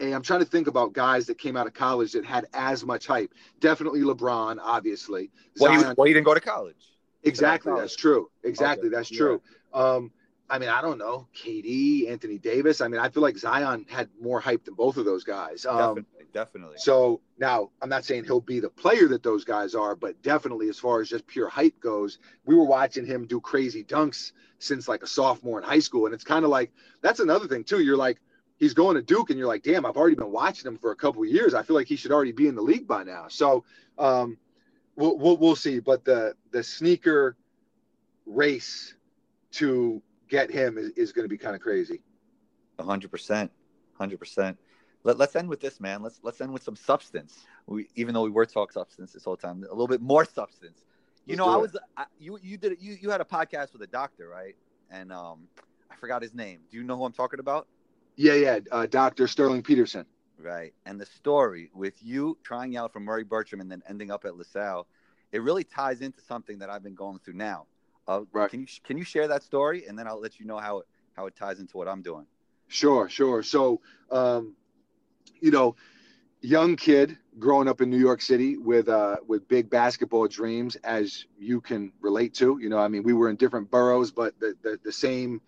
And 0.00 0.12
I'm 0.12 0.22
trying 0.22 0.40
to 0.40 0.46
think 0.46 0.66
about 0.66 0.92
guys 0.92 1.26
that 1.26 1.38
came 1.38 1.56
out 1.56 1.68
of 1.68 1.72
college 1.72 2.12
that 2.12 2.24
had 2.24 2.46
as 2.52 2.84
much 2.84 3.06
hype. 3.06 3.32
Definitely 3.60 4.00
LeBron, 4.00 4.58
obviously. 4.60 5.30
Well, 5.60 5.72
he, 5.72 5.84
well, 5.96 6.06
he 6.06 6.12
didn't 6.12 6.26
go 6.26 6.34
to 6.34 6.40
college. 6.40 6.74
Exactly, 7.22 7.72
that's 7.76 7.94
true. 7.94 8.28
Exactly, 8.42 8.88
Okay, 8.88 8.96
that's 8.96 9.10
yeah. 9.12 9.18
true. 9.18 9.42
Um, 9.72 10.10
I 10.54 10.58
mean, 10.58 10.68
I 10.68 10.80
don't 10.80 10.98
know, 10.98 11.26
KD, 11.34 12.08
Anthony 12.08 12.38
Davis. 12.38 12.80
I 12.80 12.86
mean, 12.86 13.00
I 13.00 13.08
feel 13.08 13.24
like 13.24 13.36
Zion 13.36 13.86
had 13.88 14.08
more 14.22 14.38
hype 14.38 14.64
than 14.64 14.74
both 14.74 14.96
of 14.98 15.04
those 15.04 15.24
guys. 15.24 15.66
Um, 15.66 15.96
Definitely, 15.96 16.26
definitely. 16.32 16.76
so 16.78 17.20
now 17.38 17.70
I'm 17.82 17.88
not 17.88 18.04
saying 18.04 18.22
he'll 18.22 18.40
be 18.40 18.60
the 18.60 18.70
player 18.70 19.08
that 19.08 19.24
those 19.24 19.42
guys 19.42 19.74
are, 19.74 19.96
but 19.96 20.22
definitely 20.22 20.68
as 20.68 20.78
far 20.78 21.00
as 21.00 21.08
just 21.08 21.26
pure 21.26 21.48
hype 21.48 21.80
goes, 21.80 22.20
we 22.46 22.54
were 22.54 22.66
watching 22.66 23.04
him 23.04 23.26
do 23.26 23.40
crazy 23.40 23.82
dunks 23.82 24.30
since 24.60 24.86
like 24.86 25.02
a 25.02 25.08
sophomore 25.08 25.58
in 25.58 25.64
high 25.64 25.80
school, 25.80 26.06
and 26.06 26.14
it's 26.14 26.22
kind 26.22 26.44
of 26.44 26.52
like 26.52 26.70
that's 27.00 27.18
another 27.18 27.48
thing 27.48 27.64
too. 27.64 27.80
You're 27.82 27.96
like, 27.96 28.20
he's 28.56 28.74
going 28.74 28.94
to 28.94 29.02
Duke, 29.02 29.30
and 29.30 29.38
you're 29.40 29.48
like, 29.48 29.64
damn, 29.64 29.84
I've 29.84 29.96
already 29.96 30.14
been 30.14 30.30
watching 30.30 30.68
him 30.68 30.78
for 30.78 30.92
a 30.92 30.96
couple 30.96 31.24
of 31.24 31.28
years. 31.28 31.52
I 31.52 31.64
feel 31.64 31.74
like 31.74 31.88
he 31.88 31.96
should 31.96 32.12
already 32.12 32.30
be 32.30 32.46
in 32.46 32.54
the 32.54 32.62
league 32.62 32.86
by 32.86 33.02
now. 33.02 33.26
So 33.26 33.64
um, 33.98 34.38
we'll, 34.94 35.18
we'll 35.18 35.36
we'll 35.36 35.56
see. 35.56 35.80
But 35.80 36.04
the 36.04 36.36
the 36.52 36.62
sneaker 36.62 37.36
race 38.24 38.94
to 39.54 40.00
get 40.28 40.50
him 40.50 40.78
is, 40.78 40.90
is 40.90 41.12
going 41.12 41.24
to 41.24 41.28
be 41.28 41.38
kind 41.38 41.54
of 41.54 41.60
crazy. 41.60 42.00
hundred 42.78 43.10
percent, 43.10 43.50
hundred 43.94 44.18
percent. 44.18 44.58
Let, 45.02 45.18
let's 45.18 45.36
end 45.36 45.48
with 45.48 45.60
this, 45.60 45.80
man. 45.80 46.02
Let's 46.02 46.20
let's 46.22 46.40
end 46.40 46.52
with 46.52 46.62
some 46.62 46.76
substance. 46.76 47.44
We 47.66 47.88
even 47.94 48.14
though 48.14 48.22
we 48.22 48.30
were 48.30 48.46
talk 48.46 48.72
substance 48.72 49.12
this 49.12 49.24
whole 49.24 49.36
time, 49.36 49.64
a 49.64 49.72
little 49.72 49.88
bit 49.88 50.00
more 50.00 50.24
substance. 50.24 50.84
You 51.26 51.36
Let's 51.36 51.46
know, 51.46 51.52
I 51.52 51.56
was 51.56 51.76
I, 51.96 52.04
you 52.18 52.38
you 52.42 52.56
did 52.56 52.76
you 52.80 52.96
you 53.00 53.10
had 53.10 53.20
a 53.20 53.24
podcast 53.24 53.72
with 53.72 53.82
a 53.82 53.86
doctor, 53.86 54.28
right? 54.28 54.56
And 54.90 55.12
um, 55.12 55.48
I 55.90 55.96
forgot 55.96 56.22
his 56.22 56.34
name. 56.34 56.60
Do 56.70 56.76
you 56.76 56.84
know 56.84 56.96
who 56.96 57.04
I'm 57.04 57.12
talking 57.12 57.40
about? 57.40 57.66
Yeah, 58.16 58.34
yeah. 58.34 58.58
Uh, 58.70 58.86
Dr. 58.86 59.26
Sterling 59.26 59.62
Peterson. 59.62 60.06
Right. 60.38 60.74
And 60.84 61.00
the 61.00 61.06
story 61.06 61.70
with 61.74 61.94
you 62.02 62.36
trying 62.42 62.76
out 62.76 62.92
for 62.92 63.00
Murry 63.00 63.24
Bergtraum 63.24 63.60
and 63.60 63.70
then 63.70 63.82
ending 63.88 64.10
up 64.10 64.24
at 64.24 64.36
LaSalle, 64.36 64.86
it 65.32 65.42
really 65.42 65.64
ties 65.64 66.00
into 66.00 66.20
something 66.20 66.58
that 66.58 66.70
I've 66.70 66.82
been 66.82 66.94
going 66.94 67.18
through 67.18 67.34
now. 67.34 67.66
Right. 68.32 68.50
Can 68.50 68.60
you 68.60 68.66
can 68.84 68.98
you 68.98 69.04
share 69.04 69.28
that 69.28 69.42
story 69.42 69.86
and 69.86 69.98
then 69.98 70.06
I'll 70.06 70.20
let 70.20 70.38
you 70.38 70.46
know 70.46 70.58
how 70.58 70.78
it 70.78 70.86
how 71.14 71.26
it 71.26 71.34
ties 71.36 71.60
into 71.60 71.76
what 71.76 71.88
I'm 71.88 72.02
doing. 72.02 72.26
Sure, 72.68 73.08
sure. 73.08 73.42
So, 73.42 73.80
um, 74.10 74.54
you 75.40 75.50
know, 75.50 75.76
young 76.40 76.76
kid 76.76 77.16
growing 77.38 77.68
up 77.68 77.80
in 77.80 77.90
New 77.90 77.98
York 77.98 78.20
City 78.20 78.56
with 78.56 78.88
uh, 78.88 79.16
with 79.26 79.46
big 79.48 79.70
basketball 79.70 80.26
dreams, 80.28 80.76
as 80.76 81.26
you 81.38 81.60
can 81.60 81.92
relate 82.00 82.34
to. 82.34 82.58
You 82.60 82.68
know, 82.68 82.78
I 82.78 82.88
mean, 82.88 83.02
we 83.02 83.12
were 83.12 83.30
in 83.30 83.36
different 83.36 83.70
boroughs, 83.70 84.10
but 84.10 84.38
the 84.38 84.54
the, 84.62 84.78
the 84.84 84.92
same 84.92 85.40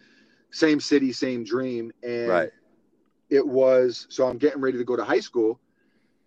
same 0.50 0.80
city, 0.80 1.12
same 1.12 1.44
dream. 1.44 1.92
And 2.02 2.28
Right. 2.28 2.50
it 3.28 3.46
was 3.46 4.06
so 4.08 4.26
I'm 4.26 4.38
getting 4.38 4.60
ready 4.60 4.78
to 4.78 4.84
go 4.84 4.96
to 4.96 5.04
high 5.04 5.20
school, 5.20 5.60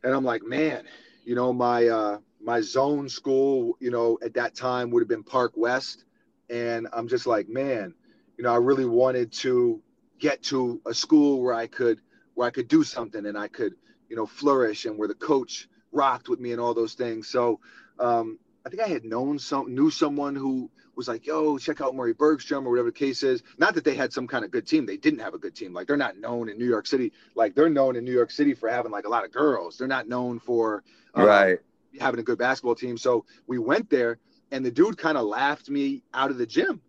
and 0.03 0.13
I'm 0.13 0.23
like, 0.23 0.43
man, 0.43 0.83
you 1.25 1.35
know, 1.35 1.53
my 1.53 1.87
uh, 1.87 2.17
my 2.41 2.61
zone 2.61 3.09
school, 3.09 3.77
you 3.79 3.91
know, 3.91 4.17
at 4.23 4.33
that 4.35 4.55
time 4.55 4.89
would 4.91 5.01
have 5.01 5.09
been 5.09 5.23
Park 5.23 5.53
West, 5.55 6.05
and 6.49 6.87
I'm 6.93 7.07
just 7.07 7.25
like, 7.25 7.49
man, 7.49 7.93
you 8.37 8.43
know, 8.43 8.53
I 8.53 8.57
really 8.57 8.85
wanted 8.85 9.31
to 9.33 9.81
get 10.19 10.43
to 10.43 10.81
a 10.85 10.93
school 10.93 11.41
where 11.41 11.53
I 11.53 11.67
could 11.67 11.99
where 12.35 12.47
I 12.47 12.51
could 12.51 12.67
do 12.67 12.83
something 12.83 13.25
and 13.25 13.37
I 13.37 13.47
could, 13.47 13.75
you 14.09 14.15
know, 14.15 14.25
flourish 14.25 14.85
and 14.85 14.97
where 14.97 15.07
the 15.07 15.15
coach 15.15 15.67
rocked 15.91 16.29
with 16.29 16.39
me 16.39 16.51
and 16.51 16.61
all 16.61 16.73
those 16.73 16.93
things. 16.93 17.27
So 17.27 17.59
um, 17.99 18.39
I 18.65 18.69
think 18.69 18.81
I 18.81 18.87
had 18.87 19.03
known 19.03 19.39
some, 19.39 19.73
knew 19.73 19.89
someone 19.89 20.35
who 20.35 20.69
was 20.95 21.07
like, 21.07 21.25
"Yo, 21.25 21.57
check 21.57 21.81
out 21.81 21.95
Murry 21.95 22.13
Bergtraum 22.13 22.65
or 22.65 22.69
whatever 22.69 22.89
the 22.89 22.97
case 22.97 23.23
is." 23.23 23.41
Not 23.57 23.73
that 23.75 23.83
they 23.83 23.95
had 23.95 24.13
some 24.13 24.27
kind 24.27 24.43
of 24.43 24.51
good 24.51 24.67
team; 24.67 24.85
they 24.85 24.97
didn't 24.97 25.19
have 25.19 25.33
a 25.33 25.37
good 25.37 25.55
team. 25.55 25.73
Like 25.73 25.87
they're 25.87 25.97
not 25.97 26.17
known 26.17 26.49
in 26.49 26.57
New 26.57 26.67
York 26.67 26.87
City. 26.87 27.13
Like 27.35 27.55
they're 27.55 27.69
known 27.69 27.95
in 27.95 28.03
New 28.03 28.11
York 28.11 28.31
City 28.31 28.53
for 28.53 28.69
having 28.69 28.91
like 28.91 29.05
a 29.05 29.09
lot 29.09 29.25
of 29.25 29.31
girls. 29.31 29.77
They're 29.77 29.87
not 29.87 30.07
known 30.07 30.39
for 30.39 30.83
uh, 31.17 31.25
right. 31.25 31.59
having 31.99 32.19
a 32.19 32.23
good 32.23 32.37
basketball 32.37 32.75
team. 32.75 32.97
So 32.97 33.25
we 33.47 33.57
went 33.57 33.89
there, 33.89 34.19
and 34.51 34.65
the 34.65 34.71
dude 34.71 34.97
kind 34.97 35.17
of 35.17 35.25
laughed 35.25 35.69
me 35.69 36.03
out 36.13 36.31
of 36.31 36.37
the 36.37 36.45
gym. 36.45 36.81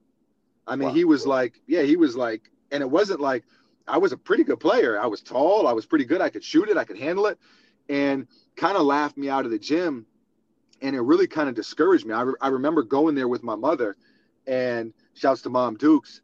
I 0.66 0.76
mean, 0.76 0.88
Wow. 0.88 0.94
he 0.94 1.04
was 1.04 1.26
like, 1.26 1.61
yeah, 1.66 1.82
he 1.82 1.96
was 1.96 2.16
like, 2.16 2.50
and 2.70 2.82
it 2.82 2.90
wasn't 2.90 3.20
like 3.20 3.44
I 3.88 3.98
was 3.98 4.12
a 4.12 4.16
pretty 4.16 4.44
good 4.44 4.61
player. 4.61 5.00
I 5.00 5.06
was 5.06 5.20
tall, 5.20 5.66
I 5.66 5.72
was 5.72 5.86
pretty 5.86 6.04
good, 6.04 6.20
I 6.20 6.30
could 6.30 6.44
shoot 6.44 6.68
it, 6.68 6.76
I 6.76 6.84
could 6.84 6.98
handle 6.98 7.26
it, 7.26 7.38
and 7.88 8.26
kind 8.56 8.76
of 8.76 8.82
laughed 8.84 9.16
me 9.16 9.28
out 9.28 9.44
of 9.44 9.50
the 9.50 9.58
gym. 9.58 10.06
And 10.82 10.94
it 10.96 11.00
really 11.00 11.26
kind 11.26 11.48
of 11.48 11.54
discouraged 11.54 12.06
me. 12.06 12.14
I, 12.14 12.22
re- 12.22 12.34
I 12.40 12.48
remember 12.48 12.82
going 12.82 13.14
there 13.14 13.28
with 13.28 13.42
my 13.42 13.54
mother, 13.56 13.96
and 14.46 14.94
shouts 15.14 15.42
to 15.42 15.50
Mom 15.50 15.76
Dukes, 15.76 16.22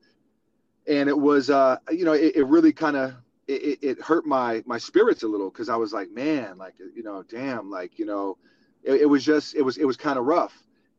and 0.87 1.09
it 1.09 1.18
was, 1.18 1.51
uh, 1.51 1.76
you 1.91 2.05
know, 2.05 2.12
it, 2.14 2.37
it 2.37 2.45
really 2.47 2.72
kind 2.72 2.97
of 2.97 3.14
it, 3.49 3.78
it- 3.82 4.01
hurt 4.01 4.24
my 4.26 4.62
my 4.66 4.78
spirits 4.78 5.22
a 5.22 5.28
little 5.28 5.51
because 5.51 5.68
I 5.68 5.76
was 5.76 5.93
like, 5.93 6.11
man, 6.11 6.57
like 6.59 6.74
you 6.95 7.03
know, 7.03 7.22
damn, 7.22 7.70
like 7.70 7.99
you 7.99 8.07
know, 8.07 8.39
it, 8.82 9.03
it 9.03 9.07
was 9.07 9.24
just 9.24 9.55
it 9.55 9.62
was 9.62 9.76
it 9.76 9.84
was 9.84 9.97
kind 9.97 10.18
of 10.18 10.24
rough, 10.24 10.55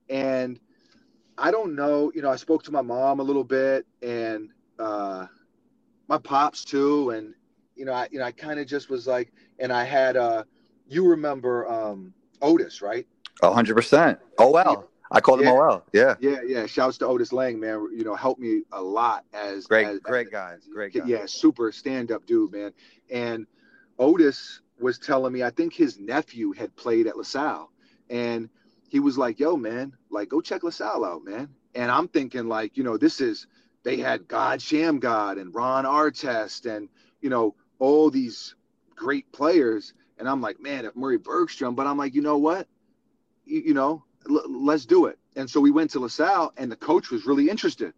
and 0.10 0.60
I 1.38 1.52
don't 1.52 1.76
know, 1.76 2.12
you 2.16 2.22
know, 2.22 2.32
I 2.32 2.36
spoke 2.36 2.64
to 2.64 2.72
my 2.72 2.82
mom 2.82 3.20
a 3.20 3.24
little 3.24 3.44
bit 3.44 3.86
and 4.02 4.50
uh, 4.80 5.28
my 6.08 6.18
pops 6.18 6.64
too, 6.64 7.12
and 7.12 7.34
you 7.76 7.86
know, 7.86 7.94
I 7.94 8.08
you 8.12 8.20
know, 8.20 8.26
I 8.26 8.32
kind 8.32 8.60
of 8.60 8.68
just 8.68 8.90
was 8.90 9.08
like, 9.08 9.32
and 9.60 9.72
I 9.72 9.84
had 9.84 10.18
uh, 10.18 10.44
you 10.88 11.08
remember 11.08 11.68
um 11.70 12.14
Otis, 12.42 12.82
right? 12.82 13.06
A 13.44 13.52
hundred 13.54 13.76
percent. 13.76 14.20
Oh 14.38 14.52
well. 14.52 14.90
I 15.10 15.22
called 15.22 15.40
him 15.40 15.46
Yeah. 15.48 15.54
OL. 15.54 15.86
Yeah. 15.94 16.16
Yeah, 16.20 16.42
yeah. 16.46 16.66
Shouts 16.66 16.98
to 16.98 17.08
Otis 17.08 17.32
Lang, 17.32 17.62
man. 17.62 17.88
You 17.96 18.04
know, 18.04 18.14
helped 18.14 18.42
me 18.42 18.64
a 18.74 18.82
lot 18.82 19.24
as 19.34 19.66
Great, 19.66 19.88
as- 19.88 20.00
great 20.00 20.30
guy. 20.32 20.56
Great 20.74 20.94
guy. 20.94 21.04
yeah, 21.06 21.26
super 21.26 21.72
stand 21.72 22.12
up 22.12 22.26
dude, 22.26 22.52
man. 22.52 22.74
And 23.10 23.48
Otis 24.00 24.60
was 24.82 25.00
telling 25.00 25.32
me, 25.32 25.44
I 25.44 25.50
think 25.50 25.74
his 25.74 25.98
nephew 25.98 26.52
had 26.52 26.76
played 26.76 27.08
at 27.08 27.16
LaSalle. 27.16 27.72
And 28.10 28.50
he 28.88 29.00
was 29.00 29.18
like, 29.18 29.40
yo, 29.40 29.58
man, 29.58 29.94
like, 30.10 30.30
go 30.30 30.42
check 30.42 30.64
LaSalle 30.64 31.06
out, 31.06 31.24
man. 31.24 31.50
And 31.76 31.92
I'm 31.92 32.08
thinking, 32.08 32.48
like, 32.48 32.78
you 32.78 32.84
know, 32.84 32.98
this 32.98 33.22
is, 33.22 33.48
they 33.84 33.98
had 33.98 34.28
God 34.28 34.60
Shammgod 34.60 35.40
and 35.40 35.54
Ron 35.54 35.86
Artest 35.86 36.66
and, 36.66 36.90
you 37.22 37.30
know, 37.30 37.56
all 37.80 38.10
these 38.10 38.56
great 38.96 39.32
players. 39.32 39.94
And 40.18 40.28
I'm 40.28 40.42
like, 40.42 40.60
man, 40.60 40.86
if 40.86 40.96
Murry 40.96 41.20
Bergtraum, 41.20 41.76
but 41.76 41.86
I'm 41.86 41.98
like, 41.98 42.16
you 42.16 42.22
know 42.22 42.38
what? 42.38 42.68
You, 43.46 43.62
you 43.68 43.74
know, 43.74 44.04
l- 44.30 44.50
let's 44.50 44.86
do 44.86 45.06
it. 45.06 45.20
And 45.36 45.50
so 45.50 45.60
we 45.60 45.72
went 45.72 45.92
to 45.92 46.00
LaSalle 46.00 46.54
and 46.58 46.72
the 46.72 46.76
coach 46.76 47.12
was 47.12 47.26
really 47.26 47.50
interested. 47.50 47.94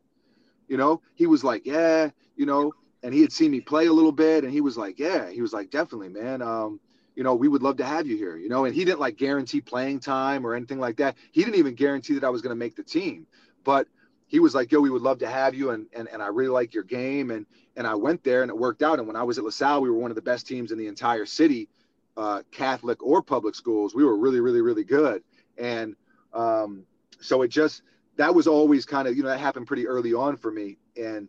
You 0.67 0.77
know, 0.77 1.01
he 1.15 1.27
was 1.27 1.43
like, 1.43 1.65
yeah, 1.65 2.09
you 2.35 2.45
know, 2.45 2.73
and 3.01 3.13
he 3.13 3.21
had 3.21 3.31
seen 3.31 3.51
me 3.51 3.61
play 3.61 3.85
a 3.85 3.93
little 3.93 4.11
bit 4.11 4.43
and 4.43 4.51
he 4.51 4.61
was 4.61 4.77
like, 4.77 4.99
yeah, 4.99 5.29
he 5.29 5.41
was 5.41 5.53
like, 5.53 5.71
definitely, 5.71 6.09
man. 6.09 6.41
Um, 6.41 6.79
you 7.19 7.25
know, 7.25 7.35
we 7.35 7.49
would 7.49 7.61
love 7.61 7.75
to 7.75 7.85
have 7.85 8.07
you 8.07 8.15
here, 8.15 8.37
you 8.37 8.47
know, 8.47 8.63
and 8.63 8.73
he 8.73 8.85
didn't 8.85 9.01
like 9.01 9.17
guarantee 9.17 9.59
playing 9.59 9.99
time 9.99 10.47
or 10.47 10.55
anything 10.55 10.79
like 10.79 10.95
that. 10.95 11.17
He 11.33 11.43
didn't 11.43 11.59
even 11.59 11.75
guarantee 11.75 12.13
that 12.13 12.23
I 12.23 12.29
was 12.29 12.41
going 12.41 12.51
to 12.51 12.55
make 12.55 12.77
the 12.77 12.83
team, 12.83 13.27
but 13.65 13.89
he 14.27 14.39
was 14.39 14.55
like, 14.55 14.71
yo, 14.71 14.79
we 14.79 14.89
would 14.89 15.01
love 15.01 15.19
to 15.19 15.27
have 15.27 15.53
you. 15.53 15.71
And, 15.71 15.87
and, 15.91 16.07
and 16.07 16.23
I 16.23 16.27
really 16.27 16.47
like 16.47 16.73
your 16.73 16.85
game. 16.85 17.31
And, 17.31 17.45
and 17.75 17.85
I 17.85 17.93
went 17.93 18.23
there 18.23 18.41
and 18.41 18.49
it 18.49 18.57
worked 18.57 18.81
out. 18.81 18.99
And 18.99 19.05
when 19.05 19.17
I 19.17 19.23
was 19.23 19.37
at 19.37 19.43
LaSalle, 19.43 19.81
we 19.81 19.89
were 19.89 19.97
one 19.97 20.11
of 20.11 20.15
the 20.15 20.21
best 20.21 20.47
teams 20.47 20.71
in 20.71 20.77
the 20.77 20.87
entire 20.87 21.25
city, 21.25 21.67
uh, 22.15 22.43
Catholic 22.51 23.03
or 23.03 23.21
public 23.21 23.53
schools. 23.53 23.93
We 23.93 24.05
were 24.05 24.17
really, 24.17 24.39
really, 24.39 24.61
really 24.61 24.85
good. 24.85 25.21
And, 25.57 25.97
um, 26.33 26.85
so 27.19 27.41
it 27.41 27.49
just, 27.49 27.81
that 28.15 28.33
was 28.33 28.47
always 28.47 28.85
kind 28.85 29.09
of, 29.09 29.17
you 29.17 29.23
know, 29.23 29.29
that 29.29 29.41
happened 29.41 29.67
pretty 29.67 29.87
early 29.87 30.13
on 30.13 30.37
for 30.37 30.51
me. 30.51 30.77
And 30.95 31.27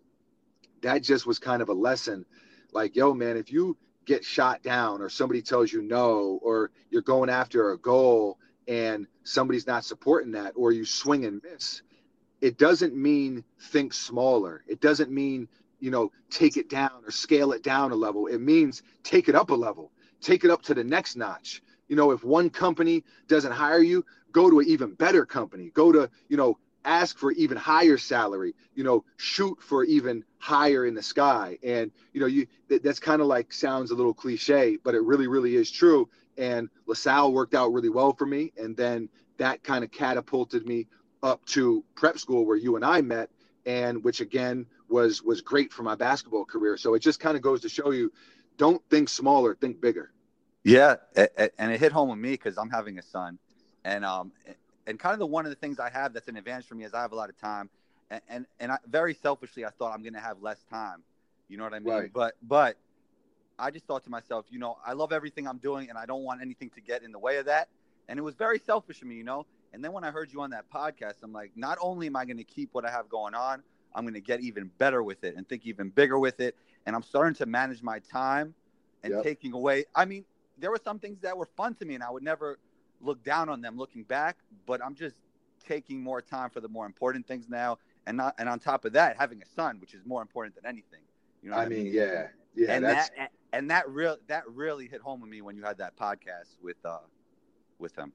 that 0.83 1.03
just 1.03 1.27
was 1.27 1.41
kind 1.41 1.61
of 1.61 1.69
a 1.69 1.75
lesson 1.75 2.25
like, 2.73 2.95
yo, 2.95 3.13
man, 3.13 3.37
if 3.37 3.51
you 3.51 3.77
get 4.11 4.25
shot 4.25 4.61
down 4.65 5.01
or 5.01 5.09
somebody 5.09 5.41
tells 5.41 5.73
you 5.73 5.83
no, 5.83 6.41
or 6.43 6.73
you're 6.91 7.01
going 7.01 7.31
after 7.31 7.71
a 7.71 7.79
goal 7.79 8.39
and 8.67 9.07
somebody's 9.23 9.69
not 9.69 9.85
supporting 9.85 10.33
that, 10.33 10.53
or 10.57 10.73
you 10.73 10.85
swing 10.85 11.27
and 11.27 11.41
miss, 11.45 11.83
it 12.41 12.59
doesn't 12.59 12.97
mean 12.97 13.45
think 13.71 13.93
smaller. 13.93 14.65
It 14.67 14.81
doesn't 14.81 15.13
mean, 15.13 15.47
you 15.79 15.93
know, 15.93 16.11
take 16.29 16.57
it 16.57 16.69
down 16.69 17.05
or 17.07 17.13
scale 17.13 17.53
it 17.53 17.63
down 17.63 17.93
a 17.93 17.95
level. 17.95 18.27
It 18.27 18.41
means 18.41 18.83
take 19.05 19.29
it 19.29 19.37
up 19.37 19.51
a 19.51 19.55
level, 19.55 19.93
take 20.21 20.43
it 20.43 20.51
up 20.51 20.63
to 20.63 20.75
the 20.75 20.83
next 20.83 21.15
notch. 21.15 21.63
You 21.87 21.95
know, 21.95 22.11
if 22.11 22.25
one 22.25 22.51
company 22.51 23.05
doesn't 23.29 23.53
hire 23.53 23.83
you, 23.83 24.05
go 24.33 24.51
to 24.51 24.59
an 24.59 24.67
even 24.67 24.95
better 24.95 25.25
company. 25.25 25.71
Go 25.73 25.93
to, 25.93 26.11
you 26.29 26.37
know, 26.37 26.59
ask 26.85 27.19
for 27.19 27.33
even 27.33 27.57
higher 27.57 27.99
salary, 27.99 28.55
you 28.75 28.85
know, 28.85 29.05
shoot 29.17 29.61
for 29.61 29.85
even 29.85 30.25
higher 30.39 30.87
in 30.87 30.95
the 30.95 31.03
sky. 31.03 31.59
And, 31.63 31.91
you 32.13 32.21
know, 32.21 32.27
you 32.27 32.47
that, 32.69 32.83
that's 32.83 32.99
kind 32.99 33.21
of 33.21 33.27
like 33.27 33.53
sounds 33.53 33.91
a 33.91 33.95
little 33.95 34.15
cliche, 34.15 34.79
but 34.83 34.95
it 34.95 35.03
really, 35.03 35.27
really 35.27 35.57
is 35.57 35.71
true. 35.71 36.09
And 36.39 36.71
LaSalle 36.87 37.33
worked 37.33 37.55
out 37.55 37.73
really 37.73 37.91
well 37.91 38.13
for 38.15 38.27
me. 38.27 38.53
And 38.57 38.77
then 38.77 39.09
that 39.37 39.63
kind 39.63 39.85
of 39.85 39.91
catapulted 39.91 40.67
me 40.67 40.87
up 41.23 41.45
to 41.47 41.85
prep 41.95 42.19
school 42.19 42.47
where 42.47 42.57
you 42.57 42.77
and 42.77 42.85
I 42.85 43.03
met, 43.03 43.31
and 43.67 44.03
which 44.03 44.21
again 44.21 44.67
was 44.89 45.23
was 45.23 45.43
great 45.43 45.73
for 45.73 45.83
my 45.83 45.95
basketball 45.95 46.45
career. 46.45 46.77
So 46.77 46.95
it 46.95 47.01
just 47.01 47.21
kind 47.21 47.37
of 47.37 47.43
goes 47.43 47.61
to 47.63 47.69
show 47.69 47.91
you, 47.91 48.13
don't 48.57 48.83
think 48.89 49.09
smaller, 49.09 49.55
think 49.55 49.81
bigger. 49.81 50.13
Yeah, 50.65 50.97
and 51.17 51.73
it 51.73 51.81
hit 51.81 51.93
home 51.93 52.11
with 52.11 52.19
me 52.19 52.33
because 52.33 52.59
I'm 52.59 52.71
having 52.71 52.99
a 52.99 53.03
son, 53.03 53.39
and 53.85 54.05
um, 54.05 54.33
and 54.87 54.99
kind 54.99 55.13
of 55.13 55.19
the 55.19 55.27
one 55.27 55.45
of 55.47 55.51
the 55.51 55.57
things 55.57 55.79
I 55.79 55.91
have 55.91 56.13
that's 56.13 56.29
an 56.29 56.37
advantage 56.37 56.67
for 56.67 56.75
me 56.75 56.85
is 56.85 56.95
I 56.95 57.03
have 57.03 57.13
a 57.13 57.17
lot 57.17 57.29
of 57.31 57.39
time, 57.39 57.71
and 58.11 58.21
and, 58.29 58.47
and 58.59 58.73
I, 58.73 58.79
very 58.87 59.15
selfishly 59.15 59.65
I 59.65 59.71
thought 59.71 59.93
I'm 59.95 60.03
going 60.03 60.15
to 60.15 60.21
have 60.21 60.43
less 60.43 60.63
time, 60.65 61.03
you 61.49 61.57
know 61.57 61.65
what 61.65 61.75
I 61.75 61.79
mean? 61.79 61.93
Right. 61.93 62.13
But 62.13 62.35
but 62.43 62.77
I 63.59 63.71
just 63.71 63.87
thought 63.87 64.05
to 64.05 64.11
myself, 64.11 64.47
you 64.51 64.59
know, 64.59 64.79
I 64.85 64.93
love 64.95 65.13
everything 65.13 65.47
I'm 65.47 65.59
doing, 65.59 65.91
and 65.91 65.99
I 65.99 66.07
don't 66.07 66.23
want 66.25 66.41
anything 66.41 66.71
to 66.71 66.81
get 66.81 67.03
in 67.03 67.13
the 67.13 67.19
way 67.19 67.37
of 67.39 67.47
that, 67.47 67.69
and 68.09 68.19
it 68.19 68.23
was 68.23 68.35
very 68.35 68.59
selfish 68.59 69.03
of 69.03 69.09
me, 69.09 69.17
you 69.17 69.25
know. 69.25 69.47
And 69.73 69.85
then 69.85 69.93
when 69.93 70.03
I 70.03 70.11
heard 70.11 70.33
you 70.33 70.41
on 70.41 70.51
that 70.51 70.65
podcast, 70.71 71.23
I'm 71.23 71.33
like, 71.33 71.53
not 71.55 71.79
only 71.81 72.09
am 72.09 72.17
I 72.17 72.25
going 72.25 72.39
to 72.39 72.45
keep 72.45 72.71
what 72.73 72.85
I 72.85 72.91
have 72.91 73.09
going 73.09 73.35
on, 73.35 73.63
I'm 73.95 74.05
going 74.05 74.15
to 74.15 74.21
get 74.21 74.41
even 74.41 74.71
better 74.79 75.03
with 75.03 75.23
it 75.25 75.37
and 75.37 75.49
think 75.49 75.67
even 75.67 75.91
bigger 75.91 76.19
with 76.19 76.41
it, 76.41 76.57
and 76.87 76.97
I'm 76.97 77.03
starting 77.03 77.35
to 77.37 77.47
manage 77.47 77.83
my 77.83 78.01
time 78.01 78.55
and 79.03 79.13
Yep. 79.15 79.23
taking 79.23 79.53
away. 79.53 79.85
I 79.95 80.05
mean, 80.05 80.25
there 80.59 80.71
were 80.71 80.81
some 80.83 80.99
things 80.99 81.21
that 81.21 81.37
were 81.37 81.47
fun 81.47 81.75
to 81.77 81.85
me, 81.85 81.95
and 81.95 82.03
I 82.03 82.11
would 82.11 82.23
never 82.23 82.59
look 83.01 83.23
down 83.25 83.49
on 83.49 83.61
them 83.61 83.77
looking 83.77 84.03
back. 84.05 84.39
But 84.67 84.85
I'm 84.85 84.95
just 84.95 85.17
taking 85.67 86.03
more 86.03 86.21
time 86.21 86.51
for 86.51 86.61
the 86.61 86.69
more 86.69 86.87
important 86.87 87.27
things 87.27 87.49
now, 87.49 87.79
and 88.07 88.17
not 88.17 88.35
and 88.39 88.49
on 88.49 88.59
top 88.59 88.85
of 88.85 88.93
that, 88.95 89.17
having 89.19 89.43
a 89.43 89.47
son, 89.47 89.81
which 89.81 89.95
is 89.95 90.05
more 90.05 90.23
important 90.23 90.55
than 90.55 90.67
anything. 90.67 91.01
You 91.43 91.51
know, 91.51 91.57
what 91.57 91.67
I 91.67 91.69
mean, 91.69 91.87
yeah, 91.87 92.29
yeah, 92.55 92.73
and 92.73 92.85
that's 92.85 93.11
that 93.11 93.33
and 93.53 93.71
that 93.71 93.89
real 93.89 94.17
that 94.29 94.49
really 94.49 94.87
hit 94.87 95.01
home 95.01 95.21
with 95.21 95.31
me 95.31 95.43
when 95.43 95.57
you 95.57 95.63
had 95.63 95.79
that 95.79 95.97
podcast 95.97 96.57
with 96.63 96.77
uh 96.85 96.99
with 97.79 97.97
him. 97.97 98.13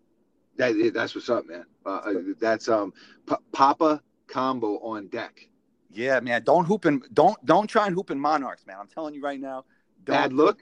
that, 0.58 0.92
that's 0.94 1.16
what's 1.16 1.30
up, 1.30 1.48
man. 1.48 1.66
Uh, 1.86 1.90
uh, 1.90 2.14
that's 2.40 2.70
um, 2.70 2.94
P- 3.28 3.36
Papa 3.52 4.02
combo 4.28 4.78
on 4.80 5.08
deck. 5.08 5.50
Yeah, 5.92 6.20
man. 6.20 6.44
Don't 6.44 6.66
hoop 6.66 6.86
in 6.86 7.02
don't 7.14 7.44
don't 7.46 7.68
try 7.68 7.88
and 7.88 7.96
hoop 7.96 8.12
in 8.12 8.20
Monarchs, 8.20 8.66
man. 8.68 8.78
I'm 8.80 8.88
telling 8.88 9.14
you 9.14 9.22
right 9.22 9.40
now. 9.40 9.66
Don't 10.04 10.16
Bad 10.16 10.34
look. 10.34 10.60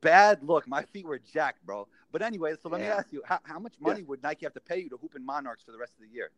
Bad 0.00 0.42
look. 0.42 0.66
My 0.66 0.82
feet 0.82 1.06
were 1.06 1.18
jacked, 1.18 1.64
bro. 1.64 1.86
But 2.12 2.22
anyway, 2.22 2.54
so 2.62 2.68
let 2.68 2.80
me 2.80 2.86
ask 2.86 3.12
you, 3.12 3.22
how, 3.26 3.40
how 3.42 3.58
much 3.58 3.74
money 3.80 4.02
would 4.02 4.22
Nike 4.22 4.44
have 4.46 4.54
to 4.54 4.60
pay 4.60 4.78
you 4.78 4.90
to 4.90 4.96
hoop 4.98 5.14
in 5.16 5.24
Monarchs 5.24 5.64
for 5.64 5.72
the 5.72 5.78
rest 5.78 5.94
of 5.94 6.02
the 6.02 6.14
year? 6.14 6.30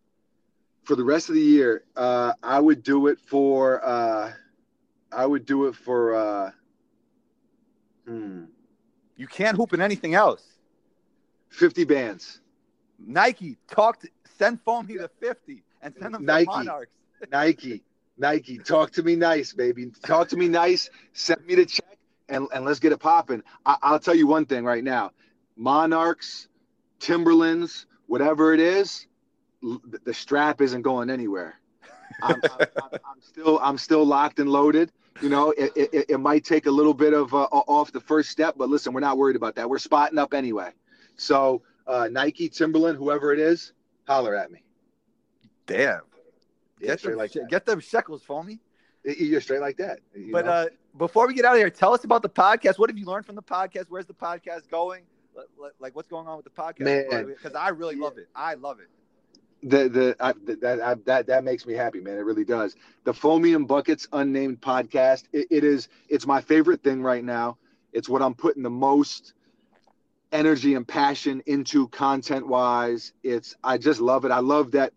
for 0.85 0.97
the 0.97 1.05
rest 1.05 1.29
of 1.31 1.35
the 1.35 1.41
year, 1.41 1.85
uh, 1.97 2.35
I 2.43 2.61
would 2.61 2.83
do 2.83 3.09
it 3.09 3.18
for 3.18 3.85
uh, 3.85 4.33
I 5.12 5.27
would 5.27 5.47
do 5.47 5.66
it 5.66 5.75
for 5.75 6.14
uh, 6.14 6.51
hmm, 8.07 8.45
You 9.16 9.27
can't 9.27 9.57
hoop 9.57 9.72
in 9.72 9.81
anything 9.81 10.14
else. 10.14 10.43
fifty 11.49 11.85
bands. 11.85 12.41
Nike, 12.99 13.57
talk 13.68 14.01
to 14.01 14.09
send 14.39 14.61
phone 14.62 14.87
me 14.87 14.97
the 14.97 15.11
50 15.20 15.62
and 15.83 15.95
send 16.01 16.14
them 16.14 16.25
Nike. 16.25 16.45
to 16.47 16.51
Monarchs. 16.51 16.93
Nike, 17.33 17.83
Nike, 18.16 18.59
talk 18.59 18.93
to 18.93 19.03
me 19.03 19.16
nice, 19.16 19.53
baby. 19.53 19.91
Talk 20.05 20.29
to 20.29 20.37
me 20.37 20.49
nice. 20.49 20.91
Send 21.12 21.45
me 21.45 21.55
the 21.57 21.66
check 21.66 21.99
and, 22.29 22.47
and 22.55 22.64
let's 22.64 22.79
get 22.79 22.93
it 22.93 22.99
popping. 22.99 23.43
I'll 23.66 23.99
tell 23.99 24.14
you 24.14 24.27
one 24.27 24.47
thing 24.47 24.64
right 24.64 24.85
now: 24.85 25.11
Monarchs, 25.57 26.49
Timberlands, 26.99 27.87
whatever 28.07 28.55
it 28.55 28.61
is, 28.61 29.07
the- 29.63 30.15
strap 30.15 30.61
isn't 30.61 30.83
going 30.83 31.11
anywhere. 31.11 31.61
I'm, 32.23 32.41
I'm, 32.43 32.67
I'm, 32.93 33.21
still 33.21 33.59
I'm 33.61 33.79
still 33.79 34.05
locked 34.05 34.39
and 34.39 34.49
loaded. 34.49 34.93
You 35.21 35.29
know, 35.29 35.53
it, 35.53 35.73
it, 35.77 36.07
it 36.09 36.19
might 36.19 36.45
take 36.45 36.67
a 36.67 36.71
little 36.71 36.95
bit 36.95 37.15
of 37.15 37.33
uh, 37.35 37.45
off 37.45 37.93
the 37.93 38.01
first 38.01 38.31
step, 38.31 38.57
but 38.57 38.69
listen, 38.69 38.93
we're 38.93 39.01
not 39.01 39.17
worried 39.17 39.37
about 39.37 39.55
that. 39.57 39.69
We're 39.69 39.79
spotting 39.79 40.19
up 40.19 40.35
anyway. 40.35 40.71
So 41.17 41.63
uh, 41.87 42.09
Nike, 42.11 42.49
Timberland, 42.49 42.99
whoever 42.99 43.33
it 43.33 43.39
is, 43.39 43.73
holler 44.07 44.35
at 44.35 44.51
me. 44.51 44.63
Damn. 45.67 46.01
Yeah, 46.81 46.89
get, 46.89 46.99
straight 46.99 47.13
them, 47.13 47.19
like 47.19 47.33
that. 47.33 47.49
get 47.49 47.65
them 47.65 47.81
shekels 47.81 48.23
for 48.23 48.43
me. 48.43 48.61
You're 49.05 49.41
straight 49.41 49.61
like 49.61 49.77
that. 49.79 50.01
But 50.33 50.47
know? 50.47 50.51
uh, 50.51 50.67
before 50.97 51.27
we 51.27 51.35
get 51.35 51.45
out 51.45 51.53
of 51.53 51.59
here, 51.59 51.71
tell 51.71 51.95
us 51.95 52.05
about 52.05 52.23
the 52.23 52.29
podcast. 52.29 52.79
What 52.79 52.91
have 52.91 52.99
you 52.99 53.07
learned 53.07 53.27
from 53.27 53.35
the 53.37 53.43
podcast? 53.43 53.87
Where's 53.89 54.07
the 54.07 54.15
podcast 54.15 54.69
going? 54.71 55.03
Like- 55.80 55.95
what's 55.95 56.09
going 56.09 56.26
on 56.26 56.37
with 56.37 56.45
the 56.45 56.51
podcast? 56.51 57.26
Because 57.26 57.55
I 57.55 57.68
really 57.70 57.97
love 57.97 58.18
it. 58.18 58.28
I 58.35 58.55
love 58.55 58.80
it. 58.80 58.89
the 59.62 59.89
the 59.89 60.16
I, 60.20 60.32
that 60.61 60.80
I, 60.80 60.95
that 61.07 61.26
that 61.26 61.45
makes 61.45 61.66
me 61.66 61.74
happy, 61.74 62.01
man. 62.01 62.18
It 62.18 62.24
really 62.24 62.45
does. 62.45 62.74
The 63.05 63.14
Foamy 63.14 63.55
and 63.55 63.66
Buckets 63.66 64.07
Unnamed 64.12 64.61
podcast. 64.61 65.24
It, 65.32 65.47
it 65.51 65.64
is. 65.64 65.89
It's 66.09 66.26
my 66.26 66.41
favorite 66.41 66.82
thing 66.82 67.03
right 67.03 67.24
now. 67.24 67.59
It's 67.93 68.09
what 68.09 68.22
I'm 68.22 68.35
putting 68.35 68.62
the 68.62 68.70
most 68.70 69.35
energy 70.32 70.74
and 70.74 70.87
passion 70.87 71.43
into 71.47 71.89
content 71.89 72.47
wise. 72.47 73.12
It's 73.22 73.55
I 73.62 73.78
just 73.78 74.01
love 74.01 74.24
it. 74.24 74.30
I 74.30 74.41
love 74.41 74.72
that 74.72 74.93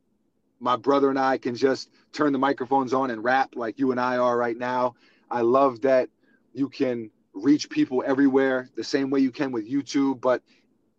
my 0.59 0.75
brother 0.75 1.09
and 1.09 1.19
I 1.19 1.37
can 1.37 1.55
just 1.55 1.89
turn 2.11 2.33
the 2.33 2.39
microphones 2.39 2.93
on 2.93 3.11
and 3.11 3.23
rap 3.23 3.55
like 3.55 3.79
you 3.79 3.91
and 3.91 3.99
I 3.99 4.17
are 4.17 4.37
right 4.37 4.57
now. 4.57 4.95
I 5.29 5.41
love 5.41 5.81
that 5.81 6.09
you 6.53 6.69
can 6.69 7.11
reach 7.43 7.69
people 7.69 8.03
everywhere 8.05 8.69
the 8.75 8.83
same 8.83 9.09
way 9.09 9.19
you 9.19 9.31
can 9.31 9.51
with 9.51 9.69
YouTube, 9.69 10.21
but 10.21 10.41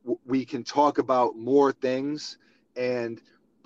w- 0.05 0.19
we 0.27 0.45
can 0.45 0.65
talk 0.65 0.99
about 0.99 1.37
more 1.37 1.73
things 1.73 2.39
and 2.77 3.21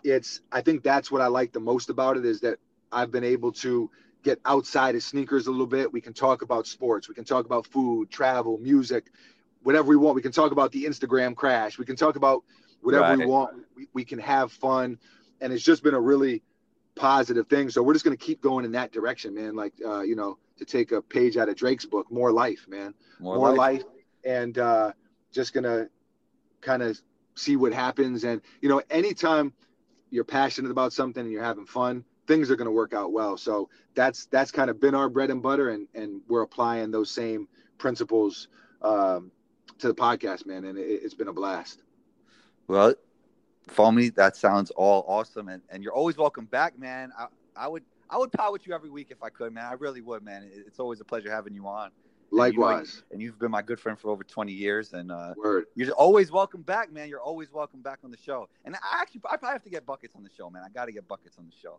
it's 0.05 0.41
I 0.51 0.61
think 0.63 0.83
that's 0.83 1.11
what 1.11 1.21
I 1.21 1.27
like 1.27 1.53
the 1.53 1.61
most 1.61 1.91
about 1.91 2.17
it 2.17 2.25
is 2.25 2.41
that 2.41 2.59
I've 2.91 3.11
been 3.11 3.25
able 3.25 3.53
to 3.53 3.91
get 4.23 4.41
outside 4.45 4.95
of 4.95 5.03
sneakers 5.03 5.47
a 5.47 5.51
little 5.51 5.67
bit. 5.67 5.93
We 5.93 6.01
can 6.01 6.13
talk 6.13 6.43
about 6.43 6.67
sports, 6.67 7.09
we 7.09 7.15
can 7.15 7.25
talk 7.25 7.45
about 7.45 7.67
food, 7.67 8.11
travel, 8.11 8.59
music, 8.59 9.11
whatever 9.63 9.89
we 9.89 9.97
want. 9.97 10.15
We 10.17 10.23
can 10.23 10.33
talk 10.33 10.53
about 10.53 10.73
the 10.73 10.85
Instagram 10.85 11.35
crash. 11.35 11.79
We 11.79 11.85
can 11.85 11.97
talk 11.97 12.17
about 12.17 12.43
whatever 12.81 13.05
right. 13.05 13.19
we 13.19 13.27
want. 13.27 13.55
We, 13.77 13.89
we 13.93 14.05
can 14.05 14.19
have 14.19 14.53
fun, 14.53 14.99
and 15.41 15.53
it's 15.53 15.63
just 15.63 15.83
been 15.83 15.95
a 15.95 16.01
really 16.01 16.43
positive 16.95 17.47
thing. 17.49 17.71
So 17.71 17.83
we're 17.83 17.95
just 17.95 18.05
gonna 18.05 18.17
keep 18.17 18.41
going 18.41 18.65
in 18.65 18.73
that 18.73 18.93
direction, 18.93 19.35
man. 19.35 19.55
Like 19.55 19.75
uh, 19.85 20.03
you 20.03 20.17
know, 20.17 20.39
to 20.59 20.65
take 20.65 20.93
a 20.93 21.03
page 21.03 21.37
out 21.37 21.49
of 21.49 21.57
Drake's 21.57 21.85
book, 21.85 22.11
more 22.11 22.33
life, 22.33 22.67
man, 22.69 22.95
more, 23.21 23.37
more 23.37 23.55
life. 23.55 23.83
life, 23.83 23.85
and 24.25 24.59
uh, 24.59 24.93
just 25.33 25.53
gonna 25.53 25.89
kind 26.61 26.83
of 26.83 27.01
see 27.35 27.57
what 27.57 27.73
happens. 27.73 28.25
And 28.25 28.41
you 28.61 28.69
know, 28.69 28.83
anytime 28.91 29.53
you're 30.11 30.25
passionate 30.25 30.71
about 30.71 30.93
something 30.93 31.23
and 31.23 31.33
you're 31.33 31.43
having 31.43 31.67
fun, 31.67 32.05
things 32.27 32.51
are 32.51 32.57
going 32.57 32.67
to 32.67 32.73
work 32.73 32.95
out 32.95 33.13
well. 33.13 33.37
So 33.37 33.69
that's 33.95 34.27
that's 34.27 34.51
kind 34.51 34.71
of 34.71 34.81
been 34.81 34.95
our 34.95 35.09
bread 35.09 35.31
and 35.31 35.43
butter, 35.43 35.71
and 35.71 35.89
and 35.95 36.21
we're 36.29 36.43
applying 36.43 36.91
those 36.91 37.11
same 37.11 37.49
principles 37.79 38.49
um, 38.83 39.31
to 39.79 39.89
the 39.89 39.95
podcast, 39.95 40.47
man. 40.47 40.65
And 40.65 40.79
it, 40.79 41.03
has 41.03 41.15
been 41.15 41.29
a 41.29 41.33
blast. 41.33 41.83
Well, 42.69 42.95
Foamy, 43.69 44.11
that 44.11 44.37
sounds 44.37 44.71
all 44.73 45.05
awesome, 45.07 45.49
and 45.49 45.63
and 45.71 45.83
you're 45.83 45.95
always 45.95 46.17
welcome 46.17 46.47
back, 46.47 46.79
man. 46.79 47.13
I 47.19 47.27
I 47.57 47.69
would 47.69 47.85
I 48.11 48.19
would 48.19 48.33
pot 48.33 48.53
with 48.53 48.67
you 48.67 48.75
every 48.75 48.91
week 48.91 49.09
if 49.11 49.23
I 49.23 49.31
could, 49.31 49.53
man. 49.53 49.65
I 49.65 49.73
really 49.75 50.01
would, 50.01 50.23
man. 50.23 50.51
It's 50.53 50.79
always 50.79 51.01
a 51.01 51.05
pleasure 51.05 51.31
having 51.31 51.55
you 51.55 51.67
on. 51.67 51.91
Likewise. 52.33 53.03
And, 53.11 53.21
you 53.21 53.31
have 53.31 53.39
been 53.39 53.51
my 53.51 53.63
good 53.63 53.79
friend 53.79 53.99
for 53.99 54.11
over 54.11 54.25
20 54.25 54.53
years. 54.53 54.95
And 54.95 55.13
uh, 55.13 55.35
you're 55.75 55.93
always 55.93 56.33
welcome 56.33 56.63
back, 56.63 56.91
man. 56.91 57.09
You're 57.09 57.21
always 57.21 57.53
welcome 57.53 57.81
back 57.81 58.01
on 58.05 58.11
the 58.11 58.17
show. 58.17 58.49
And 58.65 58.75
I 58.75 59.01
actually, 59.01 59.21
I 59.31 59.37
probably 59.37 59.53
have 59.53 59.63
to 59.65 59.71
get 59.71 59.87
buckets 59.87 60.17
on 60.17 60.23
the 60.23 60.31
show, 60.37 60.49
man. 60.51 60.63
I 60.65 60.71
got 60.71 60.87
to 60.87 60.93
get 60.93 61.07
buckets 61.07 61.37
on 61.39 61.45
the 61.45 61.53
show. 61.63 61.79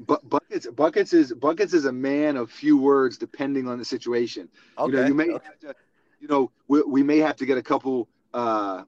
But 0.00 0.28
buckets, 0.28 0.66
buckets 0.66 1.12
is 1.12 1.32
buckets 1.32 1.72
is 1.72 1.86
a 1.86 1.92
man 1.92 2.36
of 2.36 2.50
few 2.50 2.76
words, 2.76 3.16
depending 3.16 3.68
on 3.68 3.78
the 3.78 3.84
situation. 3.84 4.48
Okay. 4.76 4.92
You 4.92 5.00
know, 5.00 5.06
you 5.06 5.14
may 5.14 5.30
okay. 5.30 5.44
have 5.44 5.58
to, 5.60 5.74
you 6.20 6.28
know, 6.28 6.50
we, 6.68 6.82
we 6.82 7.02
may 7.02 7.18
have 7.18 7.36
to 7.36 7.46
get 7.46 7.56
a 7.56 7.62
couple 7.62 8.06
uh, 8.34 8.82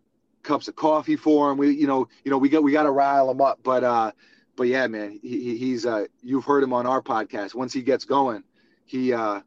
cups 0.45 0.69
of 0.69 0.77
coffee 0.77 1.17
for 1.17 1.51
him. 1.51 1.59
We, 1.59 1.71
you 1.71 1.87
know, 1.87 2.09
you 2.25 2.31
know, 2.31 2.39
we 2.39 2.49
got 2.49 2.63
we 2.63 2.73
got 2.73 2.85
to 2.85 2.91
rile 2.91 3.31
him 3.31 3.41
up. 3.41 3.59
But 3.63 3.83
uh, 3.83 4.13
but 4.57 4.65
yeah, 4.65 4.87
man, 4.87 5.19
he, 5.23 5.57
he's 5.57 5.85
uh, 5.85 6.07
you've 6.23 6.45
heard 6.45 6.63
him 6.63 6.73
on 6.73 6.87
our 6.87 7.03
podcast. 7.03 7.55
Once 7.55 7.73
he 7.73 7.83
gets 7.83 8.05
going, 8.05 8.45
he 8.85 9.13
uh, 9.13 9.41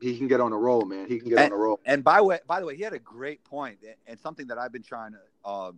he 0.00 0.16
can 0.16 0.28
get 0.28 0.40
on 0.40 0.52
a 0.52 0.56
roll, 0.56 0.82
man. 0.82 1.06
He 1.08 1.18
can 1.18 1.28
get 1.28 1.38
and, 1.38 1.52
on 1.52 1.58
a 1.58 1.62
roll. 1.62 1.80
And 1.84 2.04
by 2.04 2.20
way, 2.20 2.38
by 2.46 2.60
the 2.60 2.66
way, 2.66 2.76
he 2.76 2.82
had 2.82 2.92
a 2.92 2.98
great 2.98 3.44
point 3.44 3.78
and 4.06 4.18
something 4.18 4.46
that 4.48 4.58
I've 4.58 4.72
been 4.72 4.82
trying 4.82 5.12
to, 5.12 5.18
uh, 5.44 5.72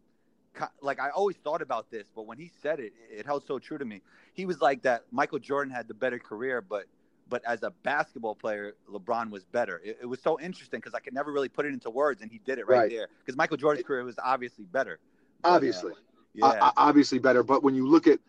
like 0.81 1.01
I 1.01 1.11
always 1.11 1.37
thought 1.37 1.62
about 1.62 1.91
this, 1.91 2.07
but 2.14 2.27
when 2.27 2.39
he 2.39 2.51
said 2.62 2.81
it, 2.81 2.93
it 3.11 3.27
held 3.27 3.47
so 3.47 3.59
true 3.59 3.79
to 3.79 3.85
me. 3.85 4.03
He 4.33 4.47
was 4.47 4.61
like 4.61 4.83
that. 4.83 5.05
Michael 5.11 5.39
Jordan 5.39 5.72
had 5.72 5.87
the 5.87 5.95
better 5.95 6.18
career, 6.18 6.61
but 6.61 6.87
but 7.29 7.43
as 7.45 7.62
a 7.62 7.70
basketball 7.83 8.35
player, 8.35 8.74
LeBron 8.91 9.31
was 9.31 9.45
better. 9.45 9.81
It, 9.85 9.99
it 10.03 10.07
was 10.07 10.20
so 10.20 10.39
interesting 10.41 10.81
because 10.81 10.95
I 10.95 11.01
could 11.01 11.14
never 11.14 11.33
really 11.33 11.49
put 11.49 11.66
it 11.66 11.72
into 11.72 11.91
words, 11.91 12.22
and 12.22 12.31
he 12.31 12.41
did 12.45 12.59
it 12.59 12.68
right, 12.68 12.79
right. 12.79 12.91
there. 12.91 13.09
Because 13.18 13.37
Michael 13.37 13.57
Jordan's 13.57 13.87
career 13.87 14.05
was 14.05 14.18
obviously 14.22 14.64
better. 14.64 14.99
But, 15.43 15.51
obviously, 15.51 15.93
uh, 15.93 16.53
yeah, 16.55 16.70
obviously 16.77 17.18
better. 17.18 17.43
But 17.43 17.62
when 17.62 17.74
you 17.74 17.87
look 17.87 18.07
at 18.07 18.20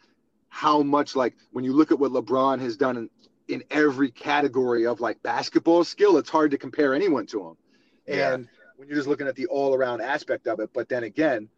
how 0.49 0.81
much, 0.81 1.15
like 1.15 1.35
when 1.51 1.63
you 1.63 1.73
look 1.73 1.91
at 1.91 1.99
what 1.99 2.11
LeBron 2.11 2.59
has 2.59 2.77
done 2.77 2.97
in, 2.97 3.09
in 3.47 3.63
every 3.69 4.09
category 4.09 4.85
of 4.85 4.99
like 4.99 5.21
basketball 5.23 5.83
skill, 5.83 6.17
it's 6.17 6.29
hard 6.29 6.51
to 6.51 6.57
compare 6.57 6.93
anyone 6.93 7.25
to 7.27 7.47
him. 7.47 7.57
Yeah. 8.07 8.33
And 8.33 8.47
when 8.77 8.87
you're 8.87 8.97
just 8.97 9.07
looking 9.07 9.27
at 9.27 9.35
the 9.35 9.45
all 9.47 9.75
around 9.75 10.01
aspect 10.01 10.47
of 10.47 10.59
it, 10.59 10.69
but 10.73 10.89
then 10.89 11.03
again, 11.03 11.49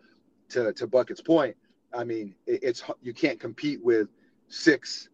to 0.50 0.74
to 0.74 0.88
Bucket's 0.88 1.22
point, 1.22 1.56
I 1.94 2.04
mean, 2.04 2.36
it, 2.46 2.60
it's 2.64 2.84
you 3.02 3.14
can't 3.14 3.40
compete 3.40 3.84
with 3.84 4.10
six 4.48 5.10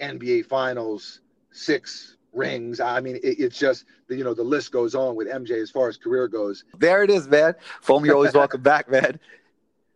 NBA 0.00 0.46
Finals, 0.46 1.20
six 1.52 2.16
rings. 2.32 2.80
I 2.80 3.00
mean, 3.00 3.16
it, 3.16 3.38
it's 3.38 3.58
just 3.58 3.84
you 4.08 4.24
know 4.24 4.34
the 4.34 4.42
list 4.42 4.72
goes 4.72 4.94
on 4.94 5.16
with 5.16 5.28
MJ 5.28 5.62
as 5.62 5.70
far 5.70 5.88
as 5.88 5.96
career 5.96 6.28
goes. 6.28 6.64
There 6.78 7.02
it 7.02 7.10
is, 7.10 7.28
man. 7.28 7.54
Foamy, 7.80 8.08
you're 8.08 8.16
always 8.16 8.34
welcome 8.34 8.62
back, 8.62 8.90
man. 8.90 9.18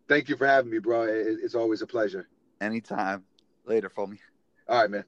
Thank 0.09 0.29
you 0.29 0.37
for 0.37 0.47
having 0.47 0.71
me, 0.71 0.79
bro. 0.79 1.03
It, 1.03 1.39
it's 1.43 1.55
always 1.55 1.83
a 1.83 1.87
pleasure. 1.87 2.29
Anytime. 2.61 3.25
Later, 3.67 3.89
Foamy. 3.89 4.19
All 4.69 4.81
right, 4.81 4.91
man. 4.91 5.05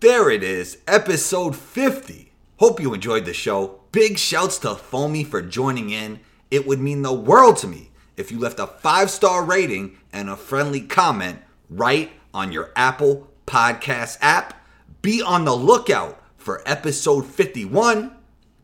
There 0.00 0.30
it 0.30 0.42
is, 0.42 0.78
episode 0.86 1.54
50. 1.54 2.32
Hope 2.58 2.80
you 2.80 2.92
enjoyed 2.92 3.24
the 3.24 3.32
show. 3.32 3.80
Big 3.92 4.18
shouts 4.18 4.58
to 4.58 4.74
Foamy 4.74 5.24
for 5.24 5.42
joining 5.42 5.90
in. 5.90 6.20
It 6.50 6.66
would 6.66 6.80
mean 6.80 7.02
the 7.02 7.12
world 7.12 7.56
to 7.58 7.66
me 7.66 7.90
if 8.16 8.30
you 8.30 8.38
left 8.38 8.58
a 8.58 8.66
five 8.66 9.10
star 9.10 9.44
rating 9.44 9.98
and 10.12 10.28
a 10.28 10.36
friendly 10.36 10.80
comment 10.80 11.40
right 11.68 12.10
on 12.34 12.52
your 12.52 12.70
Apple 12.76 13.28
Podcast 13.46 14.18
app. 14.20 14.59
Be 15.02 15.22
on 15.22 15.46
the 15.46 15.54
lookout 15.54 16.20
for 16.36 16.62
episode 16.66 17.24
51. 17.24 18.12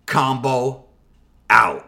Combo 0.05 0.85
out. 1.49 1.86